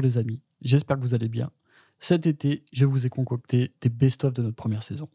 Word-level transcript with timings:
Les 0.00 0.18
amis, 0.18 0.40
j'espère 0.60 0.96
que 0.96 1.02
vous 1.02 1.14
allez 1.14 1.28
bien. 1.28 1.50
Cet 1.98 2.26
été, 2.26 2.64
je 2.72 2.86
vous 2.86 3.06
ai 3.06 3.08
concocté 3.08 3.72
des 3.80 3.88
best-of 3.88 4.32
de 4.32 4.42
notre 4.42 4.56
première 4.56 4.82
saison. 4.82 5.08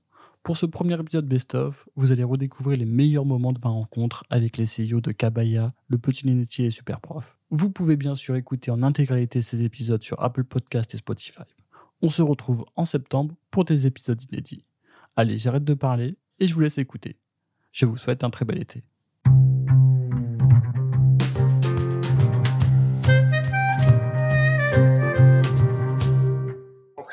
Pour 0.43 0.57
ce 0.57 0.65
premier 0.65 0.99
épisode 0.99 1.25
best-of, 1.25 1.87
vous 1.95 2.11
allez 2.11 2.23
redécouvrir 2.23 2.77
les 2.77 2.85
meilleurs 2.85 3.25
moments 3.25 3.53
de 3.53 3.59
ma 3.63 3.69
rencontre 3.69 4.25
avec 4.29 4.57
les 4.57 4.65
CEO 4.65 4.99
de 4.99 5.13
Kabaya, 5.13 5.71
le 5.87 5.97
petit 5.97 6.27
lunetier 6.27 6.65
et 6.65 6.69
super 6.69 6.99
prof. 6.99 7.37
Vous 7.49 7.69
pouvez 7.69 7.95
bien 7.95 8.15
sûr 8.15 8.35
écouter 8.35 8.69
en 8.69 8.83
intégralité 8.83 9.39
ces 9.39 9.63
épisodes 9.63 10.03
sur 10.03 10.21
Apple 10.21 10.43
Podcast 10.43 10.93
et 10.93 10.97
Spotify. 10.97 11.43
On 12.01 12.09
se 12.09 12.21
retrouve 12.21 12.65
en 12.75 12.83
septembre 12.83 13.35
pour 13.51 13.63
des 13.63 13.87
épisodes 13.87 14.21
inédits. 14.29 14.65
Allez, 15.15 15.37
j'arrête 15.37 15.63
de 15.63 15.73
parler 15.73 16.17
et 16.39 16.47
je 16.47 16.53
vous 16.53 16.59
laisse 16.59 16.77
écouter. 16.77 17.17
Je 17.71 17.85
vous 17.85 17.95
souhaite 17.95 18.25
un 18.25 18.29
très 18.29 18.43
bel 18.43 18.59
été. 18.59 18.83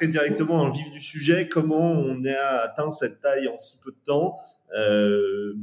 Directement 0.06 0.58
dans 0.58 0.66
le 0.66 0.72
vif 0.72 0.90
du 0.90 1.00
sujet, 1.00 1.48
comment 1.48 1.92
on 1.92 2.24
a 2.24 2.62
atteint 2.62 2.90
cette 2.90 3.20
taille 3.20 3.48
en 3.48 3.56
si 3.56 3.80
peu 3.80 3.90
de 3.90 4.04
temps. 4.04 4.36
Euh, 4.76 5.54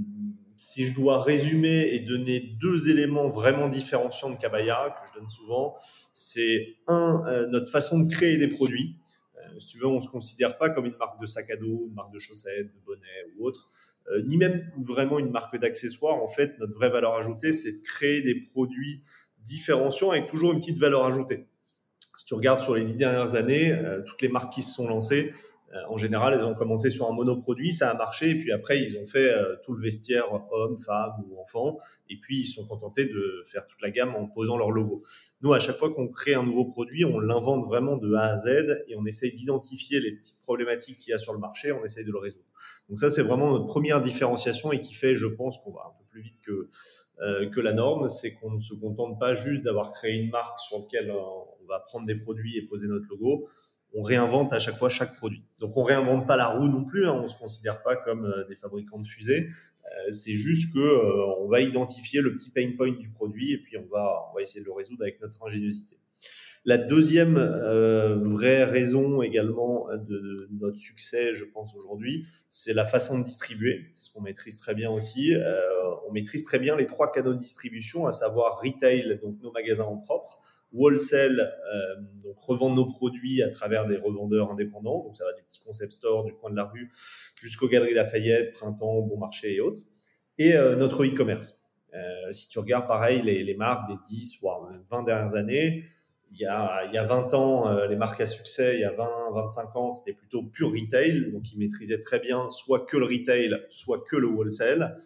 si 0.57 0.85
je 0.85 0.95
dois 0.95 1.21
résumer 1.21 1.89
et 1.93 1.99
donner 1.99 2.39
deux 2.59 2.89
éléments 2.89 3.29
vraiment 3.29 3.67
différenciants 3.67 4.31
de 4.31 4.37
Kabaya, 4.37 4.95
que 4.95 5.07
je 5.07 5.19
donne 5.19 5.29
souvent, 5.29 5.75
c'est 6.13 6.77
un, 6.87 7.23
euh, 7.27 7.47
notre 7.47 7.69
façon 7.69 7.99
de 7.99 8.11
créer 8.11 8.37
des 8.37 8.47
produits. 8.47 8.95
Euh, 9.37 9.59
si 9.59 9.67
tu 9.67 9.77
veux, 9.77 9.85
on 9.85 9.95
ne 9.95 9.99
se 9.99 10.07
considère 10.07 10.57
pas 10.57 10.71
comme 10.71 10.85
une 10.87 10.97
marque 10.97 11.21
de 11.21 11.27
sac 11.27 11.49
à 11.51 11.57
dos, 11.57 11.85
une 11.87 11.93
marque 11.93 12.11
de 12.11 12.19
chaussettes, 12.19 12.73
de 12.73 12.79
bonnets 12.85 13.25
ou 13.37 13.45
autre, 13.45 13.69
ni 14.25 14.37
même 14.37 14.71
vraiment 14.77 15.19
une 15.19 15.31
marque 15.31 15.59
d'accessoires. 15.59 16.15
En 16.23 16.29
fait, 16.29 16.57
notre 16.59 16.73
vraie 16.73 16.89
valeur 16.89 17.15
ajoutée, 17.15 17.51
c'est 17.51 17.73
de 17.73 17.81
créer 17.81 18.21
des 18.21 18.35
produits 18.35 19.03
différenciants 19.43 20.11
avec 20.11 20.27
toujours 20.27 20.53
une 20.53 20.59
petite 20.59 20.79
valeur 20.79 21.05
ajoutée 21.05 21.45
tu 22.27 22.33
regardes 22.33 22.59
sur 22.59 22.75
les 22.75 22.83
dix 22.83 22.97
dernières 22.97 23.35
années, 23.35 23.71
euh, 23.71 24.01
toutes 24.05 24.21
les 24.21 24.27
marques 24.27 24.51
qui 24.51 24.61
se 24.61 24.73
sont 24.73 24.89
lancées, 24.89 25.31
euh, 25.73 25.77
en 25.89 25.95
général, 25.95 26.33
elles 26.33 26.45
ont 26.45 26.55
commencé 26.55 26.89
sur 26.89 27.09
un 27.09 27.13
monoproduit, 27.13 27.71
ça 27.71 27.89
a 27.89 27.93
marché, 27.93 28.31
et 28.31 28.35
puis 28.35 28.51
après, 28.51 28.81
ils 28.81 28.97
ont 28.97 29.05
fait 29.05 29.31
euh, 29.31 29.55
tout 29.63 29.73
le 29.73 29.81
vestiaire 29.81 30.27
homme, 30.51 30.77
femme 30.77 31.13
ou 31.25 31.39
enfant, 31.39 31.79
et 32.09 32.17
puis 32.19 32.39
ils 32.39 32.45
sont 32.45 32.67
contentés 32.67 33.05
de 33.05 33.45
faire 33.49 33.65
toute 33.65 33.81
la 33.81 33.91
gamme 33.91 34.13
en 34.15 34.27
posant 34.27 34.57
leur 34.57 34.71
logo. 34.71 35.03
Nous, 35.41 35.53
à 35.53 35.59
chaque 35.59 35.77
fois 35.77 35.89
qu'on 35.89 36.09
crée 36.09 36.33
un 36.33 36.43
nouveau 36.43 36.65
produit, 36.65 37.05
on 37.05 37.17
l'invente 37.19 37.65
vraiment 37.65 37.95
de 37.95 38.13
A 38.13 38.33
à 38.33 38.37
Z, 38.37 38.83
et 38.89 38.95
on 38.97 39.05
essaye 39.05 39.31
d'identifier 39.31 40.01
les 40.01 40.11
petites 40.11 40.41
problématiques 40.43 40.99
qu'il 40.99 41.11
y 41.11 41.13
a 41.13 41.19
sur 41.19 41.31
le 41.31 41.39
marché, 41.39 41.71
on 41.71 41.83
essaye 41.85 42.03
de 42.03 42.11
le 42.11 42.19
résoudre. 42.19 42.43
Donc 42.89 42.99
ça, 42.99 43.09
c'est 43.09 43.23
vraiment 43.23 43.51
notre 43.51 43.67
première 43.67 44.01
différenciation 44.01 44.73
et 44.73 44.81
qui 44.81 44.93
fait, 44.93 45.15
je 45.15 45.27
pense, 45.27 45.57
qu'on 45.59 45.71
va 45.71 45.81
un 45.87 45.97
peu 45.97 46.03
plus 46.09 46.21
vite 46.21 46.41
que, 46.41 46.69
que 47.49 47.59
la 47.59 47.73
norme, 47.73 48.07
c'est 48.07 48.33
qu'on 48.33 48.51
ne 48.51 48.59
se 48.59 48.73
contente 48.73 49.19
pas 49.19 49.33
juste 49.33 49.63
d'avoir 49.63 49.91
créé 49.91 50.15
une 50.15 50.29
marque 50.29 50.59
sur 50.59 50.79
laquelle 50.79 51.13
va 51.67 51.79
prendre 51.79 52.05
des 52.05 52.15
produits 52.15 52.57
et 52.57 52.61
poser 52.63 52.87
notre 52.87 53.07
logo. 53.09 53.47
On 53.93 54.03
réinvente 54.03 54.53
à 54.53 54.59
chaque 54.59 54.75
fois 54.75 54.89
chaque 54.89 55.15
produit. 55.15 55.43
Donc 55.59 55.75
on 55.77 55.83
réinvente 55.83 56.27
pas 56.27 56.35
la 56.35 56.47
roue 56.47 56.67
non 56.67 56.83
plus. 56.83 57.07
Hein. 57.07 57.13
on 57.13 57.27
se 57.27 57.37
considère 57.37 57.81
pas 57.83 57.95
comme 57.95 58.25
euh, 58.25 58.45
des 58.47 58.55
fabricants 58.55 58.99
de 58.99 59.07
fusées. 59.07 59.49
Euh, 59.85 60.11
c'est 60.11 60.35
juste 60.35 60.73
que 60.73 60.79
euh, 60.79 61.25
on 61.39 61.47
va 61.47 61.61
identifier 61.61 62.21
le 62.21 62.33
petit 62.33 62.51
pain 62.51 62.69
point 62.75 62.91
du 62.91 63.09
produit 63.09 63.53
et 63.53 63.57
puis 63.57 63.77
on 63.77 63.87
va, 63.87 64.29
on 64.31 64.35
va 64.35 64.41
essayer 64.41 64.61
de 64.61 64.65
le 64.65 64.73
résoudre 64.73 65.03
avec 65.03 65.21
notre 65.21 65.41
ingéniosité. 65.43 65.97
La 66.65 66.77
deuxième 66.77 67.35
vraie 68.25 68.65
raison 68.65 69.21
également 69.21 69.87
de, 69.89 70.49
notre 70.51 70.77
succès, 70.77 71.33
je 71.33 71.45
pense 71.45 71.73
aujourd'hui, 71.77 72.25
c'est 72.49 72.73
la 72.73 72.83
façon 72.83 73.17
de 73.17 73.23
distribuer. 73.23 73.85
C'est 73.93 74.09
ce 74.09 74.13
qu'on 74.13 74.21
maîtrise 74.21 74.57
très 74.57 74.75
bien 74.75 74.91
aussi. 74.91 75.33
on 76.09 76.11
maîtrise 76.11 76.43
très 76.43 76.59
bien 76.59 76.75
les 76.75 76.85
trois 76.85 77.09
canaux 77.09 77.33
de 77.33 77.39
distribution, 77.39 78.05
à 78.05 78.11
savoir 78.11 78.59
retail, 78.61 79.17
donc 79.23 79.41
nos 79.41 79.53
magasins 79.53 79.85
en 79.85 79.95
propre, 79.95 80.41
wholesale, 80.73 81.39
euh, 81.39 81.95
donc 82.23 82.37
revendre 82.37 82.75
nos 82.75 82.85
produits 82.85 83.41
à 83.41 83.49
travers 83.49 83.85
des 83.85 83.97
revendeurs 83.97 84.51
indépendants. 84.51 85.03
Donc 85.03 85.15
ça 85.15 85.25
va 85.25 85.33
du 85.33 85.43
petit 85.43 85.59
concept 85.59 85.93
store 85.93 86.25
du 86.25 86.33
coin 86.33 86.51
de 86.51 86.55
la 86.55 86.65
rue 86.65 86.91
jusqu'aux 87.35 87.67
galeries 87.67 87.93
Lafayette, 87.93 88.53
Printemps, 88.53 89.01
Bon 89.01 89.17
Marché 89.17 89.55
et 89.55 89.61
autres. 89.61 89.81
Et 90.37 90.53
euh, 90.53 90.75
notre 90.75 91.05
e-commerce. 91.05 91.65
Euh, 91.93 92.31
si 92.31 92.49
tu 92.49 92.59
regardes 92.59 92.87
pareil 92.87 93.21
les, 93.23 93.43
les, 93.43 93.55
marques 93.55 93.89
des 93.89 93.95
10 94.09 94.41
voire 94.41 94.69
20 94.91 95.03
dernières 95.03 95.35
années, 95.35 95.85
il 96.31 96.39
y 96.39 96.45
a, 96.45 96.83
il 96.85 96.93
y 96.93 96.97
a 96.97 97.03
20 97.03 97.33
ans, 97.33 97.87
les 97.87 97.95
marques 97.95 98.19
à 98.19 98.25
succès, 98.25 98.75
il 98.75 98.81
y 98.81 98.83
a 98.83 98.91
20, 98.91 99.31
25 99.33 99.75
ans, 99.77 99.91
c'était 99.91 100.11
plutôt 100.11 100.43
pur 100.43 100.73
retail. 100.73 101.31
Donc 101.31 101.53
ils 101.53 101.57
maîtrisaient 101.57 102.01
très 102.01 102.19
bien 102.19 102.49
soit 102.49 102.85
que 102.85 102.97
le 102.97 103.05
retail, 103.05 103.55
soit 103.69 104.03
que 104.05 104.17
le 104.17 104.27
wholesale. 104.27 104.97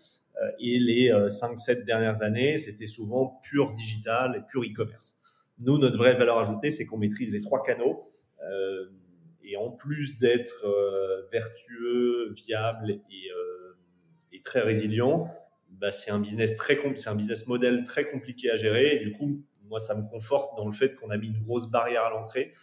et 0.59 0.79
les 0.79 1.11
5-7 1.11 1.85
dernières 1.85 2.23
années, 2.23 2.57
c'était 2.57 2.87
souvent 2.87 3.39
pur 3.43 3.71
digital 3.71 4.35
et 4.35 4.51
pur 4.51 4.63
e-commerce. 4.63 5.20
Nous, 5.63 5.77
notre 5.77 5.97
vraie 5.97 6.15
valeur 6.15 6.39
ajoutée, 6.39 6.71
c'est 6.71 6.85
qu'on 6.85 6.97
maîtrise 6.97 7.31
les 7.31 7.41
trois 7.41 7.63
canaux. 7.63 8.11
Euh, 8.49 8.85
et 9.43 9.57
en 9.57 9.69
plus 9.69 10.17
d'être 10.17 10.65
euh, 10.65 11.27
vertueux, 11.31 12.33
viable 12.33 12.91
et, 12.91 13.31
euh, 13.31 13.77
très 14.43 14.61
résilient, 14.61 15.29
bah, 15.69 15.91
c'est 15.91 16.09
un 16.09 16.19
business 16.19 16.55
très 16.55 16.79
c'est 16.95 17.09
un 17.09 17.15
business 17.15 17.45
model 17.45 17.83
très 17.83 18.05
compliqué 18.05 18.49
à 18.49 18.55
gérer. 18.55 18.95
Et 18.95 18.99
du 18.99 19.11
coup, 19.11 19.45
moi, 19.65 19.79
ça 19.79 19.95
me 19.95 20.01
conforte 20.09 20.57
dans 20.57 20.65
le 20.65 20.73
fait 20.73 20.95
qu'on 20.95 21.11
a 21.11 21.17
mis 21.17 21.27
une 21.27 21.43
grosse 21.43 21.69
barrière 21.69 22.05
à 22.05 22.09
l'entrée. 22.09 22.53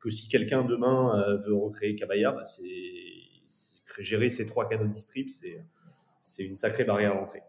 Que 0.00 0.08
si 0.08 0.28
quelqu'un 0.28 0.64
demain 0.64 1.36
veut 1.46 1.54
recréer 1.54 1.94
Kabaya, 1.94 2.32
bah, 2.32 2.44
c'est 2.44 2.62
gérer 4.02 4.28
ces 4.28 4.46
trois 4.46 4.68
canaux 4.68 4.86
de 4.86 4.92
distrib, 4.92 5.28
c'est 5.28 6.44
une 6.44 6.54
sacrée 6.54 6.84
barrière 6.84 7.12
à 7.12 7.14
l'entrée. 7.14 7.42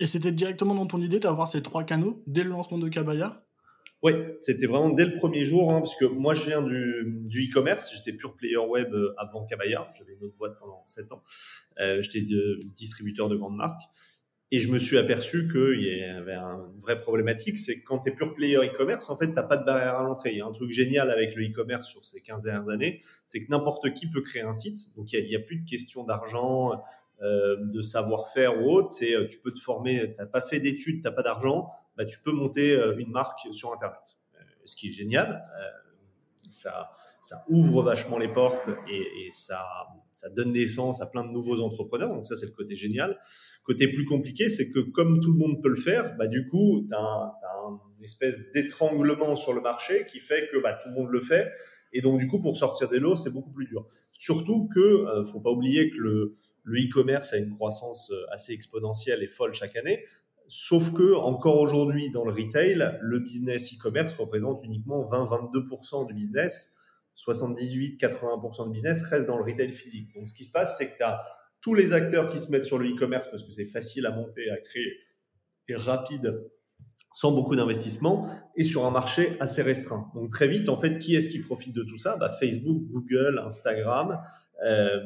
Et 0.00 0.06
c'était 0.06 0.32
directement 0.32 0.74
dans 0.74 0.86
ton 0.86 1.00
idée 1.00 1.20
d'avoir 1.20 1.48
ces 1.48 1.62
trois 1.62 1.84
canaux 1.84 2.22
dès 2.26 2.42
le 2.42 2.50
lancement 2.50 2.78
de 2.78 2.88
Kabaya? 2.88 3.44
Oui, 4.02 4.12
c'était 4.38 4.66
vraiment 4.66 4.90
dès 4.90 5.06
le 5.06 5.14
premier 5.14 5.44
jour, 5.44 5.72
hein, 5.72 5.80
parce 5.80 5.96
que 5.96 6.04
moi 6.04 6.34
je 6.34 6.44
viens 6.44 6.60
du, 6.60 7.50
e-commerce, 7.50 7.94
j'étais 7.94 8.12
pure 8.12 8.36
player 8.36 8.58
web 8.58 8.92
euh, 8.92 9.14
avant 9.16 9.46
Kabaya, 9.46 9.90
j'avais 9.96 10.12
une 10.12 10.24
autre 10.24 10.36
boîte 10.36 10.58
pendant 10.60 10.82
7 10.84 11.12
ans, 11.12 11.22
euh, 11.80 12.02
j'étais 12.02 12.22
distributeur 12.76 13.30
de 13.30 13.36
grandes 13.36 13.56
marques, 13.56 13.80
et 14.50 14.60
je 14.60 14.70
me 14.70 14.78
suis 14.78 14.98
aperçu 14.98 15.48
qu'il 15.50 15.82
y 15.82 16.04
avait 16.04 16.34
une 16.34 16.80
vraie 16.82 17.00
problématique, 17.00 17.58
c'est 17.58 17.80
que 17.80 17.84
quand 17.86 18.00
tu 18.00 18.10
es 18.10 18.12
pure 18.14 18.34
player 18.34 18.56
e-commerce, 18.56 19.08
en 19.08 19.16
fait, 19.16 19.28
tu 19.28 19.32
n'as 19.32 19.42
pas 19.42 19.56
de 19.56 19.64
barrière 19.64 19.98
à 19.98 20.02
l'entrée. 20.02 20.32
Il 20.32 20.38
y 20.38 20.42
a 20.42 20.46
un 20.46 20.52
truc 20.52 20.70
génial 20.70 21.10
avec 21.10 21.34
le 21.34 21.46
e-commerce 21.46 21.88
sur 21.88 22.04
ces 22.04 22.20
15 22.20 22.42
dernières 22.42 22.68
années, 22.68 23.00
c'est 23.26 23.42
que 23.42 23.50
n'importe 23.50 23.94
qui 23.94 24.10
peut 24.10 24.20
créer 24.20 24.42
un 24.42 24.52
site, 24.52 24.94
donc 24.96 25.14
il 25.14 25.26
n'y 25.26 25.34
a, 25.34 25.38
a, 25.38 25.42
plus 25.42 25.56
de 25.56 25.68
question 25.68 26.04
d'argent, 26.04 26.72
euh, 27.22 27.56
de 27.60 27.80
savoir-faire 27.80 28.60
ou 28.60 28.70
autre, 28.72 28.88
c'est 28.88 29.14
euh, 29.14 29.26
tu 29.26 29.38
peux 29.38 29.52
te 29.52 29.60
former, 29.60 30.12
tu 30.12 30.18
n'as 30.18 30.26
pas 30.26 30.40
fait 30.40 30.58
d'études, 30.58 30.96
tu 30.96 31.04
n'as 31.04 31.12
pas 31.12 31.22
d'argent, 31.22 31.70
bah, 31.96 32.04
tu 32.04 32.18
peux 32.20 32.32
monter 32.32 32.72
euh, 32.72 32.96
une 32.98 33.10
marque 33.10 33.46
sur 33.52 33.72
Internet. 33.72 34.18
ce 34.64 34.74
qui 34.74 34.88
est 34.88 34.92
génial, 34.92 35.40
ça, 36.48 36.90
ça 37.22 37.44
ouvre 37.48 37.82
vachement 37.82 38.18
les 38.18 38.28
portes 38.28 38.68
et, 38.90 39.28
ça, 39.30 39.64
ça 40.12 40.28
donne 40.28 40.52
naissance 40.52 41.00
à 41.00 41.06
plein 41.06 41.24
de 41.24 41.30
nouveaux 41.30 41.60
entrepreneurs. 41.60 42.08
Donc 42.08 42.26
ça, 42.26 42.36
c'est 42.36 42.46
le 42.46 42.52
côté 42.52 42.74
génial. 42.74 43.18
Côté 43.62 43.88
plus 43.88 44.04
compliqué, 44.04 44.48
c'est 44.48 44.70
que 44.72 44.80
comme 44.80 45.20
tout 45.20 45.32
le 45.32 45.38
monde 45.38 45.62
peut 45.62 45.70
le 45.70 45.76
faire, 45.76 46.16
bah, 46.16 46.26
du 46.26 46.48
coup, 46.48 46.84
tu 46.88 46.96
as, 46.96 47.32
une 47.96 48.04
espèce 48.04 48.50
d'étranglement 48.50 49.36
sur 49.36 49.52
le 49.52 49.60
marché 49.60 50.04
qui 50.04 50.18
fait 50.18 50.48
que 50.52 50.60
bah, 50.60 50.78
tout 50.82 50.88
le 50.88 50.94
monde 50.96 51.10
le 51.10 51.20
fait. 51.20 51.52
Et 51.92 52.00
donc, 52.00 52.18
du 52.18 52.26
coup, 52.26 52.40
pour 52.40 52.56
sortir 52.56 52.88
des 52.88 52.98
lots, 52.98 53.14
c'est 53.14 53.32
beaucoup 53.32 53.52
plus 53.52 53.66
dur. 53.66 53.86
Surtout 54.12 54.68
que, 54.74 55.20
ne 55.20 55.24
faut 55.24 55.40
pas 55.40 55.50
oublier 55.50 55.90
que 55.90 55.96
le, 55.96 56.36
le 56.64 56.80
e-commerce 56.80 57.32
a 57.32 57.38
une 57.38 57.54
croissance 57.54 58.10
euh, 58.10 58.24
assez 58.32 58.52
exponentielle 58.52 59.22
et 59.22 59.28
folle 59.28 59.54
chaque 59.54 59.76
année. 59.76 60.04
Sauf 60.48 60.92
que, 60.92 61.14
encore 61.14 61.60
aujourd'hui, 61.60 62.10
dans 62.10 62.24
le 62.24 62.32
retail, 62.32 62.98
le 63.00 63.18
business 63.18 63.74
e-commerce 63.74 64.14
représente 64.14 64.62
uniquement 64.64 65.08
20-22% 65.08 66.06
du 66.06 66.14
business. 66.14 66.76
78-80% 67.16 68.66
du 68.66 68.72
business 68.72 69.02
reste 69.04 69.26
dans 69.26 69.38
le 69.38 69.44
retail 69.44 69.72
physique. 69.72 70.12
Donc, 70.14 70.28
ce 70.28 70.34
qui 70.34 70.44
se 70.44 70.50
passe, 70.50 70.76
c'est 70.76 70.92
que 70.92 70.96
tu 70.96 71.02
as 71.02 71.24
tous 71.60 71.74
les 71.74 71.92
acteurs 71.92 72.28
qui 72.28 72.38
se 72.38 72.50
mettent 72.50 72.64
sur 72.64 72.78
le 72.78 72.90
e-commerce 72.90 73.28
parce 73.28 73.42
que 73.42 73.52
c'est 73.52 73.64
facile 73.64 74.04
à 74.04 74.10
monter, 74.10 74.50
à 74.50 74.58
créer 74.58 74.98
et 75.68 75.76
rapide 75.76 76.44
sans 77.14 77.30
beaucoup 77.30 77.54
d'investissement 77.54 78.26
et 78.56 78.64
sur 78.64 78.84
un 78.86 78.90
marché 78.90 79.36
assez 79.38 79.62
restreint. 79.62 80.10
Donc 80.14 80.30
très 80.30 80.48
vite, 80.48 80.68
en 80.68 80.76
fait, 80.76 80.98
qui 80.98 81.14
est-ce 81.14 81.28
qui 81.28 81.38
profite 81.38 81.72
de 81.72 81.84
tout 81.84 81.96
ça? 81.96 82.16
Bah, 82.16 82.28
Facebook, 82.28 82.82
Google, 82.90 83.40
Instagram, 83.46 84.18
euh, 84.66 84.98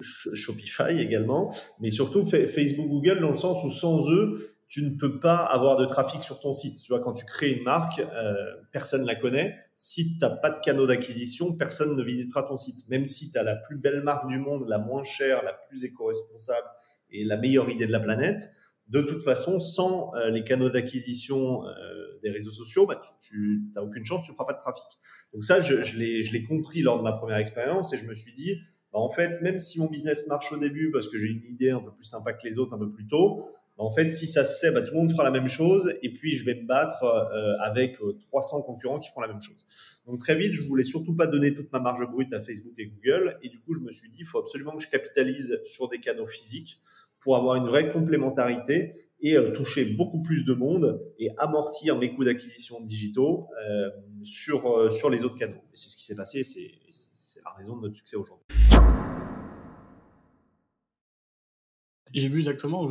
Shopify 0.00 1.00
également, 1.00 1.52
mais 1.80 1.90
surtout 1.90 2.24
Facebook, 2.24 2.88
Google 2.88 3.18
dans 3.20 3.30
le 3.30 3.36
sens 3.36 3.64
où 3.64 3.68
sans 3.68 4.10
eux, 4.12 4.54
tu 4.68 4.84
ne 4.84 4.90
peux 4.90 5.18
pas 5.18 5.38
avoir 5.38 5.76
de 5.76 5.84
trafic 5.84 6.22
sur 6.22 6.38
ton 6.38 6.52
site. 6.52 6.80
Tu 6.80 6.92
vois, 6.92 7.00
quand 7.00 7.14
tu 7.14 7.24
crées 7.24 7.50
une 7.50 7.64
marque, 7.64 7.98
euh, 7.98 8.34
personne 8.70 9.02
ne 9.02 9.06
la 9.08 9.16
connaît. 9.16 9.56
Si 9.74 10.12
tu 10.12 10.18
n'as 10.20 10.30
pas 10.30 10.50
de 10.50 10.60
canaux 10.60 10.86
d'acquisition, 10.86 11.56
personne 11.56 11.96
ne 11.96 12.02
visitera 12.04 12.44
ton 12.44 12.56
site. 12.56 12.88
Même 12.88 13.04
si 13.04 13.32
tu 13.32 13.38
as 13.38 13.42
la 13.42 13.56
plus 13.56 13.76
belle 13.76 14.02
marque 14.04 14.28
du 14.28 14.38
monde, 14.38 14.66
la 14.68 14.78
moins 14.78 15.02
chère, 15.02 15.42
la 15.42 15.54
plus 15.54 15.82
éco-responsable 15.82 16.68
et 17.10 17.24
la 17.24 17.36
meilleure 17.36 17.68
idée 17.68 17.86
de 17.86 17.90
la 17.90 17.98
planète, 17.98 18.52
de 18.90 19.00
toute 19.02 19.22
façon, 19.22 19.58
sans 19.58 20.12
euh, 20.14 20.30
les 20.30 20.44
canaux 20.44 20.68
d'acquisition 20.68 21.66
euh, 21.66 21.72
des 22.22 22.30
réseaux 22.30 22.50
sociaux, 22.50 22.86
bah, 22.86 23.00
tu 23.20 23.62
n'as 23.74 23.82
aucune 23.82 24.04
chance, 24.04 24.22
tu 24.24 24.30
ne 24.30 24.34
feras 24.34 24.46
pas 24.46 24.54
de 24.54 24.60
trafic. 24.60 24.84
Donc 25.32 25.44
ça, 25.44 25.60
je, 25.60 25.82
je 25.82 25.96
l'ai 25.96 26.44
compris 26.44 26.82
lors 26.82 26.98
de 26.98 27.02
ma 27.02 27.12
première 27.12 27.38
expérience 27.38 27.92
et 27.92 27.96
je 27.96 28.04
me 28.04 28.14
suis 28.14 28.32
dit, 28.32 28.58
bah, 28.92 28.98
en 28.98 29.10
fait, 29.10 29.40
même 29.42 29.58
si 29.58 29.78
mon 29.78 29.88
business 29.88 30.26
marche 30.26 30.52
au 30.52 30.58
début 30.58 30.90
parce 30.90 31.08
que 31.08 31.18
j'ai 31.18 31.28
une 31.28 31.44
idée 31.44 31.70
un 31.70 31.80
peu 31.80 31.92
plus 31.92 32.04
sympa 32.04 32.32
que 32.32 32.46
les 32.46 32.58
autres 32.58 32.74
un 32.74 32.78
peu 32.78 32.90
plus 32.90 33.06
tôt, 33.06 33.44
en 33.80 33.90
fait, 33.90 34.10
si 34.10 34.26
ça 34.26 34.44
se 34.44 34.60
sait, 34.60 34.70
bah, 34.72 34.82
tout 34.82 34.92
le 34.92 34.98
monde 34.98 35.10
fera 35.10 35.24
la 35.24 35.30
même 35.30 35.48
chose, 35.48 35.94
et 36.02 36.12
puis 36.12 36.36
je 36.36 36.44
vais 36.44 36.54
me 36.54 36.66
battre 36.66 37.02
euh, 37.02 37.56
avec 37.64 37.96
300 38.28 38.58
euh, 38.58 38.62
concurrents 38.62 38.98
qui 38.98 39.08
font 39.08 39.20
la 39.22 39.28
même 39.28 39.40
chose. 39.40 39.64
Donc 40.06 40.18
très 40.18 40.34
vite, 40.34 40.52
je 40.52 40.62
voulais 40.62 40.82
surtout 40.82 41.16
pas 41.16 41.26
donner 41.26 41.54
toute 41.54 41.72
ma 41.72 41.80
marge 41.80 42.06
brute 42.06 42.30
à 42.34 42.42
Facebook 42.42 42.74
et 42.76 42.86
Google, 42.88 43.38
et 43.42 43.48
du 43.48 43.58
coup, 43.60 43.72
je 43.72 43.80
me 43.80 43.90
suis 43.90 44.08
dit, 44.10 44.16
il 44.20 44.26
faut 44.26 44.38
absolument 44.38 44.76
que 44.76 44.82
je 44.82 44.88
capitalise 44.88 45.58
sur 45.64 45.88
des 45.88 45.98
canaux 45.98 46.26
physiques 46.26 46.78
pour 47.20 47.36
avoir 47.36 47.56
une 47.56 47.66
vraie 47.66 47.92
complémentarité 47.92 48.94
et 49.20 49.36
euh, 49.36 49.52
toucher 49.52 49.84
beaucoup 49.84 50.22
plus 50.22 50.44
de 50.44 50.54
monde 50.54 51.00
et 51.18 51.30
amortir 51.38 51.98
mes 51.98 52.14
coûts 52.14 52.24
d'acquisition 52.24 52.80
digitaux 52.80 53.48
euh, 53.68 53.90
sur, 54.22 54.90
sur 54.90 55.10
les 55.10 55.24
autres 55.24 55.38
canaux. 55.38 55.62
C'est 55.74 55.90
ce 55.90 55.96
qui 55.96 56.04
s'est 56.04 56.16
passé, 56.16 56.42
c'est 56.42 56.70
la 57.44 57.52
raison 57.52 57.76
de 57.76 57.82
notre 57.82 57.96
succès 57.96 58.16
aujourd'hui. 58.16 58.46
J'ai 62.12 62.26
vu 62.26 62.38
exactement, 62.38 62.88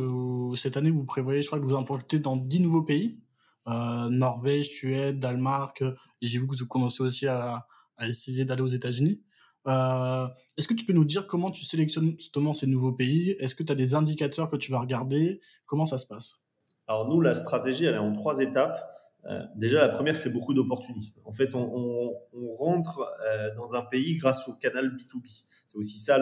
cette 0.54 0.78
année, 0.78 0.90
vous 0.90 1.04
prévoyez, 1.04 1.42
je 1.42 1.46
crois 1.48 1.58
que 1.58 1.64
vous 1.64 1.76
implantez 1.76 2.18
dans 2.18 2.36
10 2.36 2.60
nouveaux 2.60 2.82
pays. 2.82 3.20
Euh, 3.68 4.08
Norvège, 4.08 4.70
Suède, 4.70 5.18
Danemark, 5.18 5.82
et 5.82 6.26
j'ai 6.26 6.38
vu 6.38 6.46
que 6.46 6.56
vous 6.56 6.66
commencez 6.66 7.02
aussi 7.02 7.26
à, 7.26 7.66
essayer 8.00 8.46
d'aller 8.46 8.62
aux 8.62 8.68
États-Unis. 8.68 9.20
Euh, 9.66 10.26
est-ce 10.56 10.66
que 10.66 10.74
tu 10.74 10.84
peux 10.84 10.92
nous 10.92 11.04
dire 11.04 11.26
comment 11.26 11.50
tu 11.50 11.64
sélectionnes 11.64 12.14
justement 12.18 12.54
ces 12.54 12.66
nouveaux 12.66 12.92
pays? 12.92 13.36
Est-ce 13.40 13.54
que 13.54 13.62
tu 13.62 13.72
as 13.72 13.74
des 13.74 13.94
indicateurs 13.94 14.48
que 14.48 14.56
tu 14.56 14.72
vas 14.72 14.80
regarder? 14.80 15.40
Comment 15.66 15.86
ça 15.86 15.98
se 15.98 16.06
passe? 16.06 16.40
Alors 16.86 17.08
nous, 17.08 17.20
la 17.20 17.34
stratégie, 17.34 17.84
elle 17.84 17.94
est 17.94 17.98
en 17.98 18.12
trois 18.12 18.40
étapes. 18.40 18.80
Euh, 19.26 19.40
déjà, 19.54 19.80
la 19.80 19.90
première, 19.90 20.16
c'est 20.16 20.32
beaucoup 20.32 20.54
d'opportunisme. 20.54 21.20
En 21.24 21.32
fait, 21.32 21.54
on, 21.54 22.12
rentre 22.58 23.10
dans 23.56 23.74
un 23.74 23.82
pays 23.82 24.16
grâce 24.16 24.48
au 24.48 24.54
canal 24.54 24.88
B2B. 24.96 25.44
C'est 25.66 25.78
aussi 25.78 25.98
ça 25.98 26.18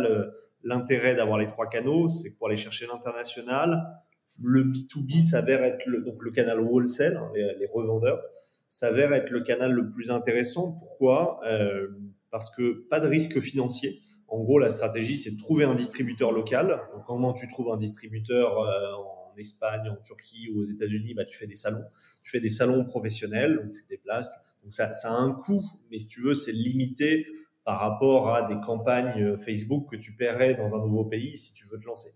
l'intérêt 0.63 1.15
d'avoir 1.15 1.39
les 1.39 1.47
trois 1.47 1.69
canaux, 1.69 2.09
c'est 2.09 2.37
pour 2.37 2.49
aller 2.49 2.57
chercher 2.57 2.87
l'international. 2.87 3.99
Le 4.41 4.63
B2B 4.63 5.21
s'avère 5.21 5.65
être 5.65 5.85
le, 5.87 6.03
donc 6.03 6.23
le 6.23 6.31
canal 6.31 6.61
wholesale, 6.61 7.17
hein, 7.17 7.31
les, 7.35 7.67
revendeurs, 7.73 8.23
s'avère 8.69 9.13
être 9.13 9.31
le 9.31 9.43
canal 9.43 9.73
le 9.73 9.91
plus 9.91 10.11
intéressant. 10.11 10.73
Pourquoi? 10.73 11.41
Euh, 11.47 11.89
Parce 12.31 12.55
que 12.55 12.87
pas 12.89 13.01
de 13.01 13.09
risque 13.09 13.41
financier. 13.41 14.03
En 14.29 14.41
gros, 14.41 14.59
la 14.59 14.69
stratégie, 14.69 15.17
c'est 15.17 15.31
de 15.31 15.39
trouver 15.39 15.65
un 15.65 15.75
distributeur 15.75 16.33
local. 16.33 16.83
Donc, 16.95 17.05
comment 17.07 17.33
tu 17.33 17.49
trouves 17.49 17.73
un 17.73 17.77
distributeur 17.77 18.61
euh, 18.61 18.93
en 18.93 19.35
Espagne, 19.39 19.89
en 19.89 19.97
Turquie 19.97 20.51
ou 20.53 20.61
aux 20.61 20.65
États-Unis? 20.65 21.15
Bah, 21.15 21.25
Tu 21.25 21.37
fais 21.37 21.47
des 21.47 21.55
salons. 21.55 21.85
Tu 22.23 22.31
fais 22.31 22.41
des 22.41 22.51
salons 22.51 22.85
professionnels, 22.85 23.57
donc 23.57 23.73
tu 23.73 23.83
te 23.85 23.89
déplaces. 23.89 24.29
Donc, 24.63 24.73
ça, 24.73 24.93
ça 24.93 25.11
a 25.11 25.17
un 25.17 25.33
coût, 25.33 25.65
mais 25.91 25.99
si 25.99 26.09
tu 26.09 26.21
veux, 26.21 26.35
c'est 26.35 26.53
limité 26.53 27.27
par 27.65 27.81
rapport 27.81 28.35
à 28.35 28.43
des 28.43 28.59
campagnes 28.61 29.23
euh, 29.23 29.37
Facebook 29.37 29.91
que 29.91 29.97
tu 29.97 30.13
paierais 30.13 30.55
dans 30.55 30.75
un 30.75 30.81
nouveau 30.81 31.05
pays 31.05 31.37
si 31.37 31.53
tu 31.53 31.67
veux 31.69 31.79
te 31.79 31.85
lancer. 31.85 32.11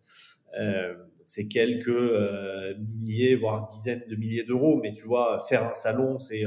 Euh, 0.59 0.95
c'est 1.27 1.47
quelques 1.47 1.89
euh, 1.89 2.75
milliers, 2.99 3.37
voire 3.37 3.65
dizaines 3.65 4.03
de 4.09 4.17
milliers 4.17 4.45
d'euros, 4.45 4.81
mais 4.83 4.93
tu 4.93 5.07
vois, 5.07 5.39
faire 5.41 5.67
un 5.67 5.75
salon, 5.75 6.19
c'est 6.19 6.45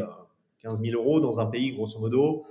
15 0.62 0.81
000 0.81 1.00
euros 1.00 1.19
dans 1.19 1.39
un 1.39 1.45
pays, 1.45 1.71
grosso 1.73 2.00
modo. 2.00 2.45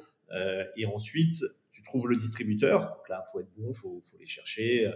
Et 0.76 0.86
ensuite, 0.86 1.36
tu 1.70 1.82
trouves 1.82 2.08
le 2.08 2.16
distributeur. 2.16 2.80
Donc 2.80 3.08
là, 3.08 3.22
faut 3.32 3.40
être 3.40 3.52
bon, 3.56 3.72
faut, 3.72 4.00
faut, 4.00 4.18
les 4.18 4.26
chercher. 4.26 4.90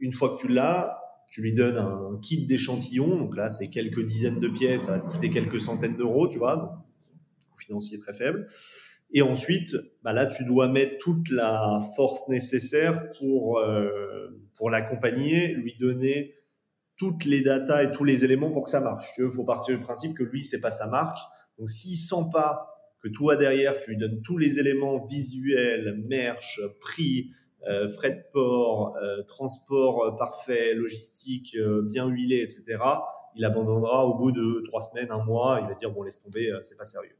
une 0.00 0.12
fois 0.12 0.36
que 0.36 0.40
tu 0.40 0.48
l'as, 0.48 0.98
tu 1.30 1.42
lui 1.42 1.52
donnes 1.52 1.76
un 1.76 2.18
kit 2.20 2.46
d'échantillons. 2.46 3.16
Donc 3.16 3.36
là, 3.36 3.50
c'est 3.50 3.68
quelques 3.68 4.04
dizaines 4.04 4.40
de 4.40 4.48
pièces, 4.48 4.82
ça 4.82 4.92
va 4.92 5.00
te 5.00 5.12
coûter 5.12 5.30
quelques 5.30 5.60
centaines 5.60 5.96
d'euros, 5.96 6.28
tu 6.28 6.38
vois, 6.38 6.56
donc, 6.56 6.70
financier 7.60 7.98
très 7.98 8.14
faible. 8.14 8.46
Et 9.10 9.22
ensuite, 9.22 9.76
bah 10.02 10.12
là, 10.12 10.26
tu 10.26 10.44
dois 10.44 10.68
mettre 10.68 10.98
toute 10.98 11.30
la 11.30 11.80
force 11.96 12.28
nécessaire 12.28 13.10
pour, 13.18 13.58
euh, 13.58 14.28
pour 14.56 14.70
l'accompagner, 14.70 15.48
lui 15.54 15.76
donner 15.78 16.34
toutes 16.96 17.24
les 17.24 17.40
datas 17.40 17.84
et 17.84 17.92
tous 17.92 18.04
les 18.04 18.24
éléments 18.24 18.50
pour 18.50 18.64
que 18.64 18.70
ça 18.70 18.80
marche. 18.80 19.06
Il 19.18 19.30
faut 19.30 19.44
partir 19.44 19.78
du 19.78 19.82
principe 19.82 20.16
que 20.16 20.24
lui, 20.24 20.42
c'est 20.42 20.60
pas 20.60 20.70
sa 20.70 20.88
marque. 20.88 21.18
Donc, 21.58 21.70
s'il 21.70 21.96
sent 21.96 22.30
pas 22.32 22.77
toi, 23.12 23.36
derrière, 23.36 23.78
tu 23.78 23.90
lui 23.90 23.96
donnes 23.96 24.22
tous 24.22 24.38
les 24.38 24.58
éléments 24.58 25.04
visuels, 25.04 26.02
merch, 26.06 26.60
prix, 26.80 27.30
euh, 27.66 27.88
frais 27.88 28.10
de 28.10 28.22
port, 28.32 28.96
euh, 29.02 29.22
transport 29.24 30.04
euh, 30.04 30.16
parfait, 30.16 30.74
logistique 30.74 31.56
euh, 31.56 31.82
bien 31.82 32.06
huilé, 32.06 32.36
etc., 32.40 32.78
il 33.34 33.44
abandonnera 33.44 34.06
au 34.06 34.14
bout 34.14 34.32
de 34.32 34.62
trois 34.66 34.80
semaines, 34.80 35.10
un 35.10 35.22
mois, 35.22 35.60
il 35.62 35.68
va 35.68 35.74
dire 35.74 35.92
bon 35.92 36.02
laisse 36.02 36.20
tomber, 36.20 36.50
c'est 36.60 36.76
pas 36.76 36.86
sérieux. 36.86 37.14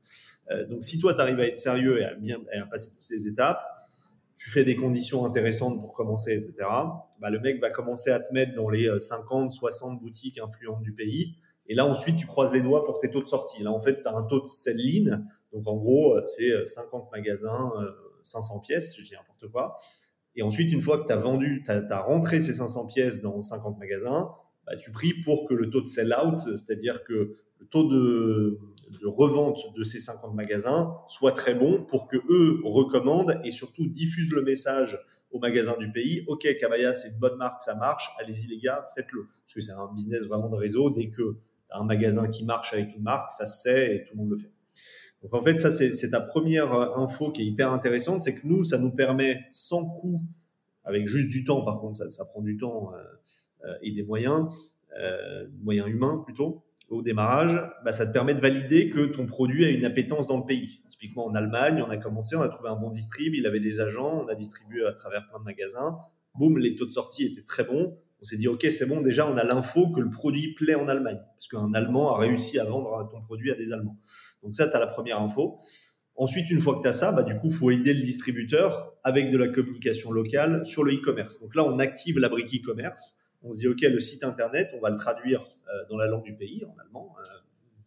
Donc 0.69 0.83
si 0.83 0.99
toi 0.99 1.15
tu 1.15 1.21
arrives 1.21 1.39
à 1.39 1.47
être 1.47 1.59
sérieux 1.59 2.01
et 2.01 2.05
à 2.05 2.15
bien 2.15 2.41
passer 2.69 2.91
toutes 2.91 3.03
ces 3.03 3.29
étapes, 3.29 3.61
tu 4.35 4.51
fais 4.51 4.65
des 4.65 4.75
conditions 4.75 5.25
intéressantes 5.25 5.79
pour 5.79 5.93
commencer, 5.93 6.33
etc. 6.33 6.55
Bah, 7.21 7.31
le 7.31 7.39
mec 7.39 7.61
va 7.61 7.71
commencer 7.71 8.11
à 8.11 8.19
te 8.19 8.33
mettre 8.33 8.55
dans 8.57 8.69
les 8.69 8.89
50, 8.99 9.53
60 9.53 10.01
boutiques 10.01 10.41
influentes 10.41 10.83
du 10.83 10.93
pays. 10.93 11.37
Et 11.69 11.75
là, 11.75 11.87
ensuite, 11.87 12.17
tu 12.17 12.27
croises 12.27 12.53
les 12.53 12.63
doigts 12.63 12.85
pour 12.85 12.99
tes 12.99 13.11
taux 13.11 13.23
de 13.23 13.29
sortie. 13.29 13.63
Là, 13.63 13.71
en 13.71 13.79
fait, 13.79 14.03
tu 14.03 14.09
as 14.09 14.17
un 14.17 14.23
taux 14.23 14.41
de 14.41 14.47
sell-in. 14.47 15.23
Donc, 15.53 15.67
en 15.67 15.77
gros, 15.77 16.19
c'est 16.25 16.65
50 16.65 17.11
magasins, 17.13 17.73
500 18.25 18.61
pièces, 18.61 18.97
je 18.99 19.05
dis 19.05 19.15
n'importe 19.15 19.51
quoi. 19.51 19.77
Et 20.39 20.43
ensuite, 20.43 20.73
une 20.73 20.81
fois 20.81 20.99
que 20.99 21.07
tu 21.07 21.13
as 21.13 21.17
vendu, 21.17 21.63
tu 21.65 21.71
as, 21.71 22.01
rentré 22.01 22.39
ces 22.39 22.53
500 22.53 22.87
pièces 22.87 23.21
dans 23.21 23.41
50 23.41 23.79
magasins, 23.79 24.31
bah, 24.67 24.77
tu 24.77 24.93
pries 24.93 25.15
pour 25.25 25.49
que 25.49 25.55
le 25.55 25.69
taux 25.69 25.81
de 25.81 25.87
sell-out, 25.87 26.39
c'est-à-dire 26.39 27.03
que 27.03 27.37
le 27.59 27.67
taux 27.67 27.89
de, 27.89 28.61
revente 29.05 29.59
de 29.77 29.83
ces 29.83 29.99
50 29.99 30.35
magasins 30.35 30.97
soit 31.09 31.33
très 31.33 31.55
bon 31.55 31.85
pour 31.85 32.07
que 32.07 32.17
eux 32.31 32.61
recommandent 32.65 33.41
et 33.45 33.51
surtout 33.51 33.87
diffusent 33.87 34.33
le 34.33 34.43
message 34.43 34.99
aux 35.31 35.41
magasins 35.41 35.77
du 35.77 35.91
pays. 35.91 36.25
Ok, 36.29 36.47
Cabaya, 36.59 36.95
c'est 36.95 37.09
une 37.09 37.19
bonne 37.19 37.37
marque, 37.37 37.61
ça 37.61 37.75
marche. 37.75 38.11
Allez-y 38.19 38.47
les 38.47 38.59
gars, 38.59 38.87
faites-le. 38.95 39.27
Parce 39.27 39.55
que 39.55 39.61
c'est 39.61 39.73
un 39.73 39.93
business 39.93 40.23
vraiment 40.27 40.49
de 40.49 40.57
réseau. 40.57 40.91
Dès 40.91 41.09
que 41.09 41.33
tu 41.33 41.39
as 41.71 41.79
un 41.79 41.85
magasin 41.85 42.29
qui 42.29 42.45
marche 42.45 42.73
avec 42.73 42.95
une 42.95 43.03
marque, 43.03 43.33
ça 43.33 43.45
se 43.45 43.63
sait 43.63 43.97
et 43.97 44.05
tout 44.05 44.15
le 44.15 44.19
monde 44.19 44.31
le 44.31 44.37
fait. 44.37 44.53
Donc 45.23 45.35
en 45.35 45.43
fait, 45.43 45.59
ça, 45.59 45.71
c'est 45.71 46.11
ta 46.11 46.21
première 46.21 46.73
euh, 46.73 46.97
info 46.97 47.33
qui 47.33 47.43
est 47.43 47.47
hyper 47.47 47.73
intéressante, 47.73 48.21
c'est 48.21 48.35
que 48.35 48.47
nous, 48.47 48.65
ça 48.65 48.79
nous 48.79 48.91
permet 48.91 49.41
sans 49.53 49.87
coût, 49.87 50.23
avec 50.85 51.07
juste 51.07 51.29
du 51.29 51.45
temps, 51.45 51.65
par 51.65 51.81
contre, 51.81 52.11
ça, 52.13 52.25
prend 52.25 52.41
du 52.41 52.57
temps 52.57 52.93
euh, 52.95 53.03
euh, 53.65 53.75
et 53.83 53.93
des 53.93 54.03
moyens, 54.03 54.75
moyens 55.63 55.89
humains 55.89 56.23
plutôt, 56.25 56.65
au 56.89 57.03
démarrage, 57.03 57.61
bah, 57.85 57.93
ça 57.93 58.07
te 58.07 58.13
permet 58.13 58.35
de 58.35 58.41
valider 58.41 58.91
que 58.91 59.07
ton 59.07 59.27
produit 59.27 59.65
a 59.65 59.69
une 59.69 59.85
appétence 59.85 60.27
dans 60.27 60.39
le 60.39 60.45
pays. 60.45 60.83
Typiquement 60.87 61.27
en 61.27 61.35
Allemagne, 61.35 61.85
on 61.87 61.91
a 61.91 61.99
commencé, 61.99 62.35
on 62.35 62.41
a 62.41 62.49
trouvé 62.49 62.71
un 62.71 62.77
bon 62.77 62.91
distrib, 62.91 63.35
il 63.35 63.47
avait 63.47 63.61
des 63.61 63.81
agents, 63.81 64.25
on 64.25 64.27
a 64.27 64.35
distribué 64.35 64.85
à 64.87 64.93
travers 64.93 65.29
plein 65.29 65.39
de 65.39 65.45
magasins. 65.45 65.99
Boum, 66.35 66.59
les 66.59 66.77
taux 66.77 66.87
de 66.87 66.91
sortie 66.91 67.27
étaient 67.27 67.43
très 67.43 67.65
bons. 67.65 67.99
On 68.21 68.25
s'est 68.25 68.37
dit, 68.37 68.49
OK, 68.49 68.67
c'est 68.71 68.87
bon, 68.87 69.01
déjà, 69.01 69.31
on 69.31 69.37
a 69.37 69.45
l'info 69.45 69.91
que 69.91 70.01
le 70.01 70.11
produit 70.11 70.55
plaît 70.55 70.75
en 70.75 70.89
Allemagne. 70.89 71.21
Parce 71.35 71.49
qu'un 71.49 71.73
Allemand 71.75 72.15
a 72.15 72.19
réussi 72.19 72.59
à 72.59 72.65
vendre 72.65 73.09
ton 73.11 73.21
produit 73.23 73.53
à 73.53 73.55
des 73.55 73.73
Allemands. 73.73 73.97
Donc 74.43 74.55
ça, 74.55 74.69
tu 74.69 74.77
as 74.77 74.81
la 74.81 74.89
première 74.89 75.21
info. 75.21 75.59
Ensuite, 76.17 76.51
une 76.51 76.59
fois 76.59 76.77
que 76.77 76.83
tu 76.83 76.89
as 76.89 76.93
ça, 76.93 77.13
bah, 77.13 77.23
du 77.23 77.37
coup, 77.39 77.49
faut 77.49 77.71
aider 77.71 77.95
le 77.95 78.01
distributeur 78.01 78.93
avec 79.05 79.31
de 79.31 79.39
la 79.39 79.47
communication 79.49 80.11
locale 80.11 80.65
sur 80.65 80.83
le 80.83 80.95
e-commerce. 80.95 81.41
Donc 81.41 81.55
là, 81.55 81.65
on 81.65 81.79
active 81.79 82.19
la 82.19 82.29
brique 82.29 82.53
e-commerce. 82.53 83.17
On 83.43 83.53
se 83.53 83.59
dit, 83.59 83.69
OK, 83.69 83.83
le 83.83 84.01
site 84.01 84.25
internet, 84.25 84.69
on 84.77 84.81
va 84.81 84.91
le 84.91 84.97
traduire 84.97 85.43
euh, 85.43 85.87
dans 85.89 85.97
la 85.97 86.09
langue 86.09 86.25
du 86.25 86.35
pays, 86.35 86.65
en 86.65 86.77
allemand, 86.81 87.15
euh, 87.21 87.31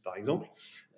par 0.06 0.16
exemple. 0.16 0.48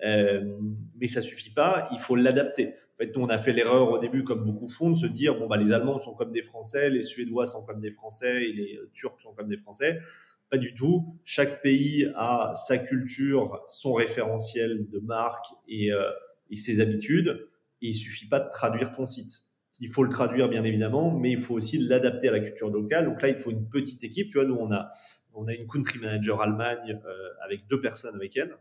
Euh, 0.06 0.60
mais 1.02 1.08
ça 1.08 1.24
suffit 1.24 1.50
pas, 1.50 1.90
il 1.92 1.98
faut 1.98 2.16
l'adapter. 2.16 2.76
En 2.94 3.04
fait, 3.04 3.16
nous, 3.16 3.24
on 3.24 3.30
a 3.30 3.38
fait 3.38 3.54
l'erreur 3.54 3.92
au 3.92 3.98
début, 3.98 4.24
comme 4.24 4.46
beaucoup 4.46 4.68
font, 4.68 4.92
de 4.92 4.96
se 4.96 5.08
dire, 5.08 5.38
bon, 5.40 5.48
bah, 5.48 5.58
les 5.58 5.72
Allemands 5.72 5.98
sont 5.98 6.14
comme 6.14 6.32
des 6.32 6.44
Français, 6.44 6.90
les 6.90 7.02
Suédois 7.02 7.48
sont 7.48 7.66
comme 7.66 7.80
des 7.80 7.90
Français 7.90 8.42
les 8.42 8.80
Turcs 8.94 9.20
sont 9.20 9.34
comme 9.34 9.48
des 9.48 9.58
Français. 9.58 10.00
Pas 10.50 10.58
du 10.58 10.76
tout. 10.76 11.18
Chaque 11.26 11.64
pays 11.64 12.12
a 12.16 12.52
sa 12.54 12.78
culture, 12.78 13.64
son 13.66 13.94
référentiel 13.94 14.88
de 14.90 15.00
marque 15.00 15.48
et, 15.68 15.92
euh, 15.92 16.12
et 16.52 16.56
ses 16.56 16.80
habitudes. 16.80 17.48
Et 17.82 17.88
il 17.88 17.96
suffit 17.96 18.28
pas 18.28 18.40
de 18.40 18.50
traduire 18.50 18.92
ton 18.92 19.08
site. 19.08 19.32
Il 19.80 19.92
faut 19.92 20.04
le 20.04 20.10
traduire 20.10 20.50
bien 20.50 20.64
évidemment, 20.64 21.12
mais 21.12 21.32
il 21.32 21.42
faut 21.42 21.56
aussi 21.56 21.80
l'adapter 21.80 22.30
à 22.30 22.32
la 22.34 22.40
culture 22.40 22.70
locale. 22.70 23.06
Donc 23.06 23.22
là, 23.24 23.30
il 23.30 23.40
faut 23.40 23.50
une 23.50 23.68
petite 23.68 24.04
équipe. 24.04 24.30
Tu 24.30 24.38
vois, 24.38 24.46
nous 24.46 24.56
on 24.56 24.72
a 24.72 24.90
on 25.34 25.48
a 25.48 25.54
une 25.54 25.68
country 25.68 26.00
manager 26.00 26.42
Allemagne 26.42 27.02
euh, 27.06 27.30
avec 27.44 27.68
deux 27.68 27.82
personnes 27.82 28.16
avec 28.16 28.38
elle 28.38 28.56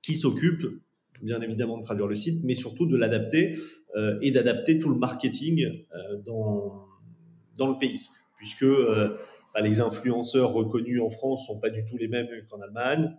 qui 0.00 0.16
s'occupe 0.16 0.66
bien 1.22 1.40
évidemment 1.40 1.78
de 1.78 1.82
traduire 1.82 2.06
le 2.06 2.14
site, 2.14 2.42
mais 2.44 2.54
surtout 2.54 2.86
de 2.86 2.96
l'adapter 2.96 3.58
euh, 3.96 4.18
et 4.20 4.30
d'adapter 4.30 4.78
tout 4.78 4.88
le 4.88 4.98
marketing 4.98 5.64
euh, 5.64 6.18
dans 6.26 6.86
dans 7.56 7.68
le 7.68 7.78
pays, 7.78 8.00
puisque 8.36 8.62
euh, 8.62 9.16
bah, 9.54 9.60
les 9.60 9.80
influenceurs 9.80 10.52
reconnus 10.52 11.00
en 11.02 11.08
France 11.08 11.46
sont 11.46 11.60
pas 11.60 11.70
du 11.70 11.84
tout 11.84 11.96
les 11.96 12.08
mêmes 12.08 12.28
qu'en 12.48 12.60
Allemagne. 12.60 13.14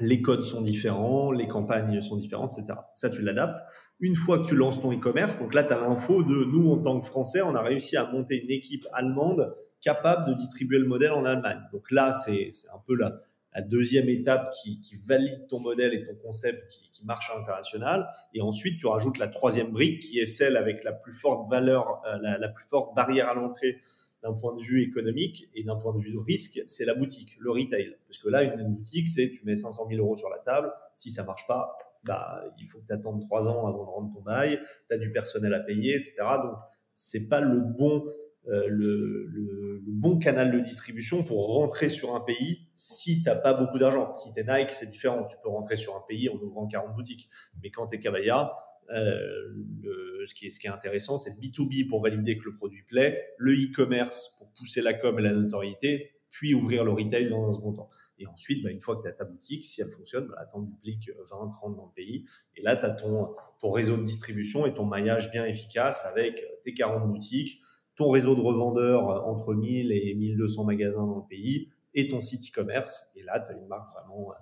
Les 0.00 0.22
codes 0.22 0.44
sont 0.44 0.60
différents, 0.60 1.32
les 1.32 1.48
campagnes 1.48 2.00
sont 2.00 2.16
différentes, 2.16 2.52
etc. 2.56 2.78
Ça, 2.94 3.10
tu 3.10 3.20
l'adaptes. 3.20 3.58
Une 3.98 4.14
fois 4.14 4.38
que 4.38 4.46
tu 4.46 4.54
lances 4.54 4.80
ton 4.80 4.92
e-commerce, 4.92 5.40
donc 5.40 5.54
là, 5.54 5.64
tu 5.64 5.72
as 5.72 5.80
l'info 5.80 6.22
de 6.22 6.44
nous, 6.44 6.70
en 6.70 6.78
tant 6.78 7.00
que 7.00 7.06
Français, 7.06 7.42
on 7.42 7.56
a 7.56 7.62
réussi 7.62 7.96
à 7.96 8.08
monter 8.08 8.40
une 8.40 8.50
équipe 8.52 8.86
allemande 8.92 9.56
capable 9.80 10.28
de 10.28 10.34
distribuer 10.34 10.78
le 10.78 10.86
modèle 10.86 11.10
en 11.10 11.24
Allemagne. 11.24 11.60
Donc 11.72 11.90
là, 11.90 12.12
c'est 12.12 12.50
un 12.72 12.78
peu 12.86 12.94
la, 12.94 13.20
la 13.58 13.62
deuxième 13.62 14.08
étape 14.08 14.52
qui, 14.62 14.80
valide 15.04 15.48
ton 15.48 15.58
modèle 15.58 15.92
et 15.92 16.04
ton 16.04 16.14
concept 16.14 16.64
qui, 16.92 17.04
marche 17.04 17.30
à 17.30 17.38
l'international. 17.38 18.08
Et 18.34 18.40
ensuite, 18.40 18.78
tu 18.78 18.86
rajoutes 18.86 19.18
la 19.18 19.26
troisième 19.26 19.72
brique 19.72 20.00
qui 20.00 20.18
est 20.20 20.26
celle 20.26 20.56
avec 20.56 20.84
la 20.84 20.92
plus 20.92 21.12
forte 21.12 21.50
valeur, 21.50 22.00
euh, 22.06 22.38
la, 22.38 22.48
plus 22.48 22.66
forte 22.66 22.94
barrière 22.94 23.28
à 23.28 23.34
l'entrée 23.34 23.78
d'un 24.22 24.32
point 24.32 24.54
de 24.54 24.60
vue 24.60 24.82
économique 24.82 25.48
et 25.54 25.64
d'un 25.64 25.76
point 25.76 25.92
de 25.92 26.00
vue 26.00 26.12
de 26.12 26.18
risque, 26.18 26.60
c'est 26.66 26.84
la 26.84 26.94
boutique, 26.94 27.36
le 27.40 27.50
retail. 27.50 27.96
Parce 28.06 28.18
que 28.18 28.28
là, 28.28 28.42
une, 28.42 28.74
boutique, 28.74 29.08
c'est 29.08 29.30
tu 29.30 29.44
mets 29.44 29.56
500 29.56 29.88
000 29.88 30.00
euros 30.00 30.16
sur 30.16 30.28
la 30.28 30.38
table, 30.38 30.72
si 30.94 31.10
ça 31.10 31.24
marche 31.24 31.46
pas, 31.46 31.76
bah, 32.04 32.42
il 32.60 32.66
faut 32.66 32.78
que 32.78 32.86
tu 32.86 32.92
attendes 32.92 33.20
trois 33.26 33.48
ans 33.48 33.66
avant 33.66 33.84
de 33.84 33.90
rendre 33.90 34.14
ton 34.14 34.22
bail, 34.22 34.60
tu 34.88 34.94
as 34.94 34.98
du 34.98 35.12
personnel 35.12 35.54
à 35.54 35.60
payer, 35.60 35.96
etc. 35.96 36.14
Donc, 36.42 36.54
c'est 36.92 37.28
pas 37.28 37.40
le 37.40 37.60
bon, 37.60 38.04
le, 38.48 39.26
le, 39.26 39.82
bon 39.86 40.18
canal 40.18 40.52
de 40.52 40.60
distribution 40.60 41.24
pour 41.24 41.54
rentrer 41.54 41.88
sur 41.88 42.14
un 42.14 42.20
pays 42.20 42.68
si 42.74 43.22
tu 43.22 43.28
n'as 43.28 43.34
pas 43.34 43.52
beaucoup 43.52 43.78
d'argent. 43.78 44.12
Si 44.12 44.32
tu 44.32 44.40
es 44.40 44.44
Nike, 44.44 44.72
c'est 44.72 44.86
différent. 44.86 45.26
Tu 45.26 45.36
peux 45.42 45.48
rentrer 45.48 45.76
sur 45.76 45.96
un 45.96 46.02
pays 46.08 46.28
en 46.28 46.36
ouvrant 46.36 46.66
40 46.66 46.94
boutiques. 46.94 47.28
Mais 47.62 47.70
quand 47.70 47.88
tu 47.88 47.96
es 47.96 48.00
Cabaya, 48.00 48.52
euh, 48.90 50.24
ce, 50.24 50.34
qui 50.34 50.46
est, 50.46 50.50
ce 50.50 50.60
qui 50.60 50.66
est 50.66 50.70
intéressant, 50.70 51.18
c'est 51.18 51.30
le 51.30 51.36
B2B 51.36 51.88
pour 51.88 52.02
valider 52.02 52.38
que 52.38 52.44
le 52.44 52.54
produit 52.54 52.82
plaît, 52.82 53.34
le 53.38 53.52
e-commerce 53.52 54.36
pour 54.38 54.50
pousser 54.52 54.80
la 54.80 54.94
com 54.94 55.18
et 55.18 55.22
la 55.22 55.32
notoriété, 55.32 56.12
puis 56.30 56.54
ouvrir 56.54 56.84
le 56.84 56.92
retail 56.92 57.28
dans 57.28 57.46
un 57.46 57.50
second 57.50 57.72
temps. 57.72 57.90
Et 58.18 58.26
ensuite, 58.26 58.62
bah, 58.62 58.70
une 58.70 58.80
fois 58.80 58.96
que 58.96 59.02
tu 59.02 59.08
as 59.08 59.12
ta 59.12 59.24
boutique, 59.24 59.66
si 59.66 59.80
elle 59.80 59.90
fonctionne, 59.90 60.28
bah, 60.28 60.46
tu 60.50 60.56
en 60.56 60.62
dupliques 60.62 61.10
20, 61.30 61.50
30 61.50 61.76
dans 61.76 61.86
le 61.86 61.92
pays. 61.94 62.24
Et 62.56 62.62
là, 62.62 62.76
tu 62.76 62.84
as 62.84 62.90
ton, 62.90 63.34
ton 63.60 63.70
réseau 63.70 63.96
de 63.96 64.02
distribution 64.02 64.66
et 64.66 64.74
ton 64.74 64.84
maillage 64.84 65.30
bien 65.30 65.44
efficace 65.44 66.06
avec 66.06 66.42
tes 66.64 66.74
40 66.74 67.08
boutiques, 67.08 67.60
ton 67.98 68.10
réseau 68.10 68.36
de 68.36 68.40
revendeurs 68.40 69.26
entre 69.26 69.54
1000 69.54 69.90
et 69.92 70.14
1200 70.14 70.64
magasins 70.64 71.04
dans 71.04 71.16
le 71.16 71.26
pays 71.28 71.68
et 71.94 72.08
ton 72.08 72.20
site 72.20 72.48
e-commerce. 72.48 73.10
Et 73.16 73.24
là, 73.24 73.40
tu 73.40 73.52
as 73.52 73.58
une 73.58 73.66
marque 73.66 73.92
vraiment 73.92 74.32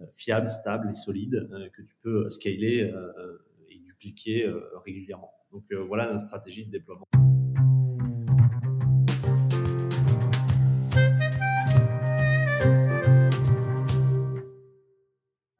euh, 0.00 0.04
fiable, 0.14 0.48
stable 0.48 0.88
et 0.90 0.94
solide 0.94 1.46
euh, 1.52 1.68
que 1.76 1.82
tu 1.82 1.94
peux 2.00 2.30
scaler 2.30 2.90
euh, 2.90 3.38
et 3.68 3.78
dupliquer 3.78 4.50
régulièrement. 4.86 5.30
Donc 5.52 5.64
voilà 5.86 6.06
notre 6.06 6.20
stratégie 6.20 6.64
de 6.64 6.70
déploiement. 6.70 7.06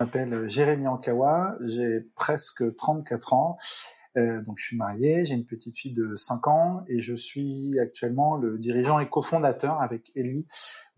Je 0.00 0.04
m'appelle 0.06 0.48
Jérémy 0.48 0.88
Ankawa, 0.88 1.56
j'ai 1.60 2.00
presque 2.14 2.74
34 2.76 3.34
ans. 3.34 3.58
Euh, 4.16 4.42
donc 4.42 4.58
je 4.58 4.64
suis 4.66 4.76
marié, 4.76 5.24
j'ai 5.24 5.34
une 5.34 5.46
petite 5.46 5.76
fille 5.78 5.94
de 5.94 6.14
5 6.16 6.46
ans 6.48 6.84
et 6.86 7.00
je 7.00 7.14
suis 7.14 7.78
actuellement 7.78 8.36
le 8.36 8.58
dirigeant 8.58 8.98
et 9.00 9.08
cofondateur 9.08 9.80
avec 9.80 10.12
Ellie 10.14 10.44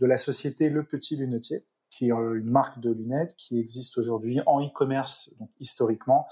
de 0.01 0.07
la 0.07 0.19
société 0.19 0.69
Le 0.69 0.85
Petit 0.85 1.17
Lunetier 1.17 1.65
qui 1.95 2.09
est 2.09 2.13
euh, 2.13 2.39
une 2.39 2.51
marque 2.51 2.81
de 2.81 2.91
lunettes 2.91 3.35
qui 3.37 3.59
existe 3.59 3.99
aujourd'hui 3.99 4.41
en 4.47 4.65
e-commerce 4.65 5.33
donc 5.39 5.49
historiquement 5.61 6.27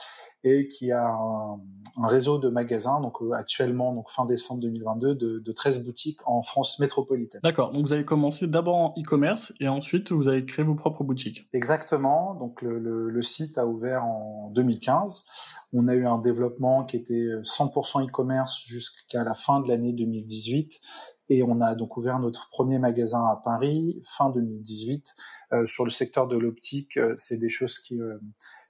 et 0.44 0.68
qui 0.68 0.90
a 0.90 1.08
un, 1.08 1.60
réseau 2.06 2.38
de 2.38 2.48
magasins 2.48 3.00
donc 3.00 3.22
euh, 3.22 3.32
actuellement 3.32 3.92
donc 3.92 4.10
fin 4.10 4.26
décembre 4.26 4.60
2022 4.62 5.14
de, 5.14 5.38
de 5.38 5.52
13 5.52 5.84
boutiques 5.84 6.20
en 6.26 6.42
France 6.42 6.78
métropolitaine. 6.78 7.40
D'accord. 7.44 7.70
Donc 7.70 7.86
vous 7.86 7.92
avez 7.92 8.04
commencé 8.04 8.46
d'abord 8.46 8.76
en 8.76 8.94
e-commerce 8.98 9.52
et 9.60 9.68
ensuite 9.68 10.10
vous 10.12 10.28
avez 10.28 10.44
créé 10.44 10.64
vos 10.64 10.74
propres 10.74 11.04
boutiques. 11.04 11.48
Exactement. 11.52 12.34
Donc 12.34 12.62
le, 12.62 12.78
le, 12.78 13.10
le 13.10 13.22
site 13.22 13.58
a 13.58 13.66
ouvert 13.66 14.04
en 14.04 14.50
2015. 14.54 15.24
On 15.72 15.88
a 15.88 15.94
eu 15.94 16.06
un 16.06 16.18
développement 16.18 16.84
qui 16.84 16.96
était 16.96 17.28
100% 17.42 18.06
e-commerce 18.06 18.62
jusqu'à 18.66 19.24
la 19.24 19.34
fin 19.34 19.60
de 19.60 19.68
l'année 19.68 19.92
2018 19.92 20.80
et 21.28 21.42
on 21.42 21.60
a 21.60 21.74
donc 21.74 21.96
ouvert 21.96 22.18
notre 22.18 22.48
premier 22.50 22.78
magasin 22.78 23.24
à 23.24 23.40
Paris 23.42 24.02
fin 24.04 24.30
2018 24.30 25.14
euh, 25.52 25.66
sur 25.66 25.84
le 25.84 25.90
secteur 25.90 26.26
de 26.26 26.36
l'optique. 26.36 26.96
Euh, 26.96 27.14
c'est 27.16 27.38
des 27.38 27.48
choses 27.48 27.78
qui 27.78 28.00
euh, 28.00 28.18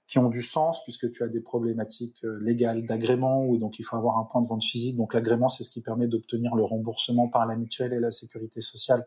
qui 0.05 0.19
ont 0.19 0.29
du 0.29 0.41
sens 0.41 0.83
puisque 0.83 1.09
tu 1.11 1.23
as 1.23 1.27
des 1.27 1.39
problématiques 1.39 2.19
légales 2.41 2.85
d'agrément 2.85 3.45
ou 3.45 3.57
donc 3.57 3.79
il 3.79 3.83
faut 3.83 3.95
avoir 3.95 4.17
un 4.17 4.25
point 4.25 4.41
de 4.41 4.47
vente 4.47 4.63
physique. 4.63 4.97
Donc 4.97 5.13
l'agrément, 5.13 5.47
c'est 5.47 5.63
ce 5.63 5.71
qui 5.71 5.81
permet 5.81 6.07
d'obtenir 6.07 6.55
le 6.55 6.63
remboursement 6.63 7.29
par 7.29 7.47
la 7.47 7.55
mutuelle 7.55 7.93
et 7.93 7.99
la 7.99 8.11
sécurité 8.11 8.59
sociale 8.59 9.05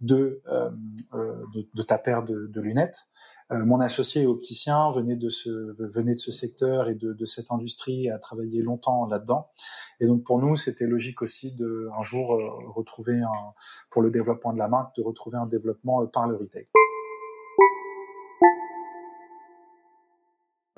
de, 0.00 0.42
euh, 0.48 0.70
de, 1.54 1.66
de, 1.74 1.82
ta 1.82 1.98
paire 1.98 2.22
de, 2.22 2.46
de 2.46 2.60
lunettes. 2.60 3.08
Euh, 3.50 3.64
mon 3.64 3.80
associé 3.80 4.26
opticien 4.26 4.92
venait 4.92 5.16
de 5.16 5.30
ce 5.30 5.50
venait 5.78 6.14
de 6.14 6.20
ce 6.20 6.30
secteur 6.30 6.88
et 6.88 6.94
de, 6.94 7.12
de 7.12 7.24
cette 7.24 7.50
industrie 7.50 8.06
et 8.06 8.10
a 8.10 8.18
travaillé 8.18 8.62
longtemps 8.62 9.06
là-dedans. 9.06 9.48
Et 10.00 10.06
donc 10.06 10.22
pour 10.22 10.38
nous, 10.38 10.56
c'était 10.56 10.86
logique 10.86 11.22
aussi 11.22 11.56
de 11.56 11.88
un 11.98 12.02
jour 12.02 12.34
euh, 12.34 12.48
retrouver 12.74 13.20
un 13.20 13.54
pour 13.90 14.02
le 14.02 14.10
développement 14.10 14.52
de 14.52 14.58
la 14.58 14.68
marque 14.68 14.94
de 14.96 15.02
retrouver 15.02 15.38
un 15.38 15.46
développement 15.46 16.06
par 16.06 16.28
le 16.28 16.36
retail. 16.36 16.66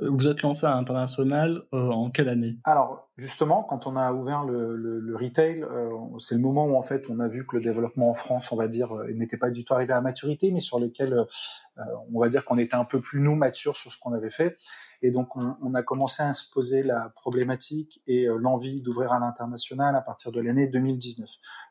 Vous 0.02 0.28
êtes 0.28 0.42
lancé 0.42 0.66
à 0.66 0.70
l'international 0.70 1.62
euh, 1.72 1.90
en 1.90 2.10
quelle 2.10 2.28
année? 2.28 2.56
Alors 2.64 3.10
justement, 3.20 3.62
quand 3.62 3.86
on 3.86 3.96
a 3.96 4.12
ouvert 4.12 4.44
le, 4.44 4.74
le, 4.74 4.98
le 4.98 5.16
retail, 5.16 5.62
euh, 5.62 5.88
c'est 6.18 6.34
le 6.34 6.40
moment 6.40 6.66
où 6.66 6.76
en 6.76 6.82
fait 6.82 7.04
on 7.10 7.20
a 7.20 7.28
vu 7.28 7.46
que 7.46 7.56
le 7.56 7.62
développement 7.62 8.10
en 8.10 8.14
France, 8.14 8.50
on 8.50 8.56
va 8.56 8.66
dire, 8.66 8.96
euh, 8.96 9.12
n'était 9.12 9.36
pas 9.36 9.50
du 9.50 9.64
tout 9.64 9.74
arrivé 9.74 9.92
à 9.92 10.00
maturité, 10.00 10.50
mais 10.50 10.60
sur 10.60 10.80
lequel 10.80 11.12
euh, 11.12 11.82
on 12.12 12.18
va 12.18 12.28
dire 12.28 12.44
qu'on 12.44 12.56
était 12.56 12.76
un 12.76 12.84
peu 12.84 13.00
plus 13.00 13.20
nous 13.20 13.36
matures 13.36 13.76
sur 13.76 13.92
ce 13.92 13.98
qu'on 13.98 14.12
avait 14.12 14.30
fait. 14.30 14.56
Et 15.02 15.10
donc 15.10 15.36
on, 15.36 15.56
on, 15.62 15.74
a 15.74 15.82
commencé 15.82 16.22
à 16.22 16.32
se 16.32 16.50
poser 16.50 16.82
la 16.82 17.12
problématique 17.14 18.02
et 18.06 18.26
l'envie 18.26 18.82
d'ouvrir 18.82 19.12
à 19.12 19.18
l'international 19.18 19.96
à 19.96 20.00
partir 20.00 20.32
de 20.32 20.40
l'année 20.40 20.66
2019. 20.66 21.28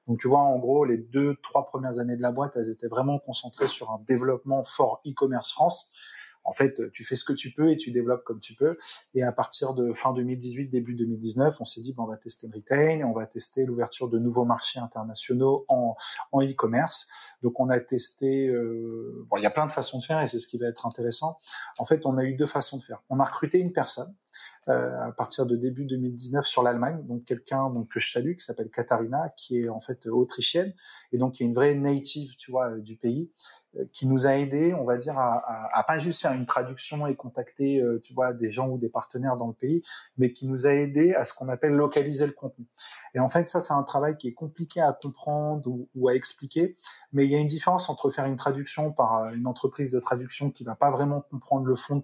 Donc 0.07 0.19
tu 0.19 0.27
vois, 0.27 0.41
en 0.41 0.57
gros, 0.57 0.86
les 0.86 0.98
deux, 0.98 1.36
trois 1.43 1.65
premières 1.65 2.00
années 2.00 2.17
de 2.17 2.21
la 2.21 2.31
boîte, 2.31 2.53
elles 2.55 2.69
étaient 2.69 2.88
vraiment 2.88 3.19
concentrées 3.19 3.67
sur 3.67 3.91
un 3.91 4.01
développement 4.07 4.63
fort 4.63 5.01
e-commerce 5.05 5.51
France 5.51 5.91
en 6.50 6.53
fait, 6.53 6.91
tu 6.91 7.03
fais 7.03 7.15
ce 7.15 7.24
que 7.24 7.34
tu 7.34 7.51
peux 7.51 7.70
et 7.70 7.77
tu 7.77 7.91
développes 7.91 8.24
comme 8.24 8.39
tu 8.39 8.56
peux. 8.56 8.75
Et 9.13 9.22
à 9.22 9.32
partir 9.32 9.75
de 9.75 9.94
fin 9.94 10.13
2018, 10.13 10.68
début 10.68 10.96
2019, 10.96 11.62
on 11.62 11.65
s'est 11.65 11.82
dit, 11.82 11.94
bon, 11.94 12.03
on 12.03 12.08
va 12.08 12.18
tester 12.18 12.48
le 12.48 12.56
retail, 12.56 13.03
on 13.03 13.13
va 13.13 13.27
tester 13.27 13.65
l'ouverture 13.65 14.10
de 14.10 14.18
nouveaux 14.18 14.46
marchés 14.46 14.79
internationaux 14.79 15.65
en, 15.68 15.96
en 16.32 16.41
e-commerce. 16.41 17.08
Donc, 17.44 17.60
on 17.60 17.70
a 17.70 17.79
testé, 17.79 18.48
euh, 18.48 19.27
bon, 19.29 19.38
il 19.38 19.44
y 19.44 19.46
a 19.46 19.51
plein 19.51 19.68
de 19.68 19.72
façons 19.72 20.00
de 20.00 20.03
faire 20.03 20.22
et 20.22 20.27
c'est 20.27 20.39
ce 20.39 20.48
qui 20.48 20.58
va 20.58 20.68
être 20.68 20.88
intéressant. 20.88 21.38
En 21.77 21.86
fait, 21.86 22.08
on 22.08 22.18
a 22.18 22.24
eu 22.24 22.34
deux 22.34 22.48
façons 22.48 22.77
de 22.77 22.84
faire. 22.84 23.03
On 23.10 23.20
a 23.20 23.25
recruté 23.25 23.60
une 23.60 23.72
personne 23.72 24.15
à 24.67 25.12
partir 25.17 25.46
de 25.46 25.55
début 25.55 25.86
2019 25.86 26.46
sur 26.46 26.62
l'Allemagne, 26.62 27.03
donc 27.08 27.24
quelqu'un 27.25 27.69
que 27.89 28.00
je 28.00 28.12
salue 28.12 28.36
qui 28.36 28.46
s'appelle 28.46 28.69
Katharina, 28.69 29.34
qui 29.36 29.60
est 29.60 29.69
en 29.69 29.79
fait 29.79 30.05
autrichienne 30.08 30.74
et 31.12 31.17
donc 31.17 31.34
qui 31.34 31.43
est 31.43 31.48
une 31.48 31.53
vraie 31.53 31.75
native, 31.75 32.36
tu 32.38 32.51
vois, 32.51 32.77
du 32.77 32.96
pays 32.96 33.31
euh, 33.77 33.86
qui 33.93 34.08
nous 34.08 34.25
a 34.25 34.36
aidé, 34.36 34.74
on 34.74 34.84
va 34.84 34.98
dire, 34.98 35.19
à, 35.19 35.43
à, 35.77 35.84
pas 35.84 36.00
juste 36.00 36.22
faire 36.22 36.34
une 36.34 36.48
traduction 36.48 37.05
et 37.05 37.15
contacter, 37.15 37.79
euh, 37.79 38.00
tu 38.03 38.15
vois, 38.15 38.34
des 38.34 38.51
gens 38.51 38.67
ou 38.67 38.79
des 38.79 38.89
partenaires 38.89 39.38
dans 39.38 39.46
le 39.46 39.53
pays, 39.53 39.84
mais 40.17 40.34
qui 40.34 40.48
nous 40.48 40.65
a 40.65 40.74
aidé 40.74 41.13
à 41.13 41.24
ce 41.24 41.36
qu'on 41.36 41.50
appelle 41.50 41.74
localiser 41.74 42.25
le 42.25 42.31
contenu. 42.31 42.65
Et 43.13 43.19
en 43.19 43.29
fait, 43.29 43.48
ça, 43.48 43.62
c'est 43.62 43.74
un 43.74 43.84
travail 43.84 44.17
qui 44.17 44.27
est 44.27 44.34
compliqué 44.34 44.81
à 44.81 44.98
comprendre 45.00 45.69
ou, 45.93 46.08
à 46.08 46.15
expliquer, 46.15 46.75
mais 47.13 47.25
il 47.25 47.31
y 47.31 47.36
a 47.36 47.38
une 47.38 47.48
différence 47.48 47.89
entre 47.89 48.10
faire 48.10 48.25
une 48.25 48.38
traduction 48.38 48.91
par 48.91 49.24
euh, 49.24 49.34
une 49.34 49.46
entreprise 49.46 49.91
de 49.91 50.00
traduction 50.00 50.50
qui 50.50 50.63
va 50.63 50.74
pas 50.74 50.89
vraiment 50.89 51.22
comprendre 51.22 51.67
le 51.67 51.75
fond 51.75 51.98
de 51.98 52.03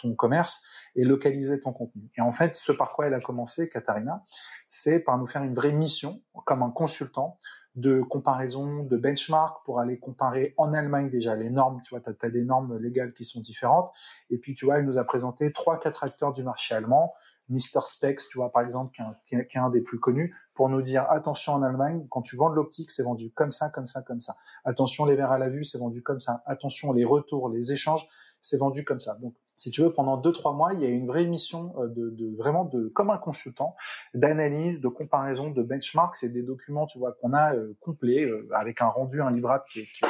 ton 0.00 0.14
commerce 0.14 0.62
et 0.96 1.04
localiser 1.04 1.60
contenu. 1.72 2.10
Et 2.16 2.20
en 2.20 2.32
fait, 2.32 2.56
ce 2.56 2.72
par 2.72 2.92
quoi 2.92 3.06
elle 3.06 3.14
a 3.14 3.20
commencé, 3.20 3.68
Katharina, 3.68 4.22
c'est 4.68 5.00
par 5.00 5.18
nous 5.18 5.26
faire 5.26 5.42
une 5.42 5.54
vraie 5.54 5.72
mission 5.72 6.22
comme 6.44 6.62
un 6.62 6.70
consultant 6.70 7.38
de 7.74 8.02
comparaison, 8.02 8.84
de 8.84 8.96
benchmark 8.96 9.64
pour 9.64 9.80
aller 9.80 9.98
comparer 9.98 10.54
en 10.58 10.72
Allemagne 10.72 11.10
déjà 11.10 11.34
les 11.34 11.50
normes. 11.50 11.80
Tu 11.82 11.90
vois, 11.90 12.00
tu 12.00 12.10
as, 12.24 12.30
des 12.30 12.44
normes 12.44 12.78
légales 12.78 13.12
qui 13.12 13.24
sont 13.24 13.40
différentes. 13.40 13.90
Et 14.30 14.38
puis, 14.38 14.54
tu 14.54 14.64
vois, 14.64 14.78
elle 14.78 14.84
nous 14.84 14.98
a 14.98 15.04
présenté 15.04 15.52
trois, 15.52 15.80
quatre 15.80 16.04
acteurs 16.04 16.32
du 16.32 16.44
marché 16.44 16.74
allemand. 16.74 17.14
Mister 17.48 17.80
Spex, 17.84 18.28
tu 18.28 18.38
vois, 18.38 18.50
par 18.50 18.62
exemple, 18.62 18.90
qui 19.26 19.34
est, 19.34 19.56
un, 19.56 19.68
des 19.68 19.82
plus 19.82 20.00
connus, 20.00 20.34
pour 20.54 20.70
nous 20.70 20.80
dire, 20.80 21.04
attention 21.10 21.52
en 21.52 21.62
Allemagne, 21.62 22.06
quand 22.08 22.22
tu 22.22 22.36
vends 22.36 22.48
de 22.48 22.54
l'optique, 22.54 22.90
c'est 22.90 23.02
vendu 23.02 23.32
comme 23.32 23.52
ça, 23.52 23.68
comme 23.68 23.86
ça, 23.86 24.02
comme 24.02 24.20
ça. 24.20 24.36
Attention, 24.64 25.04
les 25.04 25.14
verres 25.14 25.32
à 25.32 25.38
la 25.38 25.50
vue, 25.50 25.64
c'est 25.64 25.78
vendu 25.78 26.02
comme 26.02 26.20
ça. 26.20 26.42
Attention, 26.46 26.92
les 26.92 27.04
retours, 27.04 27.50
les 27.50 27.72
échanges, 27.72 28.08
c'est 28.40 28.56
vendu 28.56 28.84
comme 28.84 29.00
ça. 29.00 29.16
Donc, 29.16 29.34
si 29.56 29.70
tu 29.70 29.82
veux, 29.82 29.92
pendant 29.92 30.16
deux 30.16 30.32
trois 30.32 30.52
mois, 30.52 30.72
il 30.74 30.80
y 30.80 30.84
a 30.84 30.88
une 30.88 31.06
vraie 31.06 31.26
mission 31.26 31.72
euh, 31.78 31.88
de, 31.88 32.10
de 32.10 32.36
vraiment 32.36 32.64
de 32.64 32.88
comme 32.88 33.10
un 33.10 33.18
consultant 33.18 33.76
d'analyse, 34.12 34.80
de 34.80 34.88
comparaison, 34.88 35.50
de 35.50 35.62
benchmark. 35.62 36.16
C'est 36.16 36.30
des 36.30 36.42
documents, 36.42 36.86
tu 36.86 36.98
vois, 36.98 37.12
qu'on 37.12 37.32
a 37.32 37.54
euh, 37.54 37.76
complets 37.80 38.24
euh, 38.24 38.48
avec 38.52 38.82
un 38.82 38.88
rendu, 38.88 39.22
un 39.22 39.30
livrable 39.30 39.64
qui 39.72 39.80
est, 39.80 39.84
qui, 39.84 40.00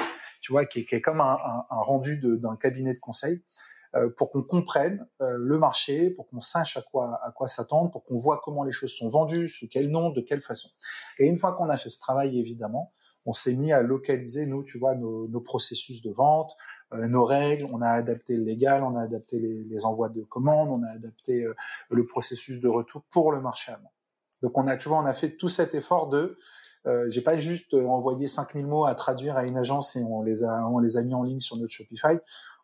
tu 0.40 0.52
vois, 0.52 0.64
qui 0.64 0.80
est, 0.80 0.84
qui 0.84 0.94
est 0.94 1.00
comme 1.00 1.20
un, 1.20 1.38
un, 1.44 1.66
un 1.70 1.80
rendu 1.80 2.20
d'un 2.20 2.56
cabinet 2.56 2.94
de 2.94 2.98
conseil 2.98 3.42
euh, 3.94 4.10
pour 4.16 4.30
qu'on 4.30 4.42
comprenne 4.42 5.06
le 5.20 5.58
marché, 5.58 6.10
pour 6.10 6.26
qu'on 6.28 6.40
sache 6.40 6.76
à 6.76 6.82
quoi 6.82 7.20
à 7.22 7.30
quoi 7.30 7.46
s'attendre, 7.46 7.90
pour 7.90 8.04
qu'on 8.04 8.16
voit 8.16 8.40
comment 8.42 8.64
les 8.64 8.72
choses 8.72 8.92
sont 8.92 9.08
vendues, 9.08 9.48
sous 9.48 9.68
quel 9.68 9.90
nom, 9.90 10.10
de 10.10 10.20
quelle 10.20 10.42
façon. 10.42 10.70
Et 11.18 11.26
une 11.26 11.36
fois 11.36 11.52
qu'on 11.52 11.68
a 11.68 11.76
fait 11.76 11.90
ce 11.90 12.00
travail, 12.00 12.38
évidemment, 12.38 12.92
on 13.26 13.32
s'est 13.32 13.54
mis 13.54 13.72
à 13.72 13.82
localiser, 13.82 14.46
nous, 14.46 14.62
tu 14.64 14.78
vois, 14.78 14.94
nos, 14.94 15.26
nos 15.28 15.40
processus 15.40 16.02
de 16.02 16.10
vente, 16.10 16.54
euh, 16.92 17.06
nos 17.08 17.24
règles, 17.24 17.66
on 17.72 17.80
a 17.80 17.88
adapté 17.88 18.36
le 18.36 18.44
légal, 18.44 18.82
on 18.82 18.96
a 18.96 19.02
adapté 19.02 19.38
les, 19.38 19.64
les 19.64 19.84
envois 19.84 20.08
de 20.08 20.22
commandes, 20.22 20.68
on 20.70 20.82
a 20.82 20.90
adapté 20.90 21.44
euh, 21.44 21.54
le 21.90 22.06
processus 22.06 22.60
de 22.60 22.68
retour 22.68 23.02
pour 23.10 23.32
le 23.32 23.40
marché 23.40 23.72
allemand. 23.72 23.92
Donc 24.42 24.58
on 24.58 24.66
a, 24.66 24.76
tu 24.76 24.88
vois, 24.88 24.98
on 24.98 25.06
a 25.06 25.14
fait 25.14 25.36
tout 25.36 25.48
cet 25.48 25.74
effort 25.74 26.08
de, 26.08 26.36
euh, 26.86 27.08
j'ai 27.08 27.22
pas 27.22 27.38
juste 27.38 27.72
envoyé 27.72 28.28
5000 28.28 28.66
mots 28.66 28.84
à 28.84 28.94
traduire 28.94 29.36
à 29.36 29.44
une 29.44 29.56
agence 29.56 29.96
et 29.96 30.02
on 30.02 30.22
les 30.22 30.44
a, 30.44 30.66
on 30.68 30.78
les 30.78 30.96
a 30.98 31.02
mis 31.02 31.14
en 31.14 31.22
ligne 31.22 31.40
sur 31.40 31.56
notre 31.56 31.72
Shopify. 31.72 32.18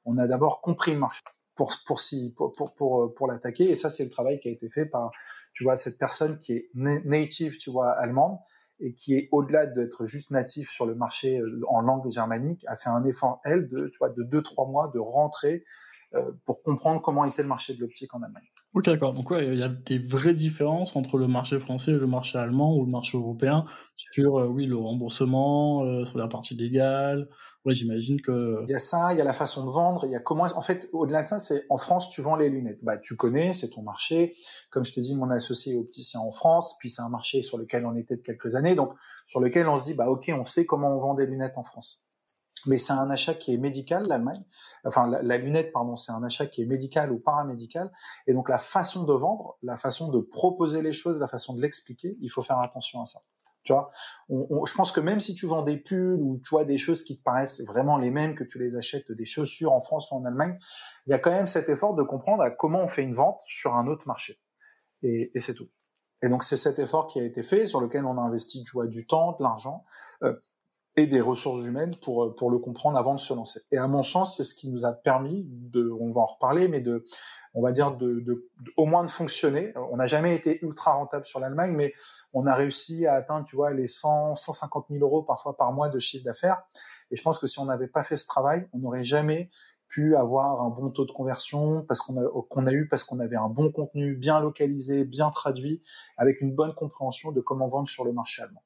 On 0.04 0.18
a 0.18 0.26
d'abord 0.26 0.60
compris 0.60 0.92
le 0.92 0.98
marché 0.98 1.22
pour 1.54 1.72
pour 1.86 2.00
pour 2.36 2.52
pour 2.52 2.74
pour, 2.74 3.14
pour 3.14 3.26
l'attaquer 3.26 3.70
et 3.70 3.76
ça 3.76 3.90
c'est 3.90 4.04
le 4.04 4.10
travail 4.10 4.40
qui 4.40 4.48
a 4.48 4.50
été 4.50 4.70
fait 4.70 4.86
par 4.86 5.10
tu 5.52 5.64
vois 5.64 5.76
cette 5.76 5.98
personne 5.98 6.38
qui 6.38 6.52
est 6.54 6.70
native 6.74 7.58
tu 7.58 7.70
vois 7.70 7.90
allemande 7.90 8.38
et 8.80 8.94
qui 8.94 9.14
est 9.14 9.28
au-delà 9.32 9.66
d'être 9.66 10.06
juste 10.06 10.30
natif 10.30 10.70
sur 10.70 10.86
le 10.86 10.94
marché 10.94 11.40
en 11.68 11.80
langue 11.80 12.10
germanique, 12.10 12.64
a 12.66 12.76
fait 12.76 12.90
un 12.90 13.04
effort 13.04 13.40
elle 13.44 13.68
de 13.68 13.88
tu 13.88 13.98
vois 13.98 14.10
de 14.10 14.22
deux 14.22 14.42
trois 14.42 14.66
mois 14.66 14.90
de 14.92 14.98
rentrer 14.98 15.64
pour 16.44 16.62
comprendre 16.62 17.00
comment 17.00 17.24
était 17.24 17.42
le 17.42 17.48
marché 17.48 17.74
de 17.74 17.80
l'optique 17.80 18.14
en 18.14 18.22
Allemagne. 18.22 18.48
Ok, 18.72 18.84
d'accord. 18.84 19.14
Donc, 19.14 19.28
ouais, 19.32 19.48
il 19.48 19.58
y 19.58 19.64
a 19.64 19.68
des 19.68 19.98
vraies 19.98 20.32
différences 20.32 20.94
entre 20.94 21.18
le 21.18 21.26
marché 21.26 21.58
français 21.58 21.90
et 21.90 21.96
le 21.96 22.06
marché 22.06 22.38
allemand 22.38 22.76
ou 22.76 22.84
le 22.84 22.90
marché 22.90 23.18
européen 23.18 23.64
sur, 23.96 24.38
euh, 24.38 24.46
oui, 24.46 24.66
le 24.66 24.76
remboursement, 24.76 25.82
euh, 25.82 26.04
sur 26.04 26.18
la 26.18 26.28
partie 26.28 26.54
légale. 26.54 27.28
Ouais, 27.64 27.74
j'imagine 27.74 28.20
que. 28.20 28.62
Il 28.68 28.70
y 28.70 28.74
a 28.74 28.78
ça, 28.78 29.12
il 29.12 29.18
y 29.18 29.20
a 29.20 29.24
la 29.24 29.32
façon 29.32 29.66
de 29.66 29.70
vendre, 29.72 30.04
il 30.06 30.12
y 30.12 30.14
a 30.14 30.20
comment. 30.20 30.44
En 30.44 30.62
fait, 30.62 30.88
au-delà 30.92 31.24
de 31.24 31.28
ça, 31.28 31.40
c'est 31.40 31.66
en 31.68 31.78
France, 31.78 32.10
tu 32.10 32.22
vends 32.22 32.36
les 32.36 32.48
lunettes. 32.48 32.78
Bah, 32.82 32.96
tu 32.96 33.16
connais, 33.16 33.52
c'est 33.54 33.70
ton 33.70 33.82
marché. 33.82 34.36
Comme 34.70 34.84
je 34.84 34.92
t'ai 34.94 35.00
dit, 35.00 35.16
mon 35.16 35.30
associé 35.30 35.74
est 35.74 35.76
opticien 35.76 36.20
en 36.20 36.30
France, 36.30 36.76
puis 36.78 36.90
c'est 36.90 37.02
un 37.02 37.10
marché 37.10 37.42
sur 37.42 37.58
lequel 37.58 37.84
on 37.86 37.96
était 37.96 38.16
de 38.16 38.22
quelques 38.22 38.54
années, 38.54 38.76
donc 38.76 38.92
sur 39.26 39.40
lequel 39.40 39.68
on 39.68 39.78
se 39.78 39.86
dit, 39.86 39.94
bah, 39.94 40.08
ok, 40.08 40.30
on 40.32 40.44
sait 40.44 40.64
comment 40.64 40.96
on 40.96 41.00
vend 41.00 41.14
des 41.14 41.26
lunettes 41.26 41.58
en 41.58 41.64
France 41.64 42.04
mais 42.66 42.78
c'est 42.78 42.92
un 42.92 43.10
achat 43.10 43.34
qui 43.34 43.54
est 43.54 43.58
médical, 43.58 44.06
l'Allemagne. 44.06 44.42
Enfin, 44.84 45.08
la, 45.08 45.36
lunette, 45.36 45.72
pardon, 45.72 45.96
c'est 45.96 46.12
un 46.12 46.22
achat 46.22 46.46
qui 46.46 46.62
est 46.62 46.66
médical 46.66 47.12
ou 47.12 47.18
paramédical. 47.18 47.90
Et 48.26 48.34
donc, 48.34 48.48
la 48.48 48.58
façon 48.58 49.04
de 49.04 49.12
vendre, 49.12 49.58
la 49.62 49.76
façon 49.76 50.10
de 50.10 50.20
proposer 50.20 50.82
les 50.82 50.92
choses, 50.92 51.20
la 51.20 51.28
façon 51.28 51.54
de 51.54 51.60
l'expliquer, 51.60 52.16
il 52.20 52.28
faut 52.28 52.42
faire 52.42 52.58
attention 52.58 53.00
à 53.02 53.06
ça. 53.06 53.20
Tu 53.62 53.74
vois, 53.74 53.90
je 54.30 54.74
pense 54.74 54.90
que 54.90 55.00
même 55.00 55.20
si 55.20 55.34
tu 55.34 55.46
vends 55.46 55.62
des 55.62 55.76
pulls 55.76 56.18
ou 56.18 56.40
tu 56.42 56.48
vois 56.48 56.64
des 56.64 56.78
choses 56.78 57.04
qui 57.04 57.18
te 57.18 57.22
paraissent 57.22 57.60
vraiment 57.60 57.98
les 57.98 58.10
mêmes 58.10 58.34
que 58.34 58.44
tu 58.44 58.58
les 58.58 58.76
achètes 58.76 59.12
des 59.12 59.26
chaussures 59.26 59.72
en 59.72 59.82
France 59.82 60.10
ou 60.10 60.14
en 60.14 60.24
Allemagne, 60.24 60.56
il 61.06 61.10
y 61.10 61.12
a 61.12 61.18
quand 61.18 61.30
même 61.30 61.46
cet 61.46 61.68
effort 61.68 61.94
de 61.94 62.02
comprendre 62.02 62.42
à 62.42 62.50
comment 62.50 62.80
on 62.80 62.88
fait 62.88 63.02
une 63.02 63.12
vente 63.12 63.38
sur 63.46 63.74
un 63.74 63.86
autre 63.86 64.04
marché. 64.06 64.38
Et, 65.02 65.30
et 65.34 65.40
c'est 65.40 65.54
tout. 65.54 65.68
Et 66.22 66.28
donc 66.28 66.42
c'est 66.42 66.56
cet 66.56 66.78
effort 66.78 67.06
qui 67.06 67.20
a 67.20 67.24
été 67.24 67.42
fait, 67.42 67.66
sur 67.66 67.80
lequel 67.80 68.04
on 68.04 68.16
a 68.18 68.20
investi, 68.20 68.64
tu 68.64 68.72
vois, 68.72 68.86
du 68.86 69.06
temps, 69.06 69.32
de 69.32 69.42
l'argent. 69.42 69.84
Euh, 70.22 70.34
des 71.06 71.20
ressources 71.20 71.64
humaines 71.66 71.94
pour 72.02 72.24
euh, 72.24 72.34
pour 72.34 72.50
le 72.50 72.58
comprendre 72.58 72.98
avant 72.98 73.14
de 73.14 73.20
se 73.20 73.34
lancer. 73.34 73.60
Et 73.70 73.78
à 73.78 73.86
mon 73.86 74.02
sens, 74.02 74.36
c'est 74.36 74.44
ce 74.44 74.54
qui 74.54 74.68
nous 74.68 74.84
a 74.84 74.92
permis 74.92 75.46
de, 75.48 75.90
on 76.00 76.12
va 76.12 76.22
en 76.22 76.26
reparler, 76.26 76.68
mais 76.68 76.80
de, 76.80 77.04
on 77.54 77.62
va 77.62 77.72
dire 77.72 77.96
de, 77.96 78.48
au 78.76 78.86
moins 78.86 79.04
de 79.04 79.10
fonctionner. 79.10 79.72
On 79.90 79.96
n'a 79.96 80.06
jamais 80.06 80.34
été 80.34 80.64
ultra 80.64 80.94
rentable 80.94 81.24
sur 81.24 81.40
l'Allemagne, 81.40 81.72
mais 81.72 81.92
on 82.32 82.46
a 82.46 82.54
réussi 82.54 83.06
à 83.06 83.14
atteindre, 83.14 83.44
tu 83.44 83.56
vois, 83.56 83.72
les 83.72 83.86
100, 83.86 84.36
150 84.36 84.86
000 84.90 85.04
euros 85.04 85.22
parfois 85.22 85.56
par 85.56 85.72
mois 85.72 85.88
de 85.88 85.98
chiffre 85.98 86.24
d'affaires. 86.24 86.62
Et 87.10 87.16
je 87.16 87.22
pense 87.22 87.38
que 87.38 87.46
si 87.46 87.58
on 87.58 87.64
n'avait 87.64 87.88
pas 87.88 88.02
fait 88.02 88.16
ce 88.16 88.26
travail, 88.26 88.68
on 88.72 88.78
n'aurait 88.78 89.04
jamais 89.04 89.50
pu 89.88 90.14
avoir 90.14 90.62
un 90.62 90.70
bon 90.70 90.90
taux 90.90 91.04
de 91.04 91.10
conversion 91.10 91.84
parce 91.86 92.00
qu'on 92.00 92.66
a 92.66 92.72
eu 92.72 92.86
parce 92.86 93.02
qu'on 93.02 93.18
avait 93.18 93.36
un 93.36 93.48
bon 93.48 93.72
contenu 93.72 94.14
bien 94.14 94.38
localisé, 94.38 95.04
bien 95.04 95.30
traduit, 95.30 95.82
avec 96.16 96.40
une 96.40 96.54
bonne 96.54 96.74
compréhension 96.74 97.32
de 97.32 97.40
comment 97.40 97.68
vendre 97.68 97.88
sur 97.88 98.04
le 98.04 98.12
marché 98.12 98.42
allemand. 98.42 98.62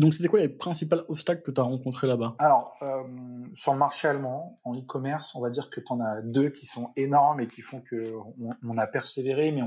Donc, 0.00 0.12
c'était 0.12 0.28
quoi 0.28 0.40
les 0.40 0.48
principaux 0.48 0.96
obstacles 1.08 1.42
que 1.42 1.52
tu 1.52 1.60
as 1.60 1.64
rencontrés 1.64 2.08
là-bas? 2.08 2.34
Alors, 2.40 2.76
euh, 2.82 3.02
sur 3.52 3.72
le 3.72 3.78
marché 3.78 4.08
allemand, 4.08 4.58
en 4.64 4.74
e-commerce, 4.74 5.34
on 5.36 5.40
va 5.40 5.50
dire 5.50 5.70
que 5.70 5.80
tu 5.80 5.86
en 5.92 6.00
as 6.00 6.20
deux 6.22 6.50
qui 6.50 6.66
sont 6.66 6.90
énormes 6.96 7.40
et 7.40 7.46
qui 7.46 7.62
font 7.62 7.80
que 7.80 8.12
on, 8.64 8.76
a 8.76 8.86
persévéré, 8.88 9.52
mais 9.52 9.62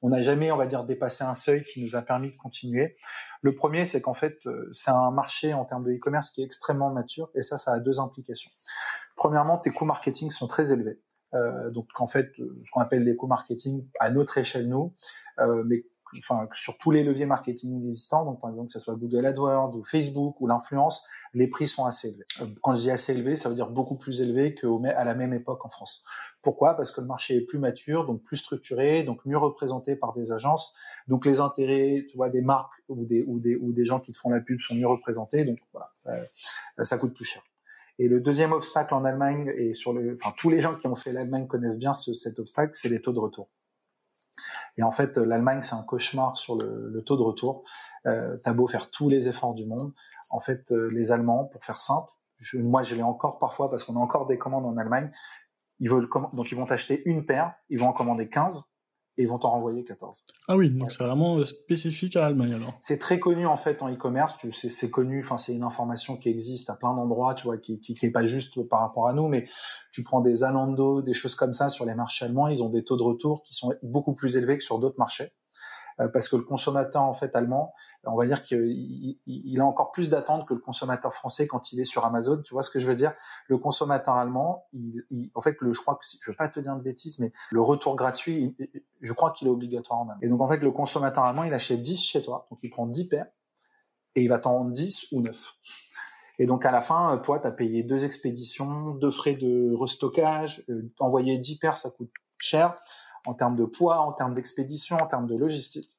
on 0.00 0.08
n'a 0.08 0.22
jamais, 0.22 0.50
on 0.50 0.56
va 0.56 0.66
dire, 0.66 0.84
dépassé 0.84 1.24
un 1.24 1.34
seuil 1.34 1.64
qui 1.64 1.84
nous 1.84 1.96
a 1.96 2.02
permis 2.02 2.30
de 2.30 2.36
continuer. 2.36 2.96
Le 3.42 3.54
premier, 3.54 3.84
c'est 3.84 4.00
qu'en 4.00 4.14
fait, 4.14 4.38
euh, 4.46 4.70
c'est 4.72 4.90
un 4.90 5.10
marché 5.10 5.52
en 5.52 5.66
termes 5.66 5.84
de 5.84 5.92
e-commerce 5.92 6.30
qui 6.30 6.40
est 6.40 6.44
extrêmement 6.44 6.90
mature, 6.90 7.30
et 7.34 7.42
ça, 7.42 7.58
ça 7.58 7.72
a 7.72 7.80
deux 7.80 8.00
implications. 8.00 8.50
Premièrement, 9.16 9.58
tes 9.58 9.70
coûts 9.70 9.84
marketing 9.84 10.30
sont 10.30 10.46
très 10.46 10.72
élevés. 10.72 10.98
Euh, 11.34 11.70
donc, 11.70 11.88
en 11.98 12.06
fait, 12.06 12.30
ce 12.36 12.70
qu'on 12.72 12.80
appelle 12.80 13.04
les 13.04 13.16
coûts 13.16 13.26
marketing 13.26 13.86
à 14.00 14.10
notre 14.10 14.38
échelle, 14.38 14.68
nous, 14.68 14.94
euh, 15.40 15.62
mais 15.66 15.84
enfin, 16.18 16.48
sur 16.52 16.78
tous 16.78 16.90
les 16.90 17.02
leviers 17.02 17.26
marketing 17.26 17.76
existants, 17.78 18.24
donc 18.24 18.40
par 18.40 18.50
exemple 18.50 18.68
que 18.68 18.72
ce 18.72 18.78
soit 18.78 18.94
Google 18.96 19.26
AdWords 19.26 19.76
ou 19.76 19.84
Facebook 19.84 20.40
ou 20.40 20.46
l'influence, 20.46 21.04
les 21.34 21.48
prix 21.48 21.68
sont 21.68 21.84
assez 21.84 22.08
élevés. 22.08 22.24
Euh, 22.40 22.46
quand 22.62 22.74
je 22.74 22.80
dis 22.80 22.90
assez 22.90 23.12
élevé, 23.12 23.36
ça 23.36 23.48
veut 23.48 23.54
dire 23.54 23.70
beaucoup 23.70 23.96
plus 23.96 24.20
élevé 24.20 24.54
qu'à 24.54 25.04
la 25.04 25.14
même 25.14 25.32
époque 25.32 25.64
en 25.64 25.68
France. 25.68 26.04
Pourquoi? 26.42 26.74
Parce 26.74 26.90
que 26.90 27.00
le 27.00 27.06
marché 27.06 27.36
est 27.36 27.42
plus 27.42 27.58
mature, 27.58 28.06
donc 28.06 28.22
plus 28.22 28.36
structuré, 28.36 29.02
donc 29.02 29.24
mieux 29.24 29.38
représenté 29.38 29.96
par 29.96 30.12
des 30.12 30.32
agences. 30.32 30.74
Donc 31.08 31.24
les 31.24 31.40
intérêts, 31.40 32.04
tu 32.08 32.16
vois, 32.16 32.30
des 32.30 32.42
marques 32.42 32.82
ou 32.88 33.04
des 33.04 33.22
ou 33.26 33.38
des 33.38 33.56
ou 33.56 33.72
des 33.72 33.84
gens 33.84 34.00
qui 34.00 34.12
te 34.12 34.18
font 34.18 34.30
la 34.30 34.40
pub 34.40 34.60
sont 34.60 34.74
mieux 34.74 34.86
représentés. 34.88 35.44
Donc 35.44 35.58
voilà, 35.72 35.92
euh, 36.06 36.84
ça 36.84 36.98
coûte 36.98 37.14
plus 37.14 37.24
cher. 37.24 37.42
Et 37.98 38.08
le 38.08 38.20
deuxième 38.20 38.52
obstacle 38.52 38.94
en 38.94 39.04
Allemagne 39.04 39.52
et 39.56 39.74
sur 39.74 39.92
le, 39.92 40.16
enfin 40.20 40.34
tous 40.36 40.50
les 40.50 40.60
gens 40.60 40.74
qui 40.74 40.86
ont 40.86 40.94
fait 40.94 41.12
l'Allemagne 41.12 41.46
connaissent 41.46 41.78
bien 41.78 41.92
ce, 41.92 42.14
cet 42.14 42.38
obstacle, 42.38 42.72
c'est 42.74 42.88
les 42.88 43.00
taux 43.00 43.12
de 43.12 43.20
retour. 43.20 43.48
Et 44.76 44.82
en 44.82 44.92
fait, 44.92 45.16
l'Allemagne, 45.16 45.62
c'est 45.62 45.74
un 45.74 45.82
cauchemar 45.82 46.36
sur 46.36 46.56
le, 46.56 46.88
le 46.88 47.02
taux 47.02 47.16
de 47.16 47.22
retour. 47.22 47.64
Euh, 48.06 48.36
T'as 48.42 48.52
beau 48.52 48.66
faire 48.66 48.90
tous 48.90 49.08
les 49.08 49.28
efforts 49.28 49.54
du 49.54 49.66
monde, 49.66 49.92
en 50.30 50.40
fait, 50.40 50.72
euh, 50.72 50.88
les 50.92 51.12
Allemands, 51.12 51.44
pour 51.44 51.64
faire 51.64 51.80
simple, 51.80 52.10
je, 52.38 52.58
moi, 52.58 52.82
je 52.82 52.94
l'ai 52.94 53.02
encore 53.02 53.38
parfois 53.38 53.70
parce 53.70 53.84
qu'on 53.84 53.96
a 53.96 54.00
encore 54.00 54.26
des 54.26 54.38
commandes 54.38 54.66
en 54.66 54.76
Allemagne. 54.76 55.10
Ils 55.78 55.90
veulent 55.90 56.08
donc 56.32 56.52
ils 56.52 56.54
vont 56.54 56.66
t'acheter 56.66 57.02
une 57.06 57.26
paire, 57.26 57.54
ils 57.68 57.78
vont 57.78 57.88
en 57.88 57.92
commander 57.92 58.28
15 58.28 58.64
et 59.18 59.22
ils 59.22 59.28
vont 59.28 59.38
t'en 59.38 59.50
renvoyer 59.50 59.84
14. 59.84 60.24
Ah 60.48 60.56
oui, 60.56 60.70
donc 60.70 60.90
c'est 60.90 61.04
vraiment 61.04 61.38
euh, 61.38 61.44
spécifique 61.44 62.16
à 62.16 62.26
Allemagne 62.26 62.54
alors. 62.54 62.74
C'est 62.80 62.98
très 62.98 63.18
connu 63.18 63.46
en 63.46 63.56
fait 63.56 63.82
en 63.82 63.92
e-commerce, 63.92 64.36
tu 64.36 64.52
sais, 64.52 64.68
c'est 64.68 64.90
connu, 64.90 65.20
enfin 65.20 65.36
c'est 65.36 65.54
une 65.54 65.62
information 65.62 66.16
qui 66.16 66.28
existe 66.28 66.70
à 66.70 66.74
plein 66.74 66.94
d'endroits, 66.94 67.34
tu 67.34 67.44
vois, 67.44 67.58
qui, 67.58 67.78
qui, 67.80 67.94
qui 67.94 68.06
est 68.06 68.10
pas 68.10 68.26
juste 68.26 68.68
par 68.68 68.80
rapport 68.80 69.08
à 69.08 69.12
nous, 69.12 69.28
mais 69.28 69.46
tu 69.92 70.02
prends 70.02 70.20
des 70.20 70.36
Zalando, 70.36 71.02
des 71.02 71.14
choses 71.14 71.34
comme 71.34 71.52
ça 71.52 71.68
sur 71.68 71.84
les 71.84 71.94
marchés 71.94 72.24
allemands, 72.24 72.48
ils 72.48 72.62
ont 72.62 72.70
des 72.70 72.84
taux 72.84 72.96
de 72.96 73.02
retour 73.02 73.42
qui 73.42 73.54
sont 73.54 73.74
beaucoup 73.82 74.14
plus 74.14 74.36
élevés 74.36 74.56
que 74.56 74.64
sur 74.64 74.78
d'autres 74.78 74.98
marchés. 74.98 75.32
Euh, 76.00 76.08
parce 76.08 76.28
que 76.28 76.36
le 76.36 76.42
consommateur 76.42 77.02
en 77.02 77.14
fait 77.14 77.34
allemand, 77.36 77.74
on 78.04 78.16
va 78.16 78.26
dire 78.26 78.42
qu'il 78.42 79.18
il 79.26 79.60
a 79.60 79.66
encore 79.66 79.92
plus 79.92 80.10
d'attentes 80.10 80.46
que 80.46 80.54
le 80.54 80.60
consommateur 80.60 81.12
français 81.12 81.46
quand 81.46 81.72
il 81.72 81.80
est 81.80 81.84
sur 81.84 82.04
Amazon. 82.04 82.40
Tu 82.42 82.54
vois 82.54 82.62
ce 82.62 82.70
que 82.70 82.78
je 82.78 82.86
veux 82.86 82.94
dire? 82.94 83.12
Le 83.48 83.58
consommateur 83.58 84.14
allemand, 84.14 84.66
il, 84.72 85.30
en 85.34 85.40
fait, 85.40 85.56
le, 85.60 85.72
je 85.72 85.80
crois 85.80 85.96
que 85.96 86.04
je 86.04 86.30
veux 86.30 86.36
pas 86.36 86.48
te 86.48 86.60
dire 86.60 86.76
de 86.76 86.82
bêtises, 86.82 87.18
mais 87.18 87.32
le 87.50 87.60
retour 87.60 87.96
gratuit, 87.96 88.56
je 89.00 89.12
crois 89.12 89.30
qu'il 89.32 89.48
est 89.48 89.50
obligatoire 89.50 90.00
en 90.00 90.02
Allemagne. 90.02 90.18
Et 90.22 90.28
donc 90.28 90.40
en 90.40 90.48
fait, 90.48 90.58
le 90.58 90.70
consommateur 90.70 91.24
allemand, 91.24 91.44
il 91.44 91.54
achète 91.54 91.82
10 91.82 92.02
chez 92.02 92.22
toi, 92.22 92.46
donc 92.50 92.60
il 92.62 92.70
prend 92.70 92.86
10 92.86 93.08
paires 93.08 93.26
et 94.14 94.22
il 94.22 94.28
va 94.28 94.38
t'en 94.38 94.58
vendre 94.58 94.72
10 94.72 95.08
ou 95.12 95.22
9. 95.22 95.54
Et 96.38 96.46
donc 96.46 96.64
à 96.64 96.70
la 96.70 96.80
fin, 96.80 97.18
toi, 97.18 97.38
tu 97.38 97.46
as 97.46 97.52
payé 97.52 97.82
deux 97.82 98.04
expéditions, 98.04 98.90
deux 98.92 99.10
frais 99.10 99.34
de 99.34 99.74
restockage, 99.74 100.64
euh, 100.70 100.90
envoyer 100.98 101.38
10 101.38 101.58
paires, 101.58 101.76
ça 101.76 101.90
coûte 101.90 102.10
cher 102.38 102.74
en 103.26 103.34
termes 103.34 103.56
de 103.56 103.64
poids, 103.64 104.00
en 104.00 104.12
termes 104.12 104.34
d'expédition, 104.34 104.96
en 104.96 105.06
termes 105.06 105.26
de 105.26 105.36
logistique. 105.36 105.92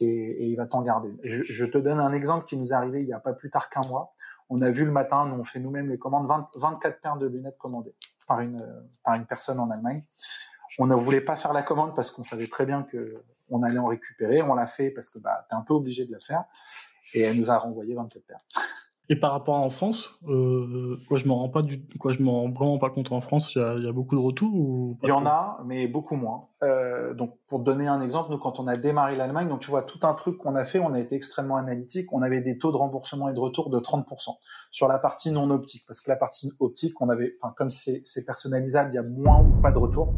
Et, 0.00 0.06
et 0.06 0.46
il 0.46 0.56
va 0.56 0.66
t'en 0.66 0.82
garder. 0.82 1.14
Je, 1.22 1.44
je, 1.44 1.64
te 1.64 1.78
donne 1.78 2.00
un 2.00 2.12
exemple 2.12 2.44
qui 2.44 2.56
nous 2.56 2.72
est 2.72 2.74
arrivé 2.74 3.02
il 3.02 3.06
n'y 3.06 3.12
a 3.12 3.20
pas 3.20 3.34
plus 3.34 3.50
tard 3.50 3.70
qu'un 3.70 3.86
mois. 3.88 4.14
On 4.50 4.60
a 4.60 4.70
vu 4.70 4.84
le 4.84 4.90
matin, 4.90 5.26
nous 5.26 5.36
on 5.36 5.44
fait 5.44 5.60
nous-mêmes 5.60 5.88
les 5.88 5.98
commandes, 5.98 6.26
20, 6.26 6.50
24 6.56 7.00
paires 7.00 7.16
de 7.18 7.26
lunettes 7.26 7.58
commandées 7.58 7.94
par 8.26 8.40
une, 8.40 8.66
par 9.04 9.14
une 9.14 9.26
personne 9.26 9.60
en 9.60 9.70
Allemagne. 9.70 10.02
On 10.78 10.86
ne 10.86 10.94
voulait 10.94 11.20
pas 11.20 11.36
faire 11.36 11.52
la 11.52 11.62
commande 11.62 11.94
parce 11.94 12.10
qu'on 12.10 12.24
savait 12.24 12.46
très 12.46 12.66
bien 12.66 12.82
que 12.82 13.14
on 13.50 13.62
allait 13.62 13.78
en 13.78 13.86
récupérer. 13.86 14.42
On 14.42 14.54
l'a 14.54 14.66
fait 14.66 14.90
parce 14.90 15.10
que 15.10 15.18
bah, 15.18 15.46
tu 15.48 15.54
es 15.54 15.58
un 15.58 15.62
peu 15.62 15.74
obligé 15.74 16.06
de 16.06 16.12
la 16.12 16.18
faire. 16.18 16.44
Et 17.14 17.20
elle 17.20 17.38
nous 17.38 17.50
a 17.50 17.58
renvoyé 17.58 17.94
24 17.94 18.24
paires. 18.24 18.38
Et 19.08 19.16
par 19.16 19.32
rapport 19.32 19.56
à 19.56 19.58
en 19.58 19.68
France, 19.68 20.14
euh, 20.28 20.96
quoi, 21.08 21.18
je 21.18 21.26
me 21.26 21.32
rends 21.32 21.48
pas 21.48 21.62
du, 21.62 21.84
quoi, 21.98 22.12
je 22.12 22.22
me 22.22 22.28
rends 22.28 22.50
vraiment 22.50 22.78
pas 22.78 22.88
compte 22.88 23.10
en 23.10 23.20
France. 23.20 23.54
Il 23.54 23.58
y 23.58 23.62
a, 23.62 23.74
y 23.74 23.88
a, 23.88 23.92
beaucoup 23.92 24.14
de 24.14 24.20
retours 24.20 24.54
ou 24.54 24.96
Il 25.02 25.08
y 25.08 25.12
en 25.12 25.26
a, 25.26 25.60
mais 25.66 25.88
beaucoup 25.88 26.14
moins. 26.14 26.40
Euh, 26.62 27.12
donc, 27.12 27.36
pour 27.48 27.58
te 27.58 27.64
donner 27.64 27.88
un 27.88 28.00
exemple, 28.00 28.30
nous, 28.30 28.38
quand 28.38 28.60
on 28.60 28.66
a 28.68 28.76
démarré 28.76 29.16
l'Allemagne, 29.16 29.48
donc 29.48 29.60
tu 29.60 29.70
vois 29.70 29.82
tout 29.82 29.98
un 30.04 30.14
truc 30.14 30.38
qu'on 30.38 30.54
a 30.54 30.64
fait, 30.64 30.78
on 30.78 30.94
a 30.94 31.00
été 31.00 31.16
extrêmement 31.16 31.56
analytique. 31.56 32.12
On 32.12 32.22
avait 32.22 32.40
des 32.40 32.58
taux 32.58 32.70
de 32.70 32.76
remboursement 32.76 33.28
et 33.28 33.34
de 33.34 33.40
retour 33.40 33.70
de 33.70 33.80
30% 33.80 34.36
sur 34.70 34.86
la 34.88 34.98
partie 34.98 35.32
non 35.32 35.50
optique, 35.50 35.82
parce 35.86 36.00
que 36.00 36.10
la 36.10 36.16
partie 36.16 36.52
optique, 36.60 37.00
on 37.00 37.08
avait, 37.08 37.34
enfin, 37.40 37.52
comme 37.56 37.70
c'est 37.70 38.02
personnalisable, 38.24 38.90
il 38.92 38.94
y 38.94 38.98
a 38.98 39.02
moins 39.02 39.40
ou 39.40 39.60
pas 39.60 39.72
de 39.72 39.78
retour, 39.78 40.14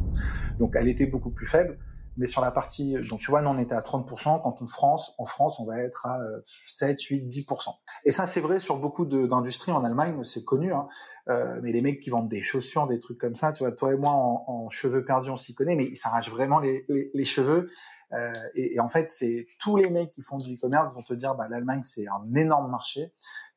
donc 0.58 0.76
elle 0.76 0.88
était 0.88 1.06
beaucoup 1.06 1.30
plus 1.30 1.46
faible. 1.46 1.78
Mais 2.16 2.26
sur 2.26 2.40
la 2.40 2.50
partie, 2.50 2.94
donc 3.08 3.20
tu 3.20 3.30
vois, 3.30 3.42
nous 3.42 3.50
on 3.50 3.58
était 3.58 3.74
à 3.74 3.80
30%, 3.80 4.42
quand 4.42 4.62
en 4.62 4.66
France, 4.66 5.14
en 5.18 5.26
France, 5.26 5.58
on 5.60 5.64
va 5.64 5.80
être 5.80 6.06
à 6.06 6.18
7, 6.66 7.00
8, 7.00 7.28
10%. 7.28 7.74
Et 8.04 8.10
ça, 8.10 8.26
c'est 8.26 8.40
vrai 8.40 8.58
sur 8.58 8.78
beaucoup 8.78 9.04
d'industries 9.04 9.72
en 9.72 9.84
Allemagne, 9.84 10.22
c'est 10.24 10.44
connu. 10.44 10.72
Hein. 10.72 10.86
Euh, 11.28 11.60
mais 11.62 11.72
les 11.72 11.80
mecs 11.80 12.00
qui 12.00 12.10
vendent 12.10 12.28
des 12.28 12.42
chaussures, 12.42 12.86
des 12.86 13.00
trucs 13.00 13.18
comme 13.18 13.34
ça, 13.34 13.52
tu 13.52 13.64
vois, 13.64 13.72
toi 13.72 13.92
et 13.92 13.96
moi 13.96 14.10
en, 14.10 14.44
en 14.46 14.68
cheveux 14.68 15.04
perdus, 15.04 15.30
on 15.30 15.36
s'y 15.36 15.54
connaît, 15.54 15.76
mais 15.76 15.86
ils 15.86 15.96
s'arrachent 15.96 16.30
vraiment 16.30 16.60
les, 16.60 16.84
les, 16.88 17.10
les 17.12 17.24
cheveux. 17.24 17.68
Euh, 18.12 18.32
et, 18.54 18.74
et, 18.74 18.80
en 18.80 18.88
fait, 18.88 19.10
c'est 19.10 19.46
tous 19.60 19.76
les 19.76 19.90
mecs 19.90 20.12
qui 20.12 20.22
font 20.22 20.36
du 20.36 20.54
e-commerce 20.54 20.94
vont 20.94 21.02
te 21.02 21.14
dire, 21.14 21.34
bah, 21.34 21.48
l'Allemagne 21.48 21.82
c'est 21.82 22.06
un 22.06 22.34
énorme 22.34 22.70
marché. 22.70 23.12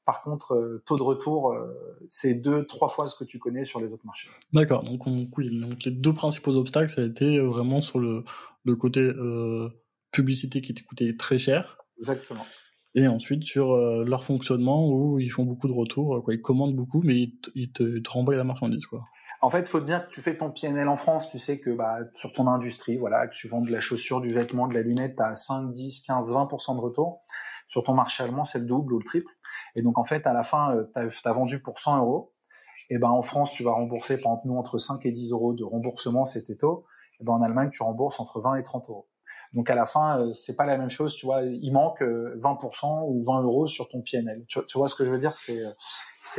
Par 0.07 0.23
contre, 0.23 0.53
euh, 0.53 0.81
taux 0.85 0.95
de 0.95 1.03
retour, 1.03 1.51
euh, 1.51 1.67
c'est 2.07 2.35
deux, 2.35 2.65
trois 2.65 2.87
fois 2.87 3.09
ce 3.09 3.15
que 3.17 3.25
tu 3.25 3.39
connais 3.39 3.65
sur 3.65 3.81
les 3.81 3.91
autres 3.91 4.05
marchés. 4.05 4.29
D'accord. 4.53 4.83
Donc, 4.83 5.05
donc, 5.05 5.83
les 5.83 5.91
deux 5.91 6.13
principaux 6.13 6.55
obstacles, 6.55 6.89
ça 6.89 7.01
a 7.01 7.03
été 7.03 7.37
euh, 7.37 7.47
vraiment 7.47 7.81
sur 7.81 7.99
le, 7.99 8.23
le 8.63 8.75
côté 8.77 9.01
euh, 9.01 9.67
publicité 10.11 10.61
qui 10.61 10.73
coûtait 10.73 11.17
très 11.17 11.37
cher. 11.37 11.75
Exactement. 11.97 12.45
Et 12.95 13.05
ensuite 13.09 13.43
sur 13.43 13.73
euh, 13.73 14.05
leur 14.05 14.23
fonctionnement 14.23 14.89
où 14.89 15.19
ils 15.19 15.29
font 15.29 15.43
beaucoup 15.43 15.67
de 15.67 15.73
retours, 15.73 16.23
quoi. 16.23 16.33
Ils 16.33 16.41
commandent 16.41 16.75
beaucoup, 16.75 17.01
mais 17.03 17.15
ils, 17.15 17.39
te, 17.41 17.51
ils 17.53 18.01
te, 18.01 18.09
renvoient 18.09 18.37
la 18.37 18.45
marchandise, 18.45 18.85
quoi. 18.85 19.03
En 19.41 19.49
fait, 19.49 19.59
il 19.59 19.67
faut 19.67 19.81
te 19.81 19.85
dire 19.85 20.07
que 20.07 20.13
tu 20.13 20.21
fais 20.21 20.37
ton 20.37 20.51
PNL 20.51 20.87
en 20.87 20.95
France, 20.95 21.29
tu 21.29 21.37
sais 21.37 21.59
que 21.59 21.69
bah, 21.69 21.97
sur 22.15 22.31
ton 22.31 22.47
industrie, 22.47 22.95
voilà, 22.95 23.27
que 23.27 23.35
tu 23.35 23.49
vends 23.49 23.61
de 23.61 23.71
la 23.71 23.81
chaussure, 23.81 24.21
du 24.21 24.33
vêtement, 24.33 24.69
de 24.69 24.73
la 24.73 24.81
lunette, 24.81 25.17
tu 25.17 25.21
as 25.21 25.35
5, 25.35 25.73
10, 25.73 25.99
15, 26.07 26.33
20% 26.33 26.75
de 26.75 26.81
retour. 26.81 27.19
Sur 27.67 27.83
ton 27.83 27.93
marché 27.93 28.23
allemand, 28.23 28.45
c'est 28.45 28.59
le 28.59 28.65
double 28.65 28.93
ou 28.93 28.99
le 28.99 29.05
triple. 29.05 29.31
Et 29.75 29.81
donc, 29.81 29.97
en 29.97 30.03
fait, 30.03 30.25
à 30.25 30.33
la 30.33 30.43
fin, 30.43 30.75
tu 30.95 31.27
as, 31.27 31.33
vendu 31.33 31.61
pour 31.61 31.79
100 31.79 31.99
euros. 31.99 32.33
Et 32.89 32.97
ben 32.97 33.09
en 33.09 33.21
France, 33.21 33.51
tu 33.51 33.63
vas 33.63 33.71
rembourser, 33.71 34.19
par 34.19 34.37
nous, 34.45 34.55
entre 34.55 34.77
5 34.77 35.05
et 35.05 35.11
10 35.11 35.31
euros 35.31 35.53
de 35.53 35.63
remboursement, 35.63 36.25
c'était 36.25 36.55
taux. 36.55 36.85
Et 37.19 37.23
ben 37.23 37.33
en 37.33 37.41
Allemagne, 37.41 37.69
tu 37.71 37.83
rembourses 37.83 38.19
entre 38.19 38.39
20 38.39 38.55
et 38.55 38.63
30 38.63 38.89
euros. 38.89 39.07
Donc 39.53 39.69
à 39.69 39.75
la 39.75 39.85
fin, 39.85 40.19
euh, 40.19 40.33
c'est 40.33 40.55
pas 40.55 40.65
la 40.65 40.77
même 40.77 40.89
chose, 40.89 41.15
tu 41.15 41.25
vois. 41.25 41.41
Il 41.43 41.71
manque 41.71 42.01
20% 42.01 42.05
euh, 42.05 43.05
ou 43.07 43.23
20 43.23 43.41
euros 43.43 43.67
sur 43.67 43.87
ton 43.89 44.01
PNL. 44.01 44.45
Tu, 44.47 44.59
vois 44.75 44.89
ce 44.89 44.95
que 44.95 45.05
je 45.05 45.11
veux 45.11 45.17
dire? 45.17 45.33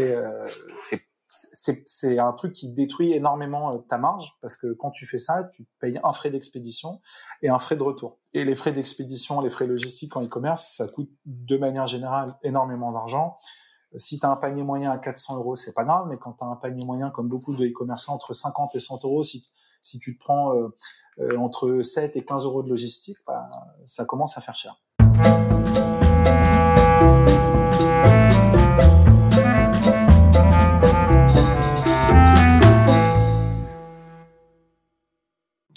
Euh, 0.00 0.48
c'est 0.80 1.07
c'est 1.28 2.18
un 2.18 2.32
truc 2.32 2.54
qui 2.54 2.72
détruit 2.72 3.12
énormément 3.12 3.70
ta 3.90 3.98
marge 3.98 4.32
parce 4.40 4.56
que 4.56 4.72
quand 4.72 4.90
tu 4.90 5.06
fais 5.06 5.18
ça, 5.18 5.44
tu 5.44 5.66
payes 5.78 6.00
un 6.02 6.12
frais 6.12 6.30
d'expédition 6.30 7.02
et 7.42 7.50
un 7.50 7.58
frais 7.58 7.76
de 7.76 7.82
retour. 7.82 8.18
Et 8.32 8.44
les 8.44 8.54
frais 8.54 8.72
d'expédition, 8.72 9.40
les 9.42 9.50
frais 9.50 9.66
logistiques 9.66 10.16
en 10.16 10.24
e-commerce, 10.24 10.74
ça 10.76 10.88
coûte 10.88 11.10
de 11.26 11.56
manière 11.58 11.86
générale 11.86 12.34
énormément 12.42 12.92
d'argent. 12.92 13.36
Si 13.96 14.18
tu 14.18 14.26
as 14.26 14.30
un 14.30 14.36
panier 14.36 14.62
moyen 14.62 14.90
à 14.90 14.98
400 14.98 15.36
euros, 15.36 15.54
c'est 15.54 15.74
pas 15.74 15.84
grave, 15.84 16.06
mais 16.08 16.18
quand 16.18 16.32
tu 16.32 16.44
as 16.44 16.46
un 16.46 16.56
panier 16.56 16.84
moyen, 16.84 17.10
comme 17.10 17.28
beaucoup 17.28 17.54
de 17.54 17.66
e-commerçants, 17.66 18.14
entre 18.14 18.32
50 18.32 18.74
et 18.74 18.80
100 18.80 19.04
euros, 19.04 19.22
si, 19.22 19.50
si 19.82 19.98
tu 19.98 20.16
te 20.16 20.20
prends 20.20 20.54
euh, 20.54 20.68
euh, 21.20 21.36
entre 21.38 21.82
7 21.82 22.16
et 22.16 22.24
15 22.24 22.44
euros 22.44 22.62
de 22.62 22.68
logistique, 22.68 23.18
bah, 23.26 23.50
ça 23.86 24.04
commence 24.04 24.36
à 24.38 24.40
faire 24.40 24.54
cher. 24.54 24.80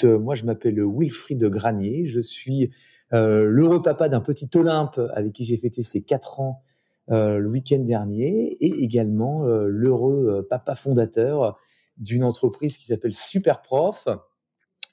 Euh, 0.03 0.19
moi, 0.19 0.35
je 0.35 0.45
m'appelle 0.45 0.81
Wilfried 0.83 1.43
Granier. 1.45 2.07
Je 2.07 2.21
suis 2.21 2.71
l'heureux 3.11 3.81
papa 3.81 4.07
d'un 4.07 4.21
petit 4.21 4.49
Olympe 4.55 4.99
avec 5.13 5.33
qui 5.33 5.43
j'ai 5.43 5.57
fêté 5.57 5.83
ses 5.83 6.01
4 6.01 6.39
ans 6.39 6.63
le 7.09 7.45
week-end 7.45 7.79
dernier 7.79 8.55
et 8.61 8.83
également 8.83 9.43
l'heureux 9.43 10.47
papa 10.49 10.75
fondateur 10.75 11.59
d'une 11.97 12.23
entreprise 12.23 12.77
qui 12.77 12.85
s'appelle 12.85 13.11
Superprof 13.11 14.07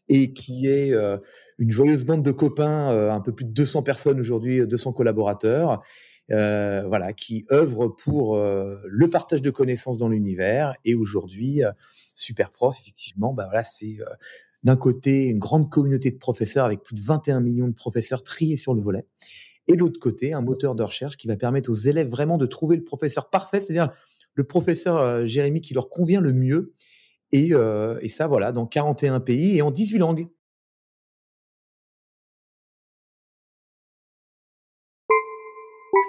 et 0.08 0.32
qui 0.32 0.66
est 0.66 0.92
euh, 0.92 1.18
une 1.58 1.70
joyeuse 1.70 2.04
bande 2.04 2.22
de 2.22 2.30
copains, 2.30 2.92
euh, 2.92 3.12
un 3.12 3.20
peu 3.20 3.32
plus 3.32 3.44
de 3.44 3.50
200 3.50 3.82
personnes 3.82 4.18
aujourd'hui, 4.18 4.66
200 4.66 4.92
collaborateurs, 4.92 5.82
euh, 6.30 6.84
voilà, 6.86 7.12
qui 7.12 7.46
œuvrent 7.50 7.94
pour 7.94 8.38
le 8.38 9.10
partage 9.10 9.42
de 9.42 9.50
connaissances 9.50 9.98
dans 9.98 10.08
l'univers. 10.08 10.74
Et 10.84 10.94
aujourd'hui, 10.94 11.62
Superprof, 12.14 12.76
effectivement, 12.80 13.32
bah 13.32 13.44
voilà, 13.46 13.62
c'est 13.62 13.98
d'un 14.62 14.76
côté 14.76 15.26
une 15.26 15.38
grande 15.38 15.70
communauté 15.70 16.10
de 16.10 16.18
professeurs 16.18 16.64
avec 16.64 16.82
plus 16.82 16.94
de 16.94 17.00
21 17.00 17.40
millions 17.40 17.68
de 17.68 17.74
professeurs 17.74 18.22
triés 18.22 18.56
sur 18.56 18.74
le 18.74 18.80
volet. 18.80 19.06
Et 19.66 19.74
de 19.74 19.78
l'autre 19.78 20.00
côté, 20.00 20.32
un 20.32 20.40
moteur 20.40 20.74
de 20.74 20.82
recherche 20.82 21.16
qui 21.16 21.28
va 21.28 21.36
permettre 21.36 21.70
aux 21.70 21.74
élèves 21.74 22.08
vraiment 22.08 22.38
de 22.38 22.46
trouver 22.46 22.76
le 22.76 22.84
professeur 22.84 23.30
parfait, 23.30 23.60
c'est-à-dire 23.60 23.92
le 24.34 24.44
professeur 24.44 25.26
Jérémy 25.26 25.60
qui 25.60 25.74
leur 25.74 25.90
convient 25.90 26.20
le 26.20 26.32
mieux 26.32 26.72
et, 27.32 27.52
euh, 27.52 27.98
ça, 28.08 28.26
voilà, 28.26 28.52
dans 28.52 28.66
41 28.66 29.20
pays 29.20 29.56
et 29.56 29.62
en 29.62 29.70
18 29.70 29.98
langues. 29.98 30.28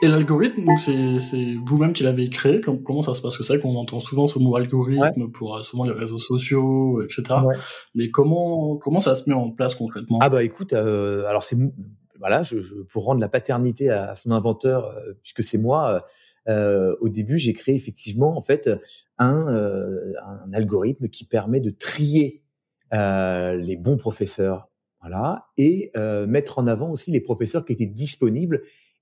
Et 0.01 0.07
l'algorithme, 0.07 0.63
donc 0.63 0.79
c'est 0.79 1.55
vous-même 1.65 1.93
qui 1.93 2.03
l'avez 2.03 2.29
créé. 2.29 2.62
Comment, 2.62 3.01
ça 3.01 3.13
se 3.13 3.21
passe? 3.21 3.38
Que 3.38 3.43
c'est 3.43 3.59
qu'on 3.59 3.75
entend 3.75 3.99
souvent 3.99 4.27
ce 4.27 4.39
mot 4.39 4.55
algorithme 4.55 5.29
pour 5.31 5.57
euh, 5.57 5.63
souvent 5.63 5.83
les 5.83 5.91
réseaux 5.91 6.17
sociaux, 6.17 7.01
etc. 7.01 7.23
Mais 7.95 8.09
comment 8.09 8.77
comment 8.77 9.01
ça 9.01 9.15
se 9.15 9.29
met 9.29 9.35
en 9.35 9.51
place 9.51 9.75
concrètement? 9.75 10.19
Ah 10.21 10.29
bah 10.29 10.43
écoute, 10.43 10.73
euh, 10.73 11.25
alors 11.25 11.43
c'est 11.43 11.57
voilà, 12.17 12.43
je, 12.43 12.62
je, 12.62 12.75
pour 12.75 13.05
rendre 13.05 13.21
la 13.21 13.29
paternité 13.29 13.89
à, 13.89 14.15
son 14.15 14.31
inventeur, 14.31 14.85
euh, 14.85 15.13
puisque 15.21 15.43
c'est 15.43 15.57
moi. 15.57 16.05
Euh, 16.47 16.95
au 17.01 17.09
début, 17.09 17.38
j'ai 17.38 17.53
créé 17.53 17.75
effectivement 17.75 18.35
en 18.38 18.41
fait 18.41 18.69
un, 19.17 19.53
euh, 19.53 20.13
un 20.25 20.51
algorithme 20.53 21.07
qui 21.09 21.25
permet 21.25 21.59
de 21.59 21.69
trier 21.69 22.43
euh, 22.93 23.55
les 23.55 23.75
bons 23.75 23.97
professeurs, 23.97 24.69
voilà, 25.01 25.47
et 25.57 25.91
mettre 26.27 26.59
en 26.59 26.67
avant 26.67 26.89
aussi 26.91 27.12
les 27.12 27.21
professeurs 27.21 27.65
qui 27.65 27.73
étaient 27.73 27.85
disponibles 27.85 28.62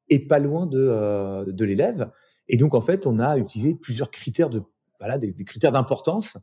et 0.10 0.20
pas 0.20 0.40
loin 0.40 0.66
de, 0.66 1.46
de 1.52 1.66
l'élève. 1.66 2.12
Et 2.48 2.58
donc 2.58 2.74
en 2.74 2.82
fait, 2.82 3.08
on 3.08 3.20
a 3.20 3.38
utilisé 3.38 3.76
plusieurs 3.76 4.12
critères 4.12 4.50
de 4.50 4.64
voilà 5.00 5.18
des, 5.18 5.34
critères 5.44 5.72
d'importance. 5.72 6.38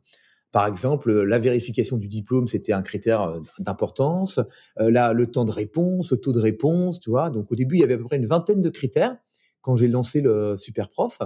Par 0.51 0.67
exemple, 0.67 1.11
la 1.11 1.37
vérification 1.37 1.97
du 1.97 2.07
diplôme, 2.07 2.47
c'était 2.47 2.71
un 2.71 2.81
critère 2.81 3.41
d'importance. 3.59 4.39
là, 4.77 5.11
le 5.11 5.29
temps 5.29 5.43
de 5.43 5.51
réponse, 5.51 6.11
le 6.11 6.17
taux 6.17 6.31
de 6.31 6.39
réponse, 6.39 6.99
tu 7.01 7.09
vois. 7.09 7.29
Donc 7.29 7.51
au 7.51 7.55
début, 7.55 7.75
il 7.75 7.81
y 7.81 7.83
avait 7.83 7.95
à 7.95 7.97
peu 7.97 8.05
près 8.05 8.17
une 8.17 8.25
vingtaine 8.25 8.61
de 8.61 8.69
critères 8.69 9.17
quand 9.61 9.75
j'ai 9.75 9.87
lancé 9.87 10.21
le 10.21 10.55
Super 10.55 10.89
Prof. 10.89 11.19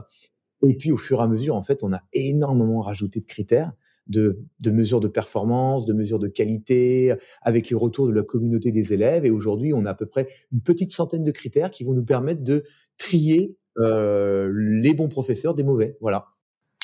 Et 0.68 0.76
puis 0.76 0.92
au 0.92 0.98
fur 0.98 1.20
et 1.20 1.24
à 1.24 1.28
mesure, 1.28 1.56
en 1.56 1.62
fait, 1.62 1.84
on 1.84 1.94
a 1.94 2.02
énormément 2.14 2.82
rajouté 2.82 3.20
de 3.20 3.26
critères, 3.26 3.72
de, 4.10 4.38
mesures 4.66 5.00
de 5.00 5.08
performance, 5.08 5.86
de 5.86 5.94
mesures 5.94 6.20
de 6.20 6.28
qualité, 6.28 7.16
avec 7.42 7.70
les 7.70 7.76
retours 7.76 8.08
de 8.08 8.14
la 8.14 8.24
communauté 8.24 8.72
des 8.72 8.94
élèves. 8.94 9.26
Et 9.26 9.32
aujourd'hui, 9.32 9.74
on 9.74 9.86
a 9.86 9.92
à 9.92 9.94
peu 9.94 10.06
près 10.06 10.28
une 10.52 10.62
petite 10.62 10.92
centaine 10.92 11.24
de 11.24 11.32
critères 11.32 11.72
qui 11.72 11.84
vont 11.84 11.94
nous 11.94 12.04
permettre 12.04 12.44
de 12.44 12.64
trier 12.98 13.56
euh, 13.78 14.52
les 14.54 14.94
bons 14.94 15.10
professeurs 15.10 15.54
des 15.54 15.64
mauvais. 15.64 15.98
Voilà. 16.02 16.28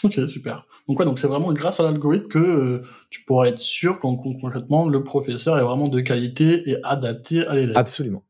Ok, 0.04 0.20
super. 0.28 0.68
Donc 0.88 1.00
ouais, 1.00 1.06
donc 1.06 1.18
c'est 1.18 1.28
vraiment 1.28 1.52
grâce 1.52 1.80
à 1.80 1.84
l'algorithme 1.84 2.28
que 2.28 2.38
euh, 2.38 2.82
tu 3.10 3.24
pourras 3.24 3.48
être 3.48 3.60
sûr 3.60 3.98
qu'en 3.98 4.16
concrètement 4.16 4.88
le 4.88 5.04
professeur 5.04 5.58
est 5.58 5.64
vraiment 5.64 5.88
de 5.88 6.00
qualité 6.02 6.70
et 6.70 6.78
adapté 6.84 7.46
à 7.48 7.56
l'élève. 7.56 7.78
Absolument 7.78 8.24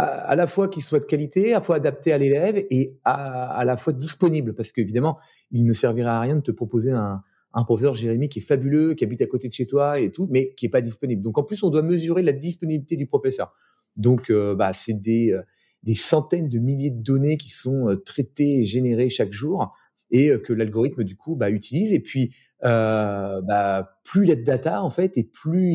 à, 0.00 0.36
la 0.36 0.46
fois 0.46 0.68
qu'il 0.68 0.82
soit 0.82 1.00
de 1.00 1.04
qualité, 1.04 1.52
à 1.52 1.58
la 1.58 1.60
fois 1.60 1.76
adapté 1.76 2.12
à 2.12 2.18
l'élève 2.18 2.64
et 2.70 2.98
à, 3.04 3.62
la 3.64 3.76
fois 3.76 3.92
disponible. 3.92 4.54
Parce 4.54 4.72
qu'évidemment, 4.72 5.18
il 5.50 5.64
ne 5.64 5.72
servira 5.72 6.16
à 6.16 6.20
rien 6.20 6.36
de 6.36 6.40
te 6.40 6.50
proposer 6.50 6.92
un, 6.92 7.22
professeur 7.64 7.94
Jérémy 7.94 8.28
qui 8.28 8.38
est 8.38 8.42
fabuleux, 8.42 8.94
qui 8.94 9.04
habite 9.04 9.22
à 9.22 9.26
côté 9.26 9.48
de 9.48 9.52
chez 9.52 9.66
toi 9.66 9.98
et 9.98 10.10
tout, 10.10 10.28
mais 10.30 10.54
qui 10.54 10.66
est 10.66 10.70
pas 10.70 10.80
disponible. 10.80 11.22
Donc 11.22 11.38
en 11.38 11.42
plus, 11.42 11.62
on 11.62 11.70
doit 11.70 11.82
mesurer 11.82 12.22
la 12.22 12.32
disponibilité 12.32 12.96
du 12.96 13.06
professeur. 13.06 13.54
Donc 13.96 14.30
euh, 14.30 14.54
bah, 14.54 14.72
c'est 14.72 14.94
des, 14.94 15.32
euh, 15.32 15.42
des 15.82 15.94
centaines 15.94 16.48
de 16.48 16.58
milliers 16.58 16.90
de 16.90 17.02
données 17.02 17.36
qui 17.36 17.50
sont 17.50 17.88
euh, 17.88 17.96
traitées 17.96 18.62
et 18.62 18.66
générées 18.66 19.10
chaque 19.10 19.32
jour 19.32 19.70
et 20.12 20.32
que 20.42 20.52
l'algorithme 20.52 21.04
du 21.04 21.14
coup 21.14 21.36
bah, 21.36 21.50
utilise. 21.50 21.92
Et 21.92 22.00
puis 22.00 22.34
bah, 22.60 23.96
plus 24.02 24.26
il 24.26 24.32
a 24.32 24.34
de 24.34 24.42
data 24.42 24.82
en 24.82 24.90
fait, 24.90 25.16
et 25.16 25.22
plus 25.22 25.72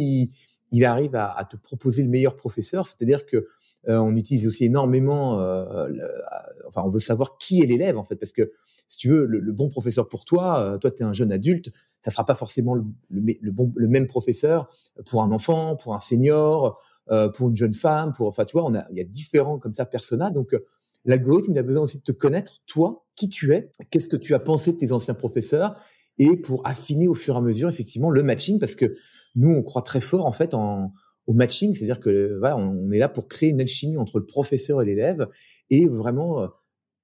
il, 0.72 0.86
arrive 0.86 1.16
à, 1.16 1.48
te 1.50 1.56
proposer 1.56 2.04
le 2.04 2.10
meilleur 2.10 2.36
professeur. 2.36 2.86
C'est-à-dire 2.86 3.26
que 3.26 3.46
on 3.88 4.14
utilise 4.18 4.46
aussi 4.46 4.66
énormément, 4.66 5.36
enfin, 6.68 6.82
on 6.84 6.90
veut 6.90 7.00
savoir 7.00 7.38
qui 7.38 7.62
est 7.62 7.66
l'élève 7.66 7.98
en 7.98 8.04
fait, 8.04 8.18
parce 8.18 8.34
que 8.34 8.52
si 8.88 8.98
tu 8.98 9.10
veux, 9.10 9.26
le, 9.26 9.52
bon 9.52 9.70
professeur 9.70 10.08
pour 10.08 10.26
toi, 10.26 10.60
euh, 10.60 10.78
toi 10.78 10.92
tu 10.92 11.02
es 11.02 11.06
un 11.06 11.14
jeune 11.14 11.32
adulte, 11.32 11.72
ça 12.02 12.12
sera 12.12 12.26
pas 12.26 12.36
forcément 12.36 12.76
le, 12.76 13.88
même 13.88 14.08
professeur 14.08 14.70
pour 15.10 15.24
un 15.24 15.32
enfant, 15.32 15.76
pour 15.76 15.96
un 15.96 16.00
senior, 16.00 16.82
pour 17.36 17.50
une 17.50 17.56
jeune 17.56 17.74
femme, 17.74 18.14
pour, 18.14 18.28
enfin, 18.28 18.46
tu 18.46 18.58
vois, 18.58 18.70
a, 18.78 18.86
il 18.92 18.98
y 18.98 19.02
a 19.02 19.04
différents 19.04 19.60
comme 19.60 19.74
ça 19.74 19.86
personnages. 19.86 20.34
Donc, 20.34 20.56
l'algorithme, 21.06 21.52
il 21.52 21.60
a 21.60 21.64
besoin 21.64 21.84
aussi 21.84 21.98
de 21.98 22.04
te 22.04 22.12
connaître, 22.12 22.62
toi, 22.66 23.06
qui 23.16 23.30
tu 23.30 23.54
es, 23.54 23.70
qu'est-ce 23.92 24.08
que 24.08 24.18
tu 24.18 24.34
as 24.34 24.40
pensé 24.40 24.74
de 24.74 24.78
tes 24.78 24.92
anciens 24.92 25.14
professeurs, 25.14 25.76
et 26.18 26.36
pour 26.38 26.66
affiner 26.66 27.08
au 27.08 27.14
fur 27.14 27.36
et 27.36 27.38
à 27.38 27.42
mesure, 27.42 27.70
effectivement, 27.70 28.10
le 28.10 28.24
matching, 28.24 28.60
parce 28.60 28.76
que 28.76 28.96
nous, 29.36 29.50
on 29.50 29.64
croit 29.64 29.82
très 29.82 30.02
fort, 30.02 30.26
en 30.26 30.32
fait, 30.32 30.54
au 30.54 31.34
matching, 31.34 31.74
c'est-à-dire 31.74 32.00
que 32.00 32.38
voilà, 32.40 32.58
on 32.58 32.92
est 32.92 33.00
là 33.00 33.10
pour 33.10 33.28
créer 33.28 33.50
une 33.50 33.62
alchimie 33.62 33.98
entre 33.98 34.20
le 34.20 34.26
professeur 34.26 34.82
et 34.82 34.86
l'élève 34.86 35.28
et 35.70 35.88
vraiment 35.88 36.42
euh, 36.42 36.48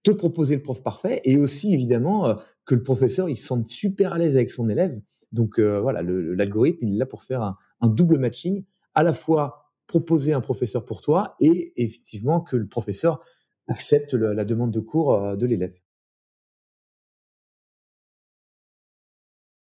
te 0.04 0.12
proposer 0.12 0.56
le 0.56 0.62
prof 0.62 0.82
parfait 0.84 1.22
et 1.24 1.38
aussi 1.38 1.74
évidemment 1.74 2.28
euh, 2.28 2.36
que 2.66 2.76
le 2.76 2.84
professeur 2.84 3.30
il 3.30 3.38
se 3.38 3.46
sente 3.46 3.68
super 3.68 4.14
à 4.14 4.18
l'aise 4.18 4.36
avec 4.36 4.50
son 4.50 4.70
élève. 4.70 5.00
Donc 5.32 5.60
euh, 5.60 5.80
voilà, 5.80 6.02
l'algorithme 6.02 6.86
il 6.86 6.96
est 6.96 6.98
là 6.98 7.06
pour 7.06 7.24
faire 7.24 7.42
un, 7.42 7.88
double 7.88 8.18
matching, 8.18 8.64
à 8.94 9.04
la 9.04 9.14
fois 9.14 9.72
proposer 9.88 10.34
un 10.34 10.42
professeur 10.42 10.86
pour 10.86 11.02
toi 11.02 11.36
et 11.40 11.74
effectivement 11.78 12.42
que 12.42 12.56
le 12.56 12.68
professeur 12.68 13.22
accepte 13.68 14.14
la 14.14 14.46
demande 14.46 14.72
de 14.72 14.80
cours 14.80 15.38
de 15.38 15.46
l'élève. 15.46 15.74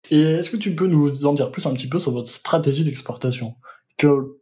Et 0.10 0.22
est-ce 0.22 0.50
que 0.50 0.58
tu 0.58 0.76
peux 0.76 0.88
nous 0.88 1.26
en 1.26 1.34
dire 1.34 1.52
plus 1.52 1.66
un 1.66 1.74
petit 1.74 1.88
peu 1.88 2.00
sur 2.00 2.12
votre 2.12 2.30
stratégie 2.30 2.84
d'exportation? 2.84 3.56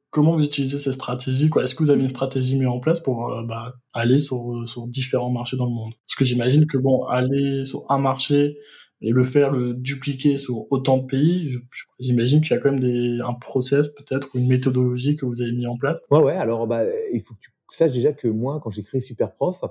Comment 0.10 0.36
vous 0.36 0.44
utilisez 0.44 0.80
ces 0.80 0.94
stratégies 0.94 1.50
Est-ce 1.62 1.76
que 1.76 1.84
vous 1.84 1.90
avez 1.90 2.02
une 2.02 2.10
stratégie 2.10 2.58
mise 2.58 2.68
en 2.68 2.80
place 2.80 3.00
pour 3.00 3.32
euh, 3.32 3.44
bah, 3.44 3.74
aller 3.94 4.20
sur, 4.20 4.68
sur 4.68 4.88
différents 4.88 5.32
marchés 5.32 5.58
dans 5.58 5.66
le 5.66 5.72
monde? 5.72 5.94
Parce 6.08 6.16
que 6.18 6.26
j'imagine 6.26 6.66
que 6.66 6.78
bon, 6.78 7.04
aller 7.06 7.66
sur 7.66 7.84
un 7.90 7.98
marché 7.98 8.58
et 9.02 9.12
le 9.12 9.24
faire, 9.24 9.52
le 9.52 9.74
dupliquer 9.74 10.38
sur 10.38 10.72
autant 10.72 10.98
de 10.98 11.06
pays, 11.06 11.58
j'imagine 12.00 12.42
qu'il 12.42 12.52
y 12.52 12.54
a 12.54 12.58
quand 12.58 12.72
même 12.72 13.22
un 13.22 13.34
process 13.34 13.88
peut-être 13.88 14.30
ou 14.34 14.40
une 14.40 14.48
méthodologie 14.48 15.16
que 15.16 15.26
vous 15.26 15.42
avez 15.42 15.54
mis 15.54 15.68
en 15.68 15.78
place. 15.78 16.04
Ouais, 16.12 16.20
ouais. 16.20 16.36
Alors, 16.36 16.68
bah, 16.68 16.84
il 17.14 17.22
faut 17.22 17.34
que 17.34 17.40
tu 17.40 17.52
saches 17.70 17.94
déjà 17.94 18.12
que 18.12 18.28
moi, 18.28 18.60
quand 18.62 18.72
j'ai 18.72 18.84
créé 18.84 19.00
Superprof, 19.00 19.62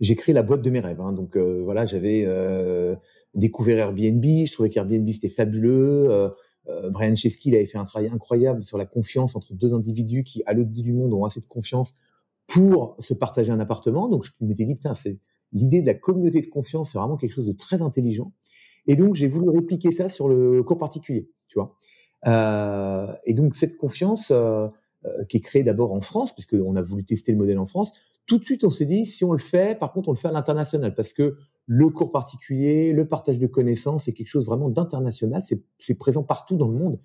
j'ai 0.00 0.14
créé 0.14 0.32
la 0.32 0.42
boîte 0.42 0.62
de 0.62 0.70
mes 0.70 0.80
rêves. 0.80 1.00
Hein. 1.00 1.12
Donc 1.12 1.36
euh, 1.36 1.60
voilà, 1.64 1.84
j'avais 1.84 2.24
euh, 2.26 2.94
découvert 3.34 3.78
Airbnb. 3.78 4.24
Je 4.24 4.52
trouvais 4.52 4.68
qu'Airbnb 4.68 5.08
c'était 5.10 5.28
fabuleux. 5.28 6.30
Brian 6.90 7.16
Chesky 7.16 7.48
il 7.48 7.54
avait 7.54 7.66
fait 7.66 7.78
un 7.78 7.84
travail 7.84 8.10
incroyable 8.10 8.64
sur 8.64 8.78
la 8.78 8.86
confiance 8.86 9.34
entre 9.36 9.54
deux 9.54 9.72
individus 9.72 10.22
qui, 10.24 10.42
à 10.46 10.52
l'autre 10.52 10.70
bout 10.70 10.82
du 10.82 10.92
monde, 10.92 11.12
ont 11.14 11.24
assez 11.24 11.40
de 11.40 11.46
confiance 11.46 11.94
pour 12.46 12.96
se 12.98 13.14
partager 13.14 13.52
un 13.52 13.60
appartement. 13.60 14.08
Donc 14.08 14.24
je 14.24 14.32
m'étais 14.40 14.64
dit, 14.64 14.74
putain, 14.74 14.92
l'idée 15.52 15.80
de 15.80 15.86
la 15.86 15.94
communauté 15.94 16.40
de 16.40 16.46
confiance, 16.46 16.92
c'est 16.92 16.98
vraiment 16.98 17.16
quelque 17.16 17.32
chose 17.32 17.46
de 17.46 17.52
très 17.52 17.82
intelligent. 17.82 18.32
Et 18.86 18.96
donc 18.96 19.14
j'ai 19.14 19.28
voulu 19.28 19.50
répliquer 19.50 19.92
ça 19.92 20.08
sur 20.08 20.28
le 20.28 20.62
cours 20.62 20.78
particulier, 20.78 21.30
tu 21.46 21.58
vois. 21.58 21.76
Euh, 22.26 23.12
et 23.24 23.34
donc 23.34 23.54
cette 23.54 23.76
confiance 23.76 24.30
euh, 24.30 24.66
euh, 25.04 25.24
qui 25.28 25.36
est 25.36 25.40
créée 25.40 25.62
d'abord 25.62 25.92
en 25.92 26.00
France, 26.00 26.32
puisqu'on 26.34 26.74
a 26.74 26.82
voulu 26.82 27.04
tester 27.04 27.30
le 27.32 27.38
modèle 27.38 27.58
en 27.58 27.66
France, 27.66 27.92
tout 28.28 28.38
de 28.38 28.44
suite 28.44 28.62
on 28.62 28.70
s'est 28.70 28.84
dit 28.86 29.04
si 29.04 29.24
on 29.24 29.32
le 29.32 29.38
fait, 29.38 29.76
par 29.76 29.92
contre 29.92 30.08
on 30.08 30.12
le 30.12 30.18
fait 30.18 30.28
à 30.28 30.32
l'international, 30.32 30.94
parce 30.94 31.12
que 31.12 31.36
le 31.66 31.88
cours 31.88 32.12
particulier, 32.12 32.92
le 32.92 33.08
partage 33.08 33.40
de 33.40 33.46
connaissances, 33.48 34.04
c'est 34.04 34.12
quelque 34.12 34.28
chose 34.28 34.46
vraiment 34.46 34.68
d'international, 34.68 35.42
c'est 35.78 35.98
présent 35.98 36.22
partout 36.22 36.56
dans 36.56 36.68
le 36.68 36.76
monde 36.76 37.00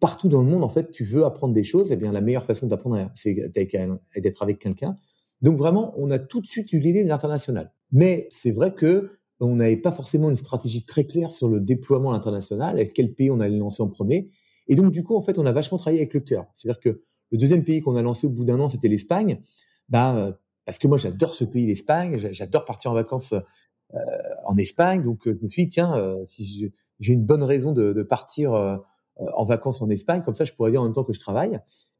partout 0.00 0.28
dans 0.28 0.40
le 0.40 0.48
monde, 0.48 0.64
en 0.64 0.68
fait, 0.68 0.90
tu 0.90 1.04
veux 1.04 1.24
apprendre 1.24 1.54
des 1.54 1.62
choses, 1.62 1.92
eh 1.92 1.96
bien, 1.96 2.10
la 2.10 2.22
meilleure 2.22 2.44
façon 2.44 2.66
d'apprendre, 2.66 3.10
c'est 3.14 3.52
d'être 3.52 4.42
avec 4.42 4.58
quelqu'un. 4.58 4.96
Donc, 5.42 5.56
vraiment, 5.56 5.94
on 5.96 6.10
a 6.10 6.18
tout 6.18 6.40
de 6.40 6.46
suite 6.46 6.72
eu 6.72 6.78
l'idée 6.78 7.04
de 7.04 7.08
l'international. 7.08 7.70
Mais 7.92 8.26
c'est 8.30 8.50
vrai 8.50 8.74
que 8.74 9.10
on 9.40 9.56
n'avait 9.56 9.76
pas 9.76 9.90
forcément 9.90 10.28
une 10.28 10.36
stratégie 10.36 10.84
très 10.84 11.04
claire 11.04 11.32
sur 11.32 11.48
le 11.48 11.60
déploiement 11.60 12.12
international, 12.12 12.80
et 12.80 12.86
quel 12.88 13.14
pays 13.14 13.30
on 13.30 13.40
allait 13.40 13.56
lancer 13.56 13.82
en 13.82 13.88
premier. 13.88 14.30
Et 14.68 14.74
donc, 14.74 14.90
du 14.90 15.04
coup, 15.04 15.16
en 15.16 15.22
fait, 15.22 15.38
on 15.38 15.46
a 15.46 15.52
vachement 15.52 15.78
travaillé 15.78 16.00
avec 16.00 16.14
le 16.14 16.20
cœur. 16.20 16.46
C'est-à-dire 16.56 16.80
que 16.80 17.02
le 17.30 17.38
deuxième 17.38 17.64
pays 17.64 17.80
qu'on 17.80 17.96
a 17.96 18.02
lancé 18.02 18.26
au 18.26 18.30
bout 18.30 18.44
d'un 18.44 18.58
an, 18.58 18.68
c'était 18.68 18.88
l'Espagne. 18.88 19.40
Bah, 19.88 20.38
parce 20.70 20.78
que 20.78 20.86
moi, 20.86 20.98
j'adore 20.98 21.34
ce 21.34 21.42
pays, 21.42 21.66
l'Espagne. 21.66 22.16
J'adore 22.30 22.64
partir 22.64 22.92
en 22.92 22.94
vacances 22.94 23.32
euh, 23.32 23.98
en 24.44 24.56
Espagne. 24.56 25.02
Donc, 25.02 25.22
je 25.24 25.32
me 25.42 25.48
suis 25.48 25.64
dit, 25.64 25.68
tiens, 25.70 25.96
euh, 25.96 26.22
si 26.24 26.72
j'ai 27.00 27.12
une 27.12 27.24
bonne 27.24 27.42
raison 27.42 27.72
de, 27.72 28.04
partir 28.04 28.54
euh, 28.54 28.76
en 29.16 29.44
vacances 29.44 29.82
en 29.82 29.90
Espagne. 29.90 30.22
Comme 30.24 30.36
ça, 30.36 30.44
je 30.44 30.52
pourrais 30.52 30.70
dire 30.70 30.80
en 30.80 30.84
même 30.84 30.92
temps 30.92 31.02
que 31.02 31.12
je 31.12 31.18
travaille. 31.18 31.58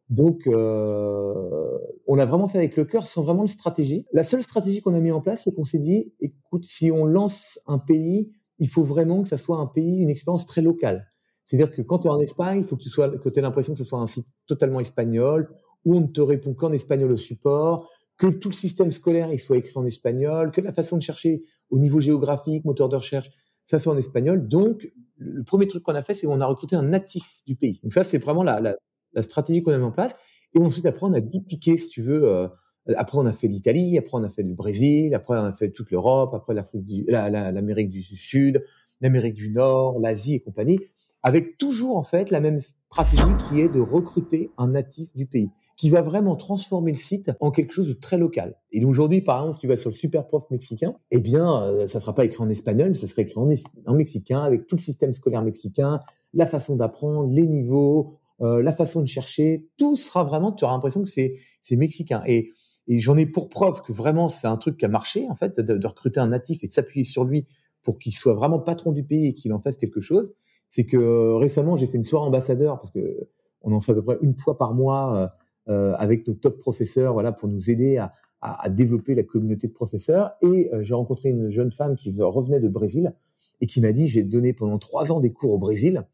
Donc, 0.08 0.46
euh, 0.46 1.78
on 2.06 2.20
a 2.20 2.24
vraiment 2.24 2.46
fait 2.46 2.58
avec 2.58 2.76
le 2.76 2.84
cœur 2.84 3.08
sans 3.08 3.22
vraiment 3.24 3.42
de 3.42 3.48
stratégie. 3.48 4.06
La 4.12 4.22
seule 4.22 4.44
stratégie 4.44 4.80
qu'on 4.80 4.94
a 4.94 5.00
mis 5.00 5.10
en 5.10 5.20
place, 5.20 5.42
c'est 5.42 5.52
qu'on 5.52 5.64
s'est 5.64 5.80
dit, 5.80 6.12
écoute, 6.20 6.64
si 6.64 6.92
on 6.92 7.06
lance 7.06 7.58
un 7.66 7.80
pays, 7.80 8.30
il 8.60 8.68
faut 8.68 8.84
vraiment 8.84 9.24
que 9.24 9.28
ça 9.28 9.36
soit 9.36 9.56
un 9.56 9.66
pays, 9.66 9.98
une 9.98 10.10
expérience 10.10 10.46
très 10.46 10.62
locale. 10.62 11.10
C'est-à-dire 11.46 11.74
que 11.74 11.82
quand 11.82 11.98
tu 11.98 12.06
es 12.06 12.10
en 12.10 12.20
Espagne, 12.20 12.60
il 12.60 12.64
faut 12.64 12.76
que 12.76 12.82
tu 12.82 12.88
sois, 12.88 13.08
que 13.18 13.28
aies 13.36 13.42
l'impression 13.42 13.72
que 13.72 13.80
ce 13.80 13.84
soit 13.84 13.98
un 13.98 14.06
site 14.06 14.28
totalement 14.46 14.78
espagnol, 14.78 15.50
où 15.84 15.96
on 15.96 16.02
ne 16.02 16.06
te 16.06 16.20
répond 16.20 16.54
qu'en 16.54 16.72
espagnol 16.72 17.10
au 17.10 17.16
support, 17.16 17.90
que 18.20 18.26
tout 18.26 18.50
le 18.50 18.54
système 18.54 18.90
scolaire 18.90 19.30
soit 19.40 19.56
écrit 19.56 19.72
en 19.76 19.86
espagnol, 19.86 20.52
que 20.52 20.60
la 20.60 20.72
façon 20.72 20.98
de 20.98 21.02
chercher 21.02 21.42
au 21.70 21.78
niveau 21.78 22.00
géographique, 22.00 22.66
moteur 22.66 22.90
de 22.90 22.96
recherche, 22.96 23.30
ça 23.66 23.78
c'est 23.78 23.88
en 23.88 23.96
espagnol. 23.96 24.46
Donc, 24.46 24.92
le 25.16 25.42
premier 25.42 25.66
truc 25.66 25.82
qu'on 25.82 25.94
a 25.94 26.02
fait, 26.02 26.12
c'est 26.12 26.26
qu'on 26.26 26.40
a 26.42 26.46
recruté 26.46 26.76
un 26.76 26.82
natif 26.82 27.38
du 27.46 27.56
pays. 27.56 27.80
Donc 27.82 27.94
ça, 27.94 28.04
c'est 28.04 28.18
vraiment 28.18 28.42
la, 28.42 28.60
la, 28.60 29.22
stratégie 29.22 29.62
qu'on 29.62 29.72
a 29.72 29.78
mis 29.78 29.84
en 29.84 29.90
place. 29.90 30.14
Et 30.54 30.58
ensuite, 30.58 30.84
après, 30.84 31.06
on 31.06 31.14
a 31.14 31.22
dupliqué, 31.22 31.78
si 31.78 31.88
tu 31.88 32.02
veux. 32.02 32.24
Euh, 32.24 32.48
après, 32.94 33.16
on 33.16 33.24
a 33.24 33.32
fait 33.32 33.48
l'Italie, 33.48 33.96
après, 33.96 34.18
on 34.18 34.22
a 34.22 34.28
fait 34.28 34.42
le 34.42 34.52
Brésil, 34.52 35.14
après, 35.14 35.38
on 35.38 35.44
a 35.44 35.52
fait 35.54 35.70
toute 35.70 35.90
l'Europe, 35.90 36.34
après 36.34 36.54
l'Amérique 36.54 37.88
du 37.88 38.02
Sud, 38.02 38.62
l'Amérique 39.00 39.34
du 39.34 39.50
Nord, 39.50 39.98
l'Asie 39.98 40.34
et 40.34 40.40
compagnie, 40.40 40.78
avec 41.22 41.56
toujours 41.56 41.96
en 41.96 42.02
fait 42.02 42.30
la 42.30 42.40
même 42.40 42.60
stratégie 42.60 43.22
qui 43.48 43.60
est 43.60 43.68
de 43.68 43.80
recruter 43.80 44.50
un 44.58 44.68
natif 44.68 45.14
du 45.14 45.26
pays 45.26 45.50
qui 45.80 45.88
va 45.88 46.02
vraiment 46.02 46.36
transformer 46.36 46.90
le 46.90 46.98
site 46.98 47.30
en 47.40 47.50
quelque 47.50 47.72
chose 47.72 47.88
de 47.88 47.94
très 47.94 48.18
local. 48.18 48.54
Et 48.70 48.84
aujourd'hui, 48.84 49.22
par 49.22 49.38
exemple, 49.38 49.54
si 49.54 49.60
tu 49.62 49.66
vas 49.66 49.78
sur 49.78 49.88
le 49.88 49.96
super 49.96 50.26
prof 50.26 50.44
mexicain, 50.50 50.94
eh 51.10 51.18
bien, 51.18 51.62
euh, 51.62 51.86
ça 51.86 52.00
sera 52.00 52.14
pas 52.14 52.26
écrit 52.26 52.42
en 52.42 52.50
espagnol, 52.50 52.94
ça 52.96 53.06
sera 53.06 53.22
écrit 53.22 53.38
en, 53.38 53.94
mexicain, 53.94 54.40
avec 54.40 54.66
tout 54.66 54.76
le 54.76 54.82
système 54.82 55.14
scolaire 55.14 55.42
mexicain, 55.42 56.00
la 56.34 56.44
façon 56.44 56.76
d'apprendre, 56.76 57.32
les 57.32 57.46
niveaux, 57.46 58.12
euh, 58.42 58.62
la 58.62 58.72
façon 58.72 59.00
de 59.00 59.06
chercher, 59.06 59.70
tout 59.78 59.96
sera 59.96 60.22
vraiment, 60.22 60.52
tu 60.52 60.64
auras 60.64 60.74
l'impression 60.74 61.00
que 61.00 61.08
c'est 61.08 61.76
mexicain. 61.76 62.22
Et, 62.26 62.50
et 62.86 62.98
j'en 62.98 63.16
ai 63.16 63.24
pour 63.24 63.48
preuve 63.48 63.80
que 63.80 63.94
vraiment 63.94 64.28
c'est 64.28 64.48
un 64.48 64.58
truc 64.58 64.76
qui 64.76 64.84
a 64.84 64.88
marché 64.88 65.30
en 65.30 65.34
fait, 65.34 65.58
de, 65.60 65.78
de 65.78 65.86
recruter 65.86 66.20
un 66.20 66.28
natif 66.28 66.62
et 66.62 66.68
de 66.68 66.74
s'appuyer 66.74 67.04
sur 67.04 67.24
lui 67.24 67.46
pour 67.82 67.98
qu'il 67.98 68.12
soit 68.12 68.34
vraiment 68.34 68.58
patron 68.58 68.92
du 68.92 69.02
pays 69.02 69.28
et 69.28 69.32
qu'il 69.32 69.54
en 69.54 69.60
fasse 69.60 69.78
quelque 69.78 70.02
chose. 70.02 70.30
C'est 70.68 70.84
que 70.84 70.98
euh, 70.98 71.36
récemment 71.36 71.76
j'ai 71.76 71.86
fait 71.86 71.96
une 71.96 72.04
soirée 72.04 72.26
ambassadeur 72.26 72.78
parce 72.78 72.90
que 72.90 73.28
on 73.62 73.72
en 73.72 73.80
fait 73.80 73.92
à 73.92 73.94
peu 73.94 74.02
près 74.02 74.18
une 74.20 74.38
fois 74.38 74.58
par 74.58 74.74
mois 74.74 75.16
euh, 75.16 75.26
avec 75.70 76.26
nos 76.26 76.34
top 76.34 76.58
professeurs, 76.58 77.12
voilà, 77.12 77.32
pour 77.32 77.48
nous 77.48 77.70
aider 77.70 77.96
à, 77.96 78.12
à, 78.40 78.64
à 78.64 78.68
développer 78.68 79.14
la 79.14 79.22
communauté 79.22 79.68
de 79.68 79.72
professeurs. 79.72 80.32
Et 80.42 80.70
euh, 80.72 80.82
j'ai 80.82 80.94
rencontré 80.94 81.30
une 81.30 81.50
jeune 81.50 81.70
femme 81.70 81.96
qui 81.96 82.14
revenait 82.18 82.60
de 82.60 82.68
Brésil 82.68 83.14
et 83.60 83.66
qui 83.66 83.80
m'a 83.80 83.92
dit 83.92 84.06
j'ai 84.06 84.22
donné 84.22 84.52
pendant 84.52 84.78
trois 84.78 85.12
ans 85.12 85.20
des 85.20 85.32
cours 85.32 85.52
au 85.52 85.58
Brésil 85.58 86.04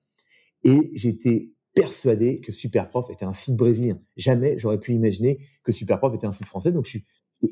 et 0.65 0.91
j'étais 0.95 1.51
persuadé 1.75 2.41
que 2.41 2.53
Superprof 2.53 3.11
était 3.11 3.25
un 3.25 3.33
site 3.33 3.55
brésilien. 3.55 3.99
Jamais 4.17 4.59
j'aurais 4.59 4.79
pu 4.79 4.93
imaginer 4.93 5.39
que 5.63 5.73
Superprof 5.73 6.15
était 6.15 6.27
un 6.27 6.33
site 6.33 6.47
français. 6.47 6.73
Donc 6.73 6.87
je 6.87 6.91
suis 6.91 7.05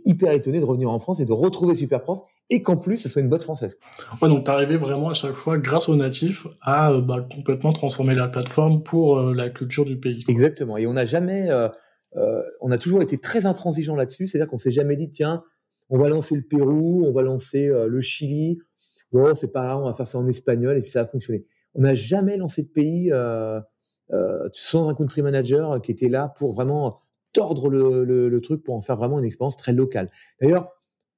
hyper 0.07 0.33
étonné 0.33 0.61
de 0.61 0.65
revenir 0.65 0.91
en 0.91 0.99
France 0.99 1.21
et 1.21 1.27
de 1.27 1.33
retrouver 1.33 1.75
Superprof 1.75 2.23
et 2.51 2.63
qu'en 2.63 2.77
plus 2.77 2.97
ce 2.97 3.09
soit 3.09 3.21
une 3.21 3.29
boîte 3.29 3.43
française. 3.43 3.79
Ouais, 4.21 4.29
donc 4.29 4.45
tu 4.45 4.51
arrivé 4.51 4.79
vraiment 4.79 5.11
à 5.11 5.15
chaque 5.15 5.35
fois, 5.35 5.59
grâce 5.59 5.89
aux 5.89 5.97
natifs, 5.97 6.47
à 6.63 6.93
euh, 6.93 7.03
bah, 7.03 7.27
complètement 7.33 7.73
transformer 7.73 8.15
la 8.15 8.29
plateforme 8.29 8.83
pour 8.83 9.21
la 9.21 9.51
culture 9.51 9.85
du 9.85 9.99
pays. 10.01 10.25
Exactement. 10.27 10.79
Et 10.79 10.87
on 10.87 10.95
n'a 10.95 11.05
jamais, 11.05 11.51
euh, 11.51 11.69
on 12.61 12.71
a 12.71 12.79
toujours 12.79 13.03
été 13.03 13.19
très 13.19 13.47
intransigeant 13.47 13.97
là-dessus, 13.97 14.29
c'est-à-dire 14.29 14.49
qu'on 14.49 14.59
s'est 14.59 14.71
jamais 14.71 14.97
dit 14.97 15.11
tiens, 15.11 15.43
on 15.91 15.99
va 15.99 16.09
lancer 16.09 16.35
le 16.35 16.43
Pérou, 16.43 17.05
on 17.07 17.13
va 17.13 17.23
lancer 17.23 17.69
euh, 17.69 17.87
le 17.87 18.01
Chili, 18.01 18.59
bon 19.13 19.35
c'est 19.35 19.53
pas 19.53 19.65
grave, 19.65 19.83
on 19.83 19.87
va 19.87 19.95
faire 19.95 20.07
ça 20.07 20.19
en 20.19 20.27
espagnol 20.27 20.77
et 20.77 20.83
puis 20.83 20.91
ça 20.91 21.03
va 21.03 21.09
fonctionner. 21.09 21.45
On 21.75 21.83
n'a 21.83 21.95
jamais 21.95 22.37
lancé 22.37 22.63
de 22.63 22.69
pays 22.69 23.13
euh, 23.13 23.61
euh, 24.13 24.49
sans 24.53 24.89
un 24.89 24.95
country 24.95 25.23
manager 25.23 25.81
qui 25.83 25.91
était 25.91 26.09
là 26.09 26.33
pour 26.39 26.53
vraiment 26.53 27.01
tordre 27.33 27.69
le, 27.69 28.41
truc 28.41 28.63
pour 28.63 28.77
en 28.77 28.81
faire 28.81 28.97
vraiment 28.97 29.19
une 29.19 29.25
expérience 29.25 29.57
très 29.57 29.73
locale. 29.73 30.09
D'ailleurs, 30.41 30.71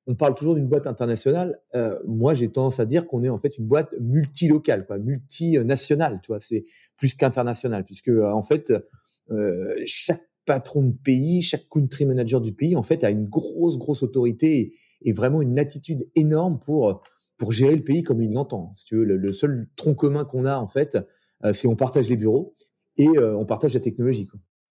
on 0.06 0.14
parle 0.14 0.35
toujours 0.35 0.54
d'une 0.54 0.68
boîte 0.68 0.87
internationale. 0.87 1.61
Euh, 1.74 1.98
moi, 2.06 2.32
j'ai 2.32 2.50
tendance 2.50 2.80
à 2.80 2.87
dire 2.87 3.06
qu'on 3.06 3.22
est 3.24 3.28
en 3.28 3.38
fait 3.38 3.59
une 3.59 3.66
boîte 3.66 3.92
multilocale, 4.00 4.87
quoi, 4.87 4.98
multinationale. 4.98 6.20
Tu 6.22 6.28
vois, 6.28 6.38
c'est 6.38 6.64
plus 6.96 7.14
qu'international, 7.14 7.85
puisque 7.85 8.09
en 8.09 8.42
fait, 8.42 8.72
euh, 9.30 9.74
chaque 9.87 10.26
patron 10.46 10.82
de 10.85 10.92
pays, 10.92 11.42
chaque 11.42 11.68
country 11.68 12.06
manager 12.06 12.40
du 12.40 12.52
pays, 12.52 12.76
en 12.76 12.82
fait, 12.82 13.04
a 13.04 13.11
une 13.11 13.26
grosse, 13.26 13.78
grosse 13.78 14.02
autorité 14.02 14.72
et, 15.02 15.12
vraiment 15.12 15.42
une 15.42 15.54
latitude 15.54 16.09
énorme 16.14 16.59
pour, 16.59 17.02
gérer 17.50 17.76
le 17.76 17.85
pays 17.85 18.02
comme 18.02 18.22
il 18.22 18.32
l'entend. 18.32 18.72
Si 18.76 18.87
tu 18.87 18.96
veux, 18.96 19.04
le, 19.04 19.32
seul 19.32 19.68
tronc 19.76 19.94
commun 19.94 20.24
qu'on 20.24 20.46
a, 20.46 20.56
en 20.56 20.68
fait, 20.68 20.96
euh, 21.44 21.52
c'est 21.52 21.68
on 21.68 21.76
partage 21.76 22.09
les 22.09 22.16
bureaux 22.16 22.54
et 22.96 23.09
euh, 23.09 23.37
on 23.37 23.44
partage 23.44 23.74
la 23.74 23.80
technologie. 23.80 24.26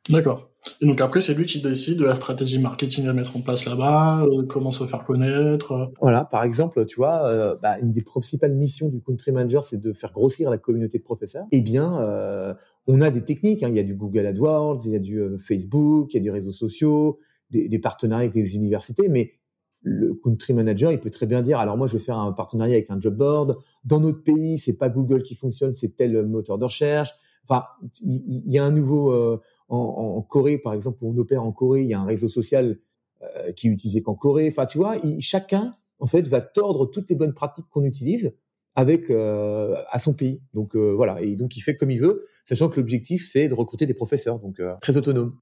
D'accord. 0.10 0.50
Et 0.82 0.86
donc 0.86 1.00
après, 1.02 1.22
c'est 1.22 1.34
lui 1.34 1.46
qui 1.46 1.62
décide 1.62 2.00
de 2.00 2.06
la 2.06 2.16
stratégie 2.16 2.60
marketing 2.60 3.08
à 3.08 3.14
mettre 3.14 3.38
en 3.38 3.42
place 3.42 3.66
là-bas, 3.66 4.26
euh, 4.26 4.44
comment 4.48 4.72
se 4.72 4.86
faire 4.86 5.04
connaître. 5.04 5.92
Voilà, 6.02 6.26
par 6.26 6.44
exemple, 6.44 6.86
tu 6.86 6.96
vois, 6.98 7.56
bah, 7.62 7.78
une 7.80 7.92
des 7.92 8.02
principales 8.02 8.54
missions 8.54 8.90
du 8.90 9.02
country 9.02 9.32
manager, 9.32 9.64
c'est 9.64 9.80
de 9.80 9.94
faire 9.94 10.12
grossir 10.12 10.50
la 10.50 10.58
communauté 10.58 10.98
de 10.98 11.04
professeurs. 11.04 11.46
Eh 11.52 11.62
bien, 11.62 12.56
on 12.88 13.02
a 13.02 13.10
des 13.10 13.24
techniques, 13.24 13.64
hein. 13.64 13.70
il 13.70 13.76
y 13.76 13.80
a 13.80 13.84
du 13.84 13.96
Google 13.96 14.26
AdWords, 14.28 14.82
il 14.86 14.92
y 14.92 14.96
a 14.96 15.00
du 15.00 15.20
euh, 15.20 15.38
Facebook, 15.40 16.14
il 16.14 16.18
y 16.18 16.20
a 16.20 16.24
des 16.24 16.32
réseaux 16.32 16.52
sociaux, 16.52 17.20
des, 17.50 17.80
partenariats 17.80 18.30
avec 18.30 18.36
les 18.36 18.56
universités, 18.56 19.08
mais 19.08 19.34
le 19.82 20.14
country 20.14 20.54
manager, 20.54 20.92
il 20.92 21.00
peut 21.00 21.12
très 21.12 21.26
bien 21.26 21.42
dire, 21.42 21.60
alors 21.60 21.78
moi, 21.78 21.88
je 21.88 21.94
vais 21.94 22.04
faire 22.04 22.18
un 22.18 22.32
partenariat 22.32 22.76
avec 22.76 22.90
un 22.90 23.00
job 23.00 23.16
board. 23.16 23.58
Dans 23.86 24.00
notre 24.00 24.24
pays, 24.24 24.58
c'est 24.58 24.78
pas 24.78 24.90
Google 24.90 25.24
qui 25.24 25.36
fonctionne, 25.36 25.76
c'est 25.76 25.96
tel 25.96 26.26
moteur 26.26 26.58
de 26.58 26.66
recherche. 26.66 27.12
Enfin, 27.48 27.66
il, 28.02 28.52
y 28.52 28.58
a 28.58 28.64
un 28.64 28.72
nouveau 28.72 29.12
euh, 29.12 29.40
en, 29.68 30.22
Corée, 30.22 30.58
par 30.58 30.74
exemple, 30.74 31.00
où 31.02 31.12
on 31.12 31.18
opère 31.18 31.44
en 31.44 31.52
Corée, 31.52 31.82
il 31.82 31.88
y 31.88 31.94
a 31.94 32.00
un 32.00 32.06
réseau 32.06 32.30
social 32.30 32.78
euh, 33.22 33.52
qui 33.54 33.68
est 33.68 33.72
utilisé 33.72 34.02
qu'en 34.02 34.16
Corée. 34.16 34.48
Enfin, 34.48 34.66
tu 34.66 34.78
vois, 34.78 34.96
chacun 35.20 35.76
en 36.00 36.08
fait 36.08 36.28
va 36.28 36.42
tordre 36.42 36.86
toutes 36.86 37.10
les 37.10 37.16
bonnes 37.16 37.34
pratiques 37.34 37.66
qu'on 37.70 37.84
utilise 37.84 38.34
avec 38.76 39.10
euh, 39.10 39.76
à 39.90 40.00
son 40.00 40.14
pays. 40.14 40.42
Donc 40.54 40.76
euh, 40.76 40.94
voilà, 40.94 41.22
et 41.22 41.36
donc 41.36 41.56
il 41.58 41.62
fait 41.62 41.76
comme 41.76 41.92
il 41.92 42.00
veut, 42.00 42.26
sachant 42.46 42.70
que 42.70 42.80
l'objectif 42.80 43.30
c'est 43.32 43.48
de 43.48 43.54
recruter 43.54 43.86
des 43.86 43.94
professeurs, 43.94 44.40
donc 44.40 44.60
euh, 44.60 44.76
très 44.82 44.98
autonome. 44.98 45.38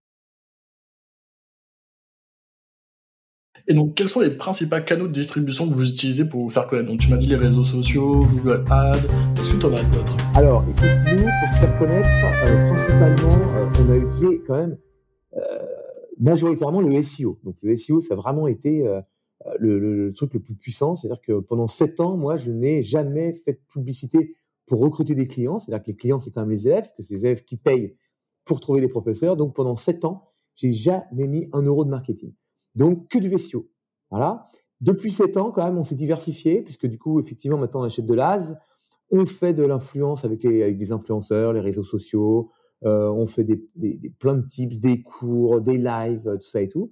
Et 3.65 3.73
donc, 3.73 3.95
quels 3.95 4.09
sont 4.09 4.19
les 4.19 4.31
principaux 4.31 4.75
canaux 4.85 5.07
de 5.07 5.13
distribution 5.13 5.69
que 5.69 5.73
vous 5.73 5.89
utilisez 5.89 6.25
pour 6.25 6.41
vous 6.41 6.49
faire 6.49 6.67
connaître? 6.67 6.89
Donc, 6.89 6.99
tu 6.99 7.09
m'as 7.09 7.15
dit 7.15 7.27
les 7.27 7.37
réseaux 7.37 7.63
sociaux, 7.63 8.25
Google 8.25 8.65
Ads. 8.69 8.97
Est-ce 9.39 9.53
que 9.53 9.57
tu 9.57 9.65
en 9.65 9.73
as 9.73 9.83
d'autres? 9.83 10.17
Alors, 10.35 10.63
écoute, 10.63 10.83
nous, 10.83 11.23
pour 11.23 11.49
se 11.49 11.59
faire 11.59 11.79
connaître, 11.79 12.09
principalement, 12.67 13.37
on 13.79 13.89
a 13.89 13.95
utilisé 13.95 14.41
quand 14.45 14.57
même 14.57 14.77
majoritairement 16.19 16.81
le 16.81 17.01
SEO. 17.01 17.39
Donc, 17.45 17.55
le 17.61 17.77
SEO, 17.77 18.01
ça 18.01 18.15
a 18.15 18.17
vraiment 18.17 18.47
été 18.47 18.83
le, 19.59 19.79
le, 19.79 20.11
truc 20.11 20.33
le 20.33 20.41
plus 20.41 20.55
puissant. 20.55 20.95
C'est-à-dire 20.95 21.21
que 21.21 21.39
pendant 21.39 21.67
sept 21.67 22.01
ans, 22.01 22.17
moi, 22.17 22.35
je 22.35 22.51
n'ai 22.51 22.83
jamais 22.83 23.31
fait 23.31 23.53
de 23.53 23.61
publicité 23.71 24.35
pour 24.65 24.81
recruter 24.81 25.15
des 25.15 25.27
clients. 25.27 25.59
C'est-à-dire 25.59 25.83
que 25.83 25.91
les 25.91 25.95
clients, 25.95 26.19
c'est 26.19 26.31
quand 26.31 26.41
même 26.41 26.51
les 26.51 26.67
élèves, 26.67 26.89
que 26.97 27.03
c'est 27.03 27.13
les 27.13 27.25
élèves 27.27 27.45
qui 27.45 27.55
payent 27.55 27.95
pour 28.43 28.59
trouver 28.59 28.81
les 28.81 28.89
professeurs. 28.89 29.37
Donc 29.37 29.55
pendant 29.55 29.77
sept 29.77 30.03
ans, 30.03 30.31
j'ai 30.55 30.73
jamais 30.73 31.27
mis 31.27 31.47
un 31.53 31.61
euro 31.61 31.85
de 31.85 31.89
marketing. 31.89 32.33
Donc 32.75 33.07
que 33.09 33.19
du 33.19 33.37
SEO. 33.37 33.69
Voilà. 34.09 34.45
Depuis 34.81 35.11
sept 35.11 35.37
ans, 35.37 35.51
quand 35.51 35.63
même, 35.63 35.77
on 35.77 35.83
s'est 35.83 35.95
diversifié, 35.95 36.61
puisque 36.61 36.87
du 36.87 36.97
coup, 36.97 37.19
effectivement, 37.19 37.57
maintenant, 37.57 37.81
on 37.81 37.85
achète 37.85 38.05
de 38.05 38.13
l'AS. 38.13 38.53
On 39.11 39.25
fait 39.25 39.53
de 39.53 39.63
l'influence 39.63 40.25
avec, 40.25 40.41
des 40.41 40.91
influenceurs, 40.91 41.53
les 41.53 41.61
réseaux 41.61 41.83
sociaux. 41.83 42.51
Euh, 42.83 43.09
on 43.09 43.25
fait 43.25 43.45
des, 43.45 43.63
plein 44.19 44.35
de 44.35 44.45
types, 44.45 44.79
des 44.81 45.01
cours, 45.01 45.61
des 45.61 45.77
lives, 45.77 46.37
tout 46.41 46.49
ça 46.49 46.61
et 46.61 46.67
tout. 46.67 46.91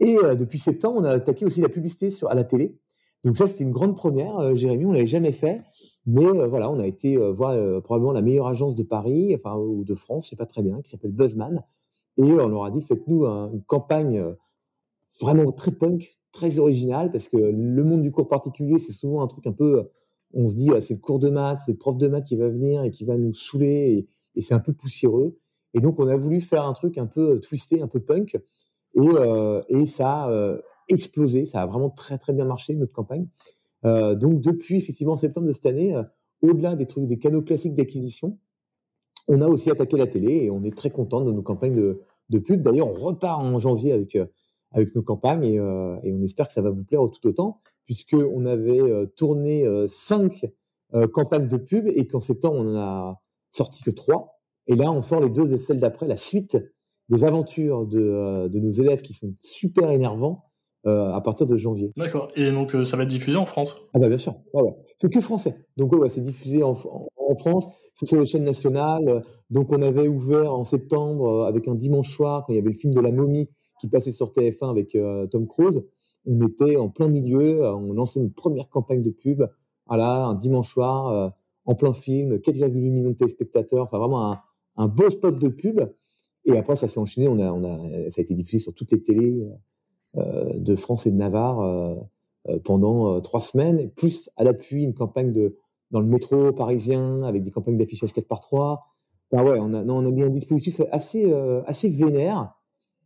Et 0.00 0.16
euh, 0.16 0.34
depuis 0.34 0.58
septembre, 0.58 0.98
on 1.00 1.04
a 1.04 1.10
attaqué 1.10 1.44
aussi 1.44 1.60
la 1.60 1.68
publicité 1.68 2.08
sur, 2.08 2.30
à 2.30 2.34
la 2.34 2.44
télé. 2.44 2.78
Donc 3.22 3.36
ça, 3.36 3.46
c'était 3.46 3.64
une 3.64 3.72
grande 3.72 3.96
première, 3.96 4.38
euh, 4.38 4.54
Jérémy, 4.54 4.86
on 4.86 4.92
l'avait 4.92 5.06
jamais 5.06 5.32
fait. 5.32 5.60
Mais 6.06 6.24
voilà, 6.46 6.70
on 6.70 6.78
a 6.78 6.86
été 6.86 7.16
voir 7.16 7.82
probablement 7.82 8.12
la 8.12 8.22
meilleure 8.22 8.46
agence 8.46 8.76
de 8.76 8.84
Paris, 8.84 9.34
enfin, 9.34 9.56
ou 9.56 9.84
de 9.84 9.94
France, 9.94 10.26
je 10.26 10.30
sais 10.30 10.36
pas 10.36 10.46
très 10.46 10.62
bien, 10.62 10.80
qui 10.80 10.90
s'appelle 10.90 11.10
Buzzman. 11.10 11.64
Et 12.16 12.22
on 12.22 12.48
leur 12.48 12.64
a 12.64 12.70
dit, 12.70 12.80
faites-nous 12.80 13.26
une 13.26 13.62
campagne 13.64 14.24
vraiment 15.20 15.52
très 15.52 15.72
punk, 15.72 16.18
très 16.32 16.58
originale, 16.58 17.10
parce 17.10 17.28
que 17.28 17.36
le 17.36 17.84
monde 17.84 18.02
du 18.02 18.10
cours 18.10 18.28
particulier, 18.28 18.78
c'est 18.78 18.92
souvent 18.92 19.22
un 19.22 19.26
truc 19.26 19.46
un 19.46 19.52
peu, 19.52 19.88
on 20.34 20.46
se 20.46 20.54
dit, 20.54 20.70
c'est 20.80 20.94
le 20.94 21.00
cours 21.00 21.18
de 21.18 21.30
maths, 21.30 21.60
c'est 21.64 21.72
le 21.72 21.78
prof 21.78 21.96
de 21.96 22.08
maths 22.08 22.26
qui 22.26 22.36
va 22.36 22.48
venir 22.48 22.82
et 22.82 22.90
qui 22.90 23.04
va 23.04 23.16
nous 23.16 23.34
saouler, 23.34 24.08
et, 24.34 24.40
c'est 24.42 24.52
un 24.52 24.60
peu 24.60 24.74
poussiéreux. 24.74 25.38
Et 25.72 25.80
donc, 25.80 25.98
on 25.98 26.06
a 26.08 26.16
voulu 26.16 26.40
faire 26.40 26.64
un 26.64 26.74
truc 26.74 26.98
un 26.98 27.06
peu 27.06 27.40
twisté, 27.40 27.80
un 27.80 27.88
peu 27.88 28.00
punk, 28.00 28.36
et, 28.94 29.00
euh, 29.00 29.86
ça 29.86 30.24
a 30.24 30.30
euh, 30.30 30.60
explosé, 30.88 31.46
ça 31.46 31.62
a 31.62 31.66
vraiment 31.66 31.90
très 31.90 32.18
très 32.18 32.32
bien 32.32 32.44
marché, 32.44 32.74
notre 32.74 32.92
campagne. 32.92 33.28
Euh, 33.84 34.14
donc, 34.14 34.40
depuis 34.40 34.76
effectivement 34.76 35.16
septembre 35.16 35.46
de 35.46 35.52
cette 35.52 35.66
année, 35.66 35.94
au-delà 36.42 36.76
des 36.76 36.86
trucs, 36.86 37.06
des 37.06 37.18
canaux 37.18 37.42
classiques 37.42 37.74
d'acquisition, 37.74 38.38
on 39.28 39.40
a 39.40 39.48
aussi 39.48 39.70
attaqué 39.70 39.96
la 39.96 40.06
télé 40.06 40.44
et 40.44 40.50
on 40.50 40.62
est 40.64 40.76
très 40.76 40.90
content 40.90 41.22
de 41.22 41.32
nos 41.32 41.42
campagnes 41.42 41.74
de, 41.74 42.02
de 42.28 42.38
pub. 42.38 42.62
D'ailleurs, 42.62 42.88
on 42.88 42.92
repart 42.92 43.42
en 43.42 43.58
janvier 43.58 43.92
avec 43.92 44.16
avec 44.72 44.94
nos 44.94 45.02
campagnes 45.02 45.44
et, 45.44 45.58
euh, 45.58 45.96
et, 46.02 46.12
on 46.12 46.22
espère 46.22 46.46
que 46.48 46.52
ça 46.52 46.62
va 46.62 46.70
vous 46.70 46.84
plaire 46.84 47.00
tout 47.10 47.28
autant, 47.28 47.60
puisqu'on 47.84 48.46
avait 48.46 48.80
euh, 48.80 49.06
tourné 49.16 49.64
euh, 49.64 49.86
cinq 49.88 50.46
campagnes 51.12 51.48
de 51.48 51.56
pub 51.56 51.88
et 51.88 52.06
qu'en 52.06 52.20
septembre, 52.20 52.58
on 52.60 52.74
en 52.74 52.78
a 52.78 53.20
sorti 53.50 53.82
que 53.82 53.90
trois. 53.90 54.38
Et 54.68 54.76
là, 54.76 54.90
on 54.92 55.02
sort 55.02 55.20
les 55.20 55.28
deux 55.28 55.52
et 55.52 55.58
celles 55.58 55.80
d'après, 55.80 56.06
la 56.06 56.16
suite 56.16 56.56
des 57.08 57.24
aventures 57.24 57.86
de, 57.86 58.48
de, 58.48 58.60
nos 58.60 58.70
élèves 58.70 59.02
qui 59.02 59.12
sont 59.12 59.34
super 59.40 59.90
énervants 59.90 60.44
à 60.84 61.20
partir 61.22 61.48
de 61.48 61.56
janvier. 61.56 61.92
D'accord. 61.96 62.30
Et 62.36 62.50
donc, 62.52 62.70
ça 62.84 62.96
va 62.96 63.02
être 63.02 63.08
diffusé 63.08 63.36
en 63.36 63.44
France? 63.44 63.76
Ah 63.94 63.98
bah 63.98 64.08
bien 64.08 64.16
sûr. 64.16 64.36
C'est 64.96 65.12
que 65.12 65.20
français. 65.20 65.66
Donc, 65.76 65.92
ouais, 65.92 66.08
c'est 66.08 66.20
diffusé 66.20 66.62
en, 66.62 66.76
en, 67.16 67.36
France. 67.36 67.66
C'est 67.94 68.06
sur 68.06 68.20
les 68.20 68.24
chaînes 68.24 68.44
nationales. 68.44 69.24
Donc, 69.50 69.72
on 69.72 69.82
avait 69.82 70.06
ouvert 70.06 70.54
en 70.54 70.64
septembre 70.64 71.46
avec 71.46 71.66
un 71.66 71.74
dimanche 71.74 72.10
soir, 72.10 72.44
quand 72.46 72.52
il 72.52 72.56
y 72.56 72.60
avait 72.60 72.70
le 72.70 72.78
film 72.78 72.94
de 72.94 73.00
la 73.00 73.10
momie, 73.10 73.50
qui 73.80 73.88
passait 73.88 74.12
sur 74.12 74.32
TF1 74.32 74.70
avec 74.70 74.94
euh, 74.94 75.26
Tom 75.26 75.46
Cruise. 75.46 75.82
On 76.26 76.44
était 76.46 76.76
en 76.76 76.88
plein 76.88 77.08
milieu, 77.08 77.64
euh, 77.64 77.74
on 77.74 77.92
lançait 77.92 78.20
une 78.20 78.32
première 78.32 78.68
campagne 78.68 79.02
de 79.02 79.10
pub, 79.10 79.44
voilà, 79.86 80.24
un 80.26 80.34
dimanche 80.34 80.68
soir, 80.68 81.08
euh, 81.08 81.28
en 81.64 81.74
plein 81.74 81.92
film, 81.92 82.36
4,8 82.36 82.70
millions 82.70 83.10
de 83.10 83.16
téléspectateurs, 83.16 83.84
enfin 83.84 83.98
vraiment 83.98 84.36
un, 84.76 84.88
beau 84.88 85.10
spot 85.10 85.38
de 85.38 85.48
pub. 85.48 85.80
Et 86.44 86.56
après, 86.56 86.76
ça 86.76 86.86
s'est 86.86 87.00
enchaîné, 87.00 87.26
ça 88.08 88.20
a 88.20 88.22
été 88.22 88.34
diffusé 88.34 88.60
sur 88.60 88.72
toutes 88.72 88.92
les 88.92 89.02
télés 89.02 89.44
de 90.14 90.76
France 90.76 91.04
et 91.06 91.10
de 91.10 91.16
Navarre 91.16 91.98
pendant 92.64 93.20
trois 93.20 93.40
semaines, 93.40 93.90
plus 93.90 94.30
à 94.36 94.44
l'appui 94.44 94.84
une 94.84 94.94
campagne 94.94 95.32
de, 95.32 95.56
dans 95.90 95.98
le 95.98 96.06
métro 96.06 96.52
parisien 96.52 97.24
avec 97.24 97.42
des 97.42 97.50
campagnes 97.50 97.78
d'affichage 97.78 98.12
4 98.12 98.28
par 98.28 98.38
3 98.38 98.86
Enfin, 99.32 99.42
ouais, 99.42 99.58
on 99.60 99.72
a, 99.72 99.82
non, 99.82 99.96
on 99.96 100.06
a 100.06 100.10
mis 100.12 100.22
un 100.22 100.30
dispositif 100.30 100.80
assez, 100.92 101.32
assez 101.66 101.88
vénère 101.88 102.55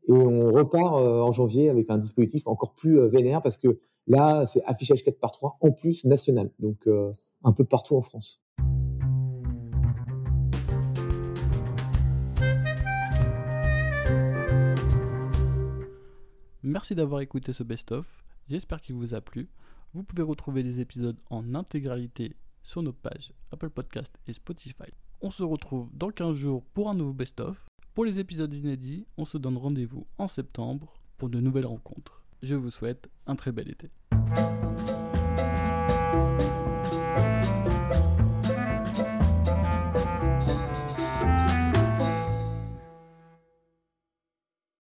et 0.08 0.12
on 0.12 0.50
repart 0.50 0.94
euh, 0.94 1.20
en 1.20 1.32
janvier 1.32 1.68
avec 1.68 1.90
un 1.90 1.98
dispositif 1.98 2.46
encore 2.46 2.74
plus 2.74 2.98
euh, 2.98 3.08
vénère 3.08 3.42
parce 3.42 3.58
que 3.58 3.80
là, 4.06 4.46
c'est 4.46 4.62
affichage 4.64 5.04
4 5.04 5.18
par 5.18 5.32
3 5.32 5.58
en 5.60 5.70
plus 5.72 6.04
national, 6.04 6.50
donc 6.58 6.86
euh, 6.86 7.10
un 7.44 7.52
peu 7.52 7.64
partout 7.64 7.96
en 7.96 8.02
France. 8.02 8.42
Merci 16.62 16.94
d'avoir 16.94 17.20
écouté 17.20 17.52
ce 17.52 17.62
best-of. 17.62 18.06
J'espère 18.48 18.80
qu'il 18.80 18.94
vous 18.94 19.14
a 19.14 19.20
plu. 19.20 19.48
Vous 19.92 20.02
pouvez 20.02 20.22
retrouver 20.22 20.62
les 20.62 20.80
épisodes 20.80 21.18
en 21.30 21.54
intégralité 21.54 22.36
sur 22.62 22.82
nos 22.82 22.92
pages 22.92 23.32
Apple 23.50 23.70
Podcast 23.70 24.14
et 24.26 24.32
Spotify. 24.32 24.92
On 25.20 25.30
se 25.30 25.42
retrouve 25.42 25.88
dans 25.92 26.10
15 26.10 26.34
jours 26.34 26.64
pour 26.72 26.88
un 26.88 26.94
nouveau 26.94 27.12
best-of. 27.12 27.69
Pour 27.94 28.04
les 28.04 28.20
épisodes 28.20 28.54
inédits, 28.54 29.06
on 29.16 29.24
se 29.24 29.36
donne 29.36 29.56
rendez-vous 29.56 30.06
en 30.16 30.28
septembre 30.28 30.94
pour 31.18 31.28
de 31.28 31.40
nouvelles 31.40 31.66
rencontres. 31.66 32.22
Je 32.40 32.54
vous 32.54 32.70
souhaite 32.70 33.10
un 33.26 33.34
très 33.34 33.50
bel 33.50 33.68
été. 33.68 33.90